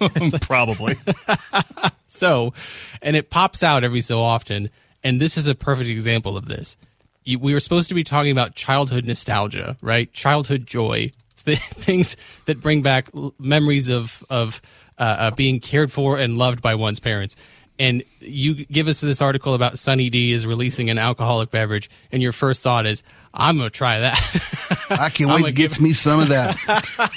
probably. 0.42 0.96
So, 2.18 2.52
and 3.00 3.16
it 3.16 3.30
pops 3.30 3.62
out 3.62 3.84
every 3.84 4.00
so 4.00 4.20
often. 4.20 4.70
And 5.04 5.20
this 5.20 5.38
is 5.38 5.46
a 5.46 5.54
perfect 5.54 5.88
example 5.88 6.36
of 6.36 6.46
this. 6.46 6.76
You, 7.24 7.38
we 7.38 7.54
were 7.54 7.60
supposed 7.60 7.88
to 7.90 7.94
be 7.94 8.04
talking 8.04 8.32
about 8.32 8.54
childhood 8.54 9.04
nostalgia, 9.04 9.76
right? 9.80 10.12
Childhood 10.12 10.66
joy, 10.66 11.12
the 11.44 11.56
things 11.56 12.16
that 12.46 12.60
bring 12.60 12.82
back 12.82 13.10
memories 13.38 13.88
of 13.88 14.24
of 14.28 14.60
uh, 14.98 15.02
uh, 15.02 15.30
being 15.32 15.60
cared 15.60 15.92
for 15.92 16.18
and 16.18 16.36
loved 16.36 16.60
by 16.60 16.74
one's 16.74 16.98
parents. 16.98 17.36
And 17.78 18.02
you 18.18 18.66
give 18.66 18.88
us 18.88 19.00
this 19.00 19.22
article 19.22 19.54
about 19.54 19.78
Sunny 19.78 20.10
D 20.10 20.32
is 20.32 20.44
releasing 20.44 20.90
an 20.90 20.98
alcoholic 20.98 21.52
beverage, 21.52 21.88
and 22.10 22.20
your 22.20 22.32
first 22.32 22.60
thought 22.64 22.86
is, 22.86 23.04
"I'm 23.32 23.58
gonna 23.58 23.70
try 23.70 24.00
that." 24.00 24.77
I 24.90 25.08
can't 25.10 25.30
wait 25.30 25.40
gonna 25.40 25.46
to 25.48 25.52
get 25.52 25.80
me 25.80 25.92
some 25.92 26.20
of 26.20 26.28
that. 26.28 26.56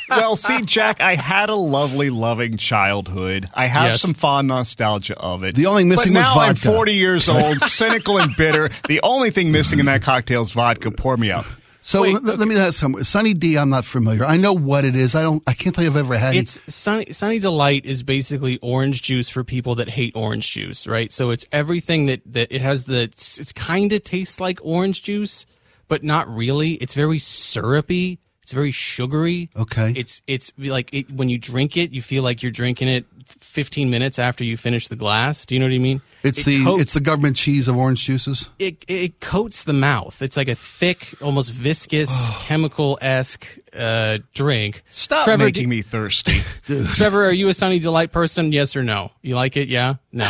well, 0.10 0.36
see, 0.36 0.62
Jack, 0.62 1.02
I 1.02 1.16
had 1.16 1.50
a 1.50 1.56
lovely, 1.56 2.10
loving 2.10 2.58
childhood. 2.58 3.50
I 3.54 3.68
have 3.68 3.92
Yes. 3.92 4.02
some 4.02 4.14
fond 4.14 4.48
nostalgia 4.48 5.18
of 5.18 5.44
it. 5.44 5.56
The 5.56 5.66
only 5.66 5.84
missing 5.84 6.14
but 6.14 6.20
was 6.20 6.36
now 6.36 6.42
I'm 6.42 6.56
40 6.56 6.94
years 6.94 7.30
old, 7.30 7.62
cynical 7.62 8.18
and 8.20 8.36
bitter. 8.36 8.70
The 8.88 9.00
only 9.04 9.32
thing 9.32 9.52
missing 9.52 9.80
in 9.80 9.86
that 9.88 10.02
cocktail 10.02 10.42
is 10.42 10.52
vodka. 10.52 10.92
Pour 10.92 11.18
me 11.18 11.32
up. 11.32 11.46
So 11.84 12.04
Wait, 12.04 12.22
let, 12.22 12.38
let 12.38 12.48
me 12.48 12.56
ask 12.60 12.80
some. 12.80 13.04
Sunny 13.04 13.34
D, 13.34 13.58
I'm 13.58 13.70
not 13.70 13.86
familiar. 13.86 14.24
I 14.24 14.38
know 14.38 14.54
what 14.54 14.86
it 14.86 14.96
is. 14.96 15.16
I 15.16 15.24
don't. 15.24 15.42
I 15.48 15.54
can't 15.54 15.74
tell 15.74 15.84
you 15.84 15.90
I've 15.90 15.98
ever 15.98 16.16
had 16.16 16.36
it. 16.36 16.40
It's 16.42 16.74
Sunny, 16.76 17.12
Sunny 17.12 17.40
Delight 17.40 17.88
is 17.88 18.04
basically 18.04 18.60
orange 18.60 19.02
juice 19.02 19.30
for 19.30 19.44
people 19.44 19.74
that 19.76 19.90
hate 19.90 20.16
orange 20.16 20.52
juice, 20.52 20.86
right? 20.86 21.12
So 21.12 21.32
it's 21.32 21.44
everything 21.52 22.06
that 22.06 22.22
that 22.28 22.52
it 22.52 22.62
has 22.62 22.86
the 22.86 23.02
it's, 23.04 23.40
it's 23.40 23.52
kind 23.52 23.92
of 23.94 24.04
tastes 24.04 24.40
like 24.40 24.60
orange 24.62 25.02
juice, 25.02 25.48
but 25.92 26.06
not 26.06 26.34
really. 26.34 26.76
It's 26.76 26.94
very 26.94 27.20
syrupy. 27.20 28.18
It's 28.44 28.54
very 28.54 28.72
sugary. 28.72 29.50
Okay. 29.58 29.92
It's 29.94 30.22
it's 30.26 30.50
like 30.58 30.90
it, 30.94 31.12
when 31.12 31.28
you 31.28 31.38
drink 31.38 31.76
it, 31.76 31.92
you 31.92 32.02
feel 32.02 32.24
like 32.24 32.42
you're 32.42 32.50
drinking 32.50 32.88
it 32.88 33.06
15 33.26 33.90
minutes 33.90 34.18
after 34.18 34.46
you 34.46 34.56
finish 34.56 34.88
the 34.88 34.96
glass. 34.96 35.46
Do 35.46 35.54
you 35.54 35.60
know 35.60 35.66
what 35.66 35.74
I 35.74 35.80
mean? 35.80 36.02
It's 36.24 36.42
It 36.42 36.46
the 36.46 36.64
coats- 36.64 36.82
it's 36.84 36.94
the 36.94 37.00
government 37.02 37.36
cheese 37.36 37.68
of 37.68 37.76
orange 37.78 38.04
juices. 38.06 38.50
it, 38.60 38.84
it 38.88 39.20
coats 39.20 39.64
the 39.64 39.74
mouth. 39.74 40.22
It's 40.22 40.38
like 40.38 40.48
a 40.50 40.56
thick, 40.56 41.08
almost 41.22 41.52
viscous, 41.52 42.30
chemical 42.46 43.00
esque 43.02 43.48
uh, 43.78 44.20
drink. 44.34 44.84
Stop 44.90 45.24
Trevor, 45.24 45.46
making 45.46 45.64
do- 45.64 45.70
me 45.70 45.82
thirsty. 45.82 46.42
Trevor, 46.96 47.26
are 47.26 47.32
you 47.32 47.48
a 47.50 47.54
Sunny 47.54 47.80
Delight 47.80 48.12
person? 48.12 48.52
Yes 48.52 48.76
or 48.76 48.84
no? 48.84 49.12
You 49.24 49.36
like 49.36 49.58
it? 49.58 49.68
Yeah? 49.70 49.96
No. 50.12 50.26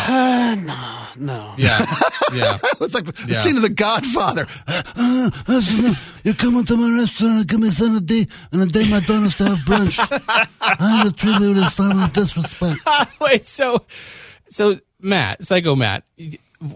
no, 0.55 1.03
no. 1.17 1.53
Yeah. 1.57 1.85
Yeah. 2.33 2.57
It's 2.81 2.93
like 2.93 3.05
the 3.05 3.25
Yeah. 3.27 3.39
scene 3.39 3.57
of 3.57 3.61
The 3.63 3.69
Godfather. 3.69 4.45
you 6.23 6.33
come 6.33 6.55
into 6.57 6.77
my 6.77 6.99
restaurant, 6.99 7.33
and 7.39 7.47
give 7.47 7.59
me 7.59 7.69
some 7.69 8.03
day, 8.05 8.25
and 8.51 8.61
the 8.61 8.65
day 8.67 8.89
my 8.89 8.99
daughter's 9.01 9.35
to 9.37 9.45
have 9.45 9.57
brunch. 9.59 9.97
I 10.61 11.09
treat 11.15 11.39
me 11.39 11.49
with 11.49 11.57
a 11.57 11.69
sign 11.69 11.99
of 11.99 12.13
disrespect. 12.13 12.79
Wait, 13.19 13.45
so, 13.45 13.85
so 14.49 14.79
Matt, 15.01 15.45
Psycho 15.45 15.75
Matt, 15.75 16.03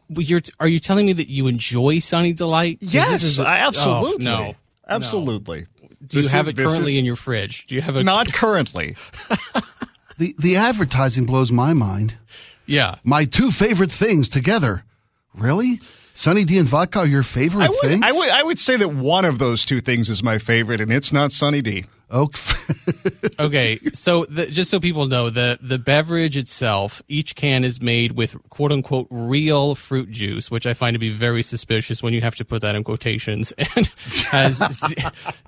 you're, 0.09 0.41
are 0.59 0.67
you 0.67 0.79
telling 0.79 1.05
me 1.05 1.13
that 1.13 1.29
you 1.29 1.47
enjoy 1.47 1.99
Sunny 1.99 2.33
Delight? 2.33 2.77
yes, 2.81 3.11
this 3.11 3.23
is 3.23 3.39
a- 3.39 3.47
I 3.47 3.63
oh, 3.63 3.67
absolutely. 3.67 4.27
Oh, 4.27 4.37
no. 4.37 4.55
Absolutely. 4.87 5.65
Do 6.05 6.17
you 6.17 6.23
This 6.23 6.31
have 6.31 6.47
is- 6.47 6.53
it 6.53 6.57
currently 6.63 6.93
is- 6.93 6.99
in 6.99 7.05
your 7.05 7.15
fridge? 7.15 7.65
Do 7.67 7.75
you 7.75 7.81
have 7.81 7.95
a 7.95 8.03
Not 8.03 8.31
currently. 8.33 8.95
The 10.17 10.33
the 10.39 10.55
advertising 10.55 11.25
blows 11.25 11.51
my 11.51 11.73
mind. 11.73 12.15
Yeah. 12.65 12.95
My 13.03 13.25
two 13.25 13.51
favorite 13.51 13.91
things 13.91 14.29
together. 14.29 14.85
Really? 15.33 15.81
Sunny 16.13 16.45
D 16.45 16.57
and 16.57 16.65
vodka 16.67 16.99
are 16.99 17.05
your 17.05 17.21
favorite 17.23 17.65
I 17.65 17.67
would, 17.69 17.79
things? 17.81 18.01
I 18.01 18.11
would 18.13 18.29
I 18.29 18.41
would 18.43 18.57
say 18.57 18.77
that 18.77 18.87
one 18.93 19.25
of 19.25 19.39
those 19.39 19.65
two 19.65 19.81
things 19.81 20.09
is 20.09 20.23
my 20.23 20.37
favorite, 20.37 20.79
and 20.79 20.89
it's 20.89 21.11
not 21.11 21.33
Sunny 21.33 21.61
D. 21.61 21.83
Oh, 22.11 22.29
Okay, 23.39 23.77
so 23.93 24.25
the, 24.25 24.45
just 24.47 24.69
so 24.71 24.79
people 24.79 25.07
know, 25.07 25.29
the 25.29 25.57
the 25.61 25.77
beverage 25.77 26.37
itself, 26.37 27.01
each 27.07 27.35
can 27.35 27.63
is 27.63 27.81
made 27.81 28.13
with 28.13 28.35
quote 28.49 28.71
unquote 28.71 29.07
real 29.09 29.75
fruit 29.75 30.09
juice, 30.11 30.49
which 30.49 30.65
I 30.65 30.73
find 30.73 30.93
to 30.95 30.99
be 30.99 31.09
very 31.09 31.41
suspicious 31.43 32.01
when 32.01 32.13
you 32.13 32.21
have 32.21 32.35
to 32.35 32.45
put 32.45 32.61
that 32.61 32.75
in 32.75 32.83
quotations, 32.83 33.51
and 33.75 33.91
has 34.31 34.57
z- 34.57 34.95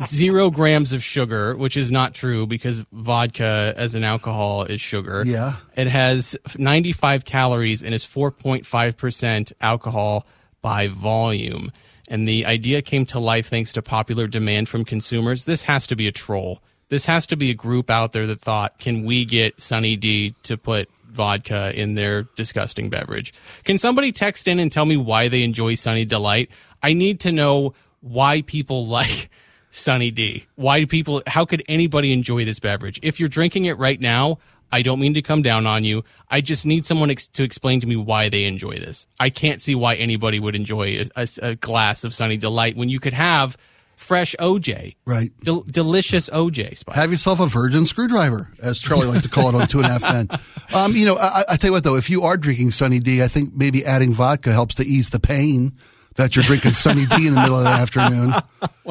zero 0.03 0.49
grams 0.49 0.91
of 0.93 1.03
sugar, 1.03 1.55
which 1.55 1.77
is 1.77 1.91
not 1.91 2.13
true 2.13 2.45
because 2.47 2.83
vodka 2.91 3.73
as 3.77 3.95
an 3.95 4.03
alcohol 4.03 4.63
is 4.63 4.81
sugar. 4.81 5.23
Yeah. 5.25 5.55
it 5.75 5.87
has 5.87 6.35
95 6.57 7.23
calories 7.25 7.83
and 7.83 7.93
is 7.93 8.03
4.5 8.03 8.97
percent 8.97 9.53
alcohol 9.61 10.25
by 10.61 10.87
volume. 10.87 11.71
And 12.07 12.27
the 12.27 12.45
idea 12.45 12.81
came 12.81 13.05
to 13.07 13.19
life 13.19 13.49
thanks 13.49 13.73
to 13.73 13.81
popular 13.81 14.27
demand 14.27 14.69
from 14.69 14.85
consumers. 14.85 15.45
This 15.45 15.63
has 15.63 15.87
to 15.87 15.95
be 15.95 16.07
a 16.07 16.11
troll. 16.11 16.61
This 16.89 17.05
has 17.05 17.27
to 17.27 17.35
be 17.35 17.49
a 17.49 17.53
group 17.53 17.89
out 17.89 18.13
there 18.13 18.25
that 18.27 18.39
thought, 18.39 18.79
can 18.79 19.03
we 19.03 19.25
get 19.25 19.59
Sunny 19.59 19.97
D 19.97 20.35
to 20.43 20.57
put 20.57 20.89
vodka 21.05 21.77
in 21.77 21.95
their 21.95 22.23
disgusting 22.23 22.89
beverage? 22.89 23.33
Can 23.65 23.77
somebody 23.77 24.11
text 24.11 24.47
in 24.47 24.59
and 24.59 24.71
tell 24.71 24.85
me 24.85 24.95
why 24.95 25.27
they 25.27 25.43
enjoy 25.43 25.75
Sunny 25.75 26.05
Delight? 26.05 26.49
I 26.81 26.93
need 26.93 27.19
to 27.21 27.31
know 27.31 27.73
why 27.99 28.41
people 28.41 28.87
like 28.87 29.29
Sunny 29.69 30.11
D. 30.11 30.45
Why 30.55 30.79
do 30.79 30.87
people, 30.87 31.21
how 31.27 31.43
could 31.43 31.63
anybody 31.67 32.13
enjoy 32.13 32.45
this 32.45 32.59
beverage? 32.59 32.99
If 33.03 33.19
you're 33.19 33.29
drinking 33.29 33.65
it 33.65 33.77
right 33.77 33.99
now, 33.99 34.39
I 34.71 34.81
don't 34.81 34.99
mean 34.99 35.13
to 35.13 35.21
come 35.21 35.41
down 35.41 35.65
on 35.65 35.83
you. 35.83 36.03
I 36.29 36.41
just 36.41 36.65
need 36.65 36.85
someone 36.85 37.09
ex- 37.09 37.27
to 37.27 37.43
explain 37.43 37.79
to 37.81 37.87
me 37.87 37.95
why 37.95 38.29
they 38.29 38.43
enjoy 38.45 38.75
this. 38.77 39.07
I 39.19 39.29
can't 39.29 39.61
see 39.61 39.75
why 39.75 39.95
anybody 39.95 40.39
would 40.39 40.55
enjoy 40.55 40.99
a, 40.99 41.05
a- 41.15 41.27
a 41.51 41.55
glass 41.55 42.03
of 42.03 42.13
Sunny 42.13 42.37
Delight 42.37 42.75
when 42.75 42.89
you 42.89 42.99
could 42.99 43.13
have 43.13 43.57
fresh 43.95 44.35
OJ, 44.39 44.95
Right. 45.05 45.31
Del- 45.43 45.61
delicious 45.63 46.29
OJ. 46.29 46.77
Spike. 46.77 46.95
Have 46.95 47.09
yourself 47.09 47.39
a 47.39 47.47
virgin 47.47 47.85
screwdriver, 47.85 48.51
as 48.61 48.77
Charlie 48.79 49.07
liked 49.07 49.23
to 49.23 49.29
call 49.29 49.49
it 49.49 49.55
on 49.55 49.67
Two 49.67 49.79
and 49.79 49.87
a 49.87 49.89
Half 49.89 50.03
Men. 50.03 50.29
Um, 50.73 50.95
you 50.95 51.05
know, 51.05 51.17
I, 51.17 51.43
I 51.49 51.55
tell 51.57 51.69
you 51.69 51.71
what, 51.71 51.83
though, 51.83 51.95
if 51.95 52.09
you 52.09 52.21
are 52.23 52.37
drinking 52.37 52.71
Sunny 52.71 52.99
D, 52.99 53.23
I 53.23 53.27
think 53.27 53.55
maybe 53.55 53.83
adding 53.85 54.13
vodka 54.13 54.51
helps 54.51 54.75
to 54.75 54.83
ease 54.85 55.09
the 55.09 55.19
pain 55.19 55.73
that 56.17 56.35
you're 56.35 56.43
drinking 56.43 56.73
Sunny 56.73 57.05
D 57.05 57.27
in 57.27 57.33
the 57.33 57.41
middle 57.41 57.57
of 57.57 57.63
the 57.63 57.69
afternoon. 57.69 58.33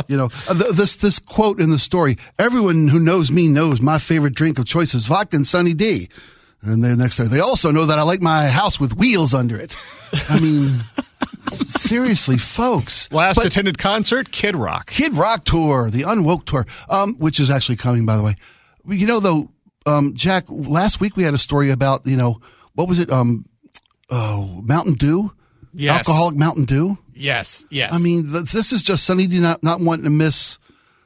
You 0.08 0.16
know, 0.16 0.28
uh, 0.48 0.54
th- 0.54 0.72
this 0.72 0.96
this 0.96 1.18
quote 1.18 1.60
in 1.60 1.70
the 1.70 1.78
story: 1.78 2.18
"Everyone 2.38 2.88
who 2.88 2.98
knows 2.98 3.30
me 3.30 3.46
knows 3.48 3.80
my 3.80 3.98
favorite 3.98 4.34
drink 4.34 4.58
of 4.58 4.64
choice 4.64 4.94
is 4.94 5.06
vodka 5.06 5.36
and 5.36 5.46
Sunny 5.46 5.74
D." 5.74 6.08
And 6.62 6.82
then 6.82 6.98
next 6.98 7.18
day, 7.18 7.24
they 7.26 7.38
also 7.40 7.70
know 7.70 7.84
that 7.84 7.98
I 7.98 8.02
like 8.02 8.22
my 8.22 8.48
house 8.48 8.80
with 8.80 8.96
wheels 8.96 9.34
under 9.34 9.56
it. 9.56 9.76
I 10.28 10.40
mean, 10.40 10.80
seriously, 11.52 12.38
folks. 12.38 13.10
Last 13.12 13.36
But- 13.36 13.46
attended 13.46 13.78
concert, 13.78 14.32
Kid 14.32 14.56
Rock. 14.56 14.86
Kid 14.90 15.16
Rock 15.16 15.44
tour, 15.44 15.90
the 15.90 16.02
Unwoke 16.02 16.44
tour, 16.44 16.66
um, 16.88 17.14
which 17.18 17.38
is 17.40 17.50
actually 17.50 17.76
coming, 17.76 18.06
by 18.06 18.16
the 18.16 18.22
way. 18.22 18.36
You 18.88 19.06
know, 19.06 19.20
though, 19.20 19.50
um, 19.84 20.14
Jack, 20.14 20.44
last 20.48 21.00
week 21.00 21.16
we 21.16 21.22
had 21.24 21.34
a 21.34 21.38
story 21.38 21.70
about, 21.70 22.06
you 22.06 22.16
know, 22.16 22.40
what 22.74 22.88
was 22.88 22.98
it? 22.98 23.10
Um, 23.10 23.44
oh, 24.10 24.62
Mountain 24.64 24.94
Dew? 24.94 25.32
Yes. 25.72 25.98
Alcoholic 25.98 26.36
Mountain 26.36 26.64
Dew? 26.64 26.98
Yes, 27.16 27.64
yes. 27.70 27.92
I 27.92 27.98
mean, 27.98 28.30
th- 28.32 28.52
this 28.52 28.72
is 28.72 28.82
just 28.82 29.04
Sunny 29.04 29.26
D 29.26 29.38
not, 29.40 29.62
not 29.62 29.80
wanting 29.80 30.04
to 30.04 30.10
miss 30.10 30.58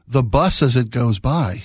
the 0.08 0.22
bus 0.22 0.62
as 0.62 0.76
it 0.76 0.90
goes 0.90 1.18
by. 1.18 1.62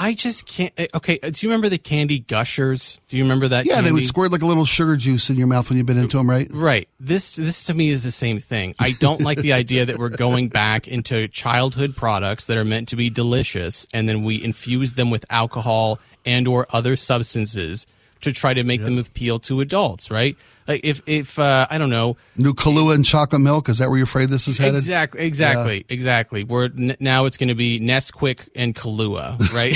I 0.00 0.14
just 0.14 0.46
can't. 0.46 0.72
eh, 0.78 0.86
Okay, 0.94 1.18
do 1.18 1.30
you 1.44 1.48
remember 1.50 1.68
the 1.68 1.76
candy 1.76 2.20
gushers? 2.20 2.98
Do 3.08 3.16
you 3.16 3.24
remember 3.24 3.48
that? 3.48 3.66
Yeah, 3.66 3.80
they 3.80 3.90
would 3.90 4.04
squirt 4.04 4.30
like 4.30 4.42
a 4.42 4.46
little 4.46 4.64
sugar 4.64 4.96
juice 4.96 5.28
in 5.28 5.34
your 5.36 5.48
mouth 5.48 5.68
when 5.68 5.76
you've 5.76 5.86
been 5.86 5.98
into 5.98 6.18
them, 6.18 6.30
right? 6.30 6.46
Right. 6.52 6.88
This 7.00 7.34
this 7.34 7.64
to 7.64 7.74
me 7.74 7.88
is 7.88 8.04
the 8.04 8.12
same 8.12 8.38
thing. 8.38 8.76
I 8.78 8.92
don't 9.00 9.20
like 9.22 9.38
the 9.38 9.52
idea 9.54 9.86
that 9.86 9.98
we're 9.98 10.08
going 10.10 10.50
back 10.50 10.86
into 10.86 11.26
childhood 11.26 11.96
products 11.96 12.46
that 12.46 12.56
are 12.56 12.64
meant 12.64 12.88
to 12.88 12.96
be 12.96 13.10
delicious 13.10 13.88
and 13.92 14.08
then 14.08 14.22
we 14.22 14.40
infuse 14.42 14.94
them 14.94 15.10
with 15.10 15.26
alcohol 15.30 15.98
and 16.24 16.46
or 16.46 16.68
other 16.70 16.94
substances 16.94 17.84
to 18.20 18.30
try 18.32 18.54
to 18.54 18.62
make 18.62 18.82
them 18.82 18.98
appeal 18.98 19.40
to 19.40 19.60
adults, 19.60 20.12
right? 20.12 20.36
Like 20.68 20.82
if 20.84 21.00
if 21.06 21.38
uh, 21.38 21.66
I 21.70 21.78
don't 21.78 21.88
know, 21.88 22.18
New 22.36 22.52
Kahlua 22.52 22.94
and 22.94 23.04
chocolate 23.04 23.40
milk. 23.40 23.70
Is 23.70 23.78
that 23.78 23.88
where 23.88 23.96
you're 23.96 24.04
afraid 24.04 24.28
this 24.28 24.46
is 24.48 24.58
headed? 24.58 24.74
exactly 24.74 25.24
exactly 25.24 25.86
exactly. 25.88 26.44
We're 26.44 26.66
n- 26.66 26.96
now 27.00 27.24
it's 27.24 27.38
going 27.38 27.48
to 27.48 27.54
be 27.54 27.80
Nesquik 27.80 28.48
and 28.54 28.74
Kahlua, 28.74 29.38
right? 29.54 29.74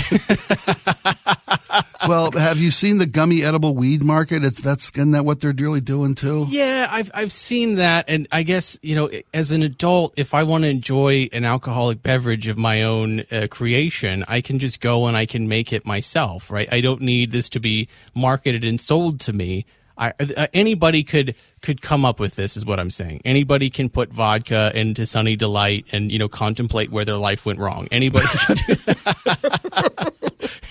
well, 2.08 2.30
have 2.32 2.58
you 2.58 2.70
seen 2.70 2.98
the 2.98 3.06
gummy 3.06 3.42
edible 3.42 3.74
weed 3.74 4.02
market? 4.02 4.44
It's 4.44 4.60
that's 4.60 4.90
isn't 4.90 5.12
that 5.12 5.24
what 5.24 5.40
they're 5.40 5.54
really 5.56 5.80
doing 5.80 6.14
too? 6.14 6.46
Yeah, 6.50 6.86
I've 6.90 7.10
I've 7.14 7.32
seen 7.32 7.76
that, 7.76 8.04
and 8.08 8.28
I 8.30 8.42
guess 8.42 8.78
you 8.82 8.94
know, 8.94 9.10
as 9.32 9.50
an 9.50 9.62
adult, 9.62 10.12
if 10.18 10.34
I 10.34 10.42
want 10.42 10.64
to 10.64 10.68
enjoy 10.68 11.30
an 11.32 11.46
alcoholic 11.46 12.02
beverage 12.02 12.48
of 12.48 12.58
my 12.58 12.82
own 12.82 13.24
uh, 13.32 13.46
creation, 13.50 14.26
I 14.28 14.42
can 14.42 14.58
just 14.58 14.80
go 14.82 15.06
and 15.06 15.16
I 15.16 15.24
can 15.24 15.48
make 15.48 15.72
it 15.72 15.86
myself, 15.86 16.50
right? 16.50 16.68
I 16.70 16.82
don't 16.82 17.00
need 17.00 17.32
this 17.32 17.48
to 17.50 17.60
be 17.60 17.88
marketed 18.14 18.62
and 18.62 18.78
sold 18.78 19.20
to 19.20 19.32
me. 19.32 19.64
I, 19.96 20.12
uh, 20.18 20.46
anybody 20.52 21.04
could 21.04 21.34
could 21.60 21.82
come 21.82 22.04
up 22.04 22.18
with 22.18 22.34
this, 22.34 22.56
is 22.56 22.64
what 22.64 22.80
I'm 22.80 22.90
saying. 22.90 23.22
Anybody 23.24 23.70
can 23.70 23.88
put 23.88 24.12
vodka 24.12 24.72
into 24.74 25.06
Sunny 25.06 25.36
Delight 25.36 25.86
and 25.92 26.10
you 26.10 26.18
know 26.18 26.28
contemplate 26.28 26.90
where 26.90 27.04
their 27.04 27.16
life 27.16 27.46
went 27.46 27.58
wrong. 27.58 27.88
Anybody 27.90 28.26
can 28.30 28.56
do 28.56 28.74
that. 28.74 30.12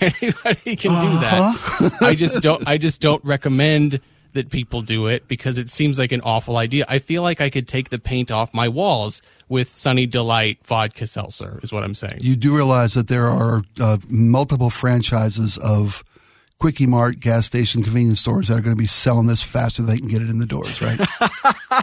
Anybody 0.00 0.76
can 0.76 0.90
do 1.00 1.20
that. 1.20 1.92
I 2.00 2.14
just 2.14 2.42
don't. 2.42 2.66
I 2.66 2.78
just 2.78 3.00
don't 3.00 3.24
recommend 3.24 4.00
that 4.32 4.50
people 4.50 4.82
do 4.82 5.06
it 5.06 5.28
because 5.28 5.58
it 5.58 5.70
seems 5.70 5.98
like 5.98 6.10
an 6.12 6.22
awful 6.22 6.56
idea. 6.56 6.84
I 6.88 6.98
feel 6.98 7.22
like 7.22 7.40
I 7.40 7.50
could 7.50 7.68
take 7.68 7.90
the 7.90 7.98
paint 7.98 8.30
off 8.30 8.52
my 8.54 8.68
walls 8.68 9.22
with 9.48 9.74
Sunny 9.74 10.06
Delight 10.06 10.58
vodka 10.64 11.06
seltzer. 11.06 11.60
Is 11.62 11.72
what 11.72 11.84
I'm 11.84 11.94
saying. 11.94 12.18
You 12.20 12.36
do 12.36 12.54
realize 12.54 12.94
that 12.94 13.08
there 13.08 13.28
are 13.28 13.62
uh, 13.80 13.98
multiple 14.08 14.70
franchises 14.70 15.58
of 15.58 16.02
Quickie 16.62 16.86
Mart 16.86 17.18
gas 17.18 17.44
station 17.44 17.82
convenience 17.82 18.20
stores 18.20 18.46
that 18.46 18.56
are 18.56 18.60
going 18.60 18.74
to 18.76 18.78
be 18.80 18.86
selling 18.86 19.26
this 19.26 19.42
faster 19.42 19.82
than 19.82 19.92
they 19.92 19.98
can 19.98 20.06
get 20.06 20.22
it 20.22 20.30
in 20.30 20.38
the 20.38 20.46
doors, 20.46 20.80
right? 20.80 21.00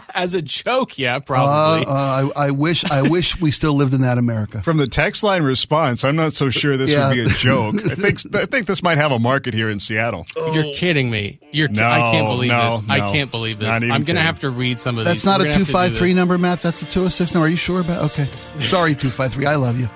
As 0.15 0.33
a 0.33 0.41
joke, 0.41 0.97
yeah, 0.97 1.17
uh, 1.17 1.19
probably. 1.19 1.85
uh, 1.85 1.91
I, 1.91 2.31
I 2.47 2.51
wish 2.51 2.85
I 2.89 3.01
wish 3.01 3.37
we 3.41 3.51
still 3.51 3.73
lived 3.73 3.93
in 3.93 3.99
that 4.01 4.17
America. 4.17 4.61
From 4.61 4.77
the 4.77 4.87
text 4.87 5.21
line 5.21 5.43
response, 5.43 6.05
I'm 6.05 6.15
not 6.15 6.31
so 6.31 6.49
sure 6.49 6.77
this 6.77 6.89
Yeah. 6.91 7.09
would 7.09 7.13
be 7.13 7.21
a 7.23 7.27
joke. 7.27 7.75
I 7.91 7.95
think 7.95 8.33
I 8.33 8.45
think 8.45 8.67
this 8.67 8.81
might 8.81 8.97
have 8.97 9.11
a 9.11 9.19
market 9.19 9.53
here 9.53 9.69
in 9.69 9.81
Seattle. 9.81 10.25
You're 10.53 10.73
kidding 10.73 11.11
me. 11.11 11.41
You're. 11.51 11.67
No, 11.67 11.85
I 11.85 12.11
can't 12.11 12.25
believe 12.27 12.47
no, 12.49 12.77
this. 12.77 12.89
I 12.89 12.99
can't 12.99 13.29
believe 13.31 13.59
this. 13.59 13.67
Not 13.67 13.83
even 13.83 13.91
I'm 13.91 14.05
gonna 14.05 14.21
have 14.21 14.39
to 14.39 14.49
read 14.49 14.79
some 14.79 14.97
of 14.97 15.03
That's 15.03 15.17
these. 15.23 15.25
not 15.25 15.39
We're 15.41 15.47
a 15.47 15.51
gonna 15.51 15.57
have 15.59 15.67
to 15.67 15.71
do 15.73 15.73
253 15.73 16.13
number, 16.13 16.37
Matt. 16.37 16.61
That's 16.61 16.81
a 16.83 16.85
206 16.85 17.33
number. 17.33 17.47
Are 17.47 17.49
you 17.49 17.57
sure 17.57 17.81
about 17.81 18.05
Okay. 18.11 18.23
Sorry, 18.61 18.95
253. 18.95 19.45
I 19.45 19.55
love 19.55 19.77
you. 19.77 19.89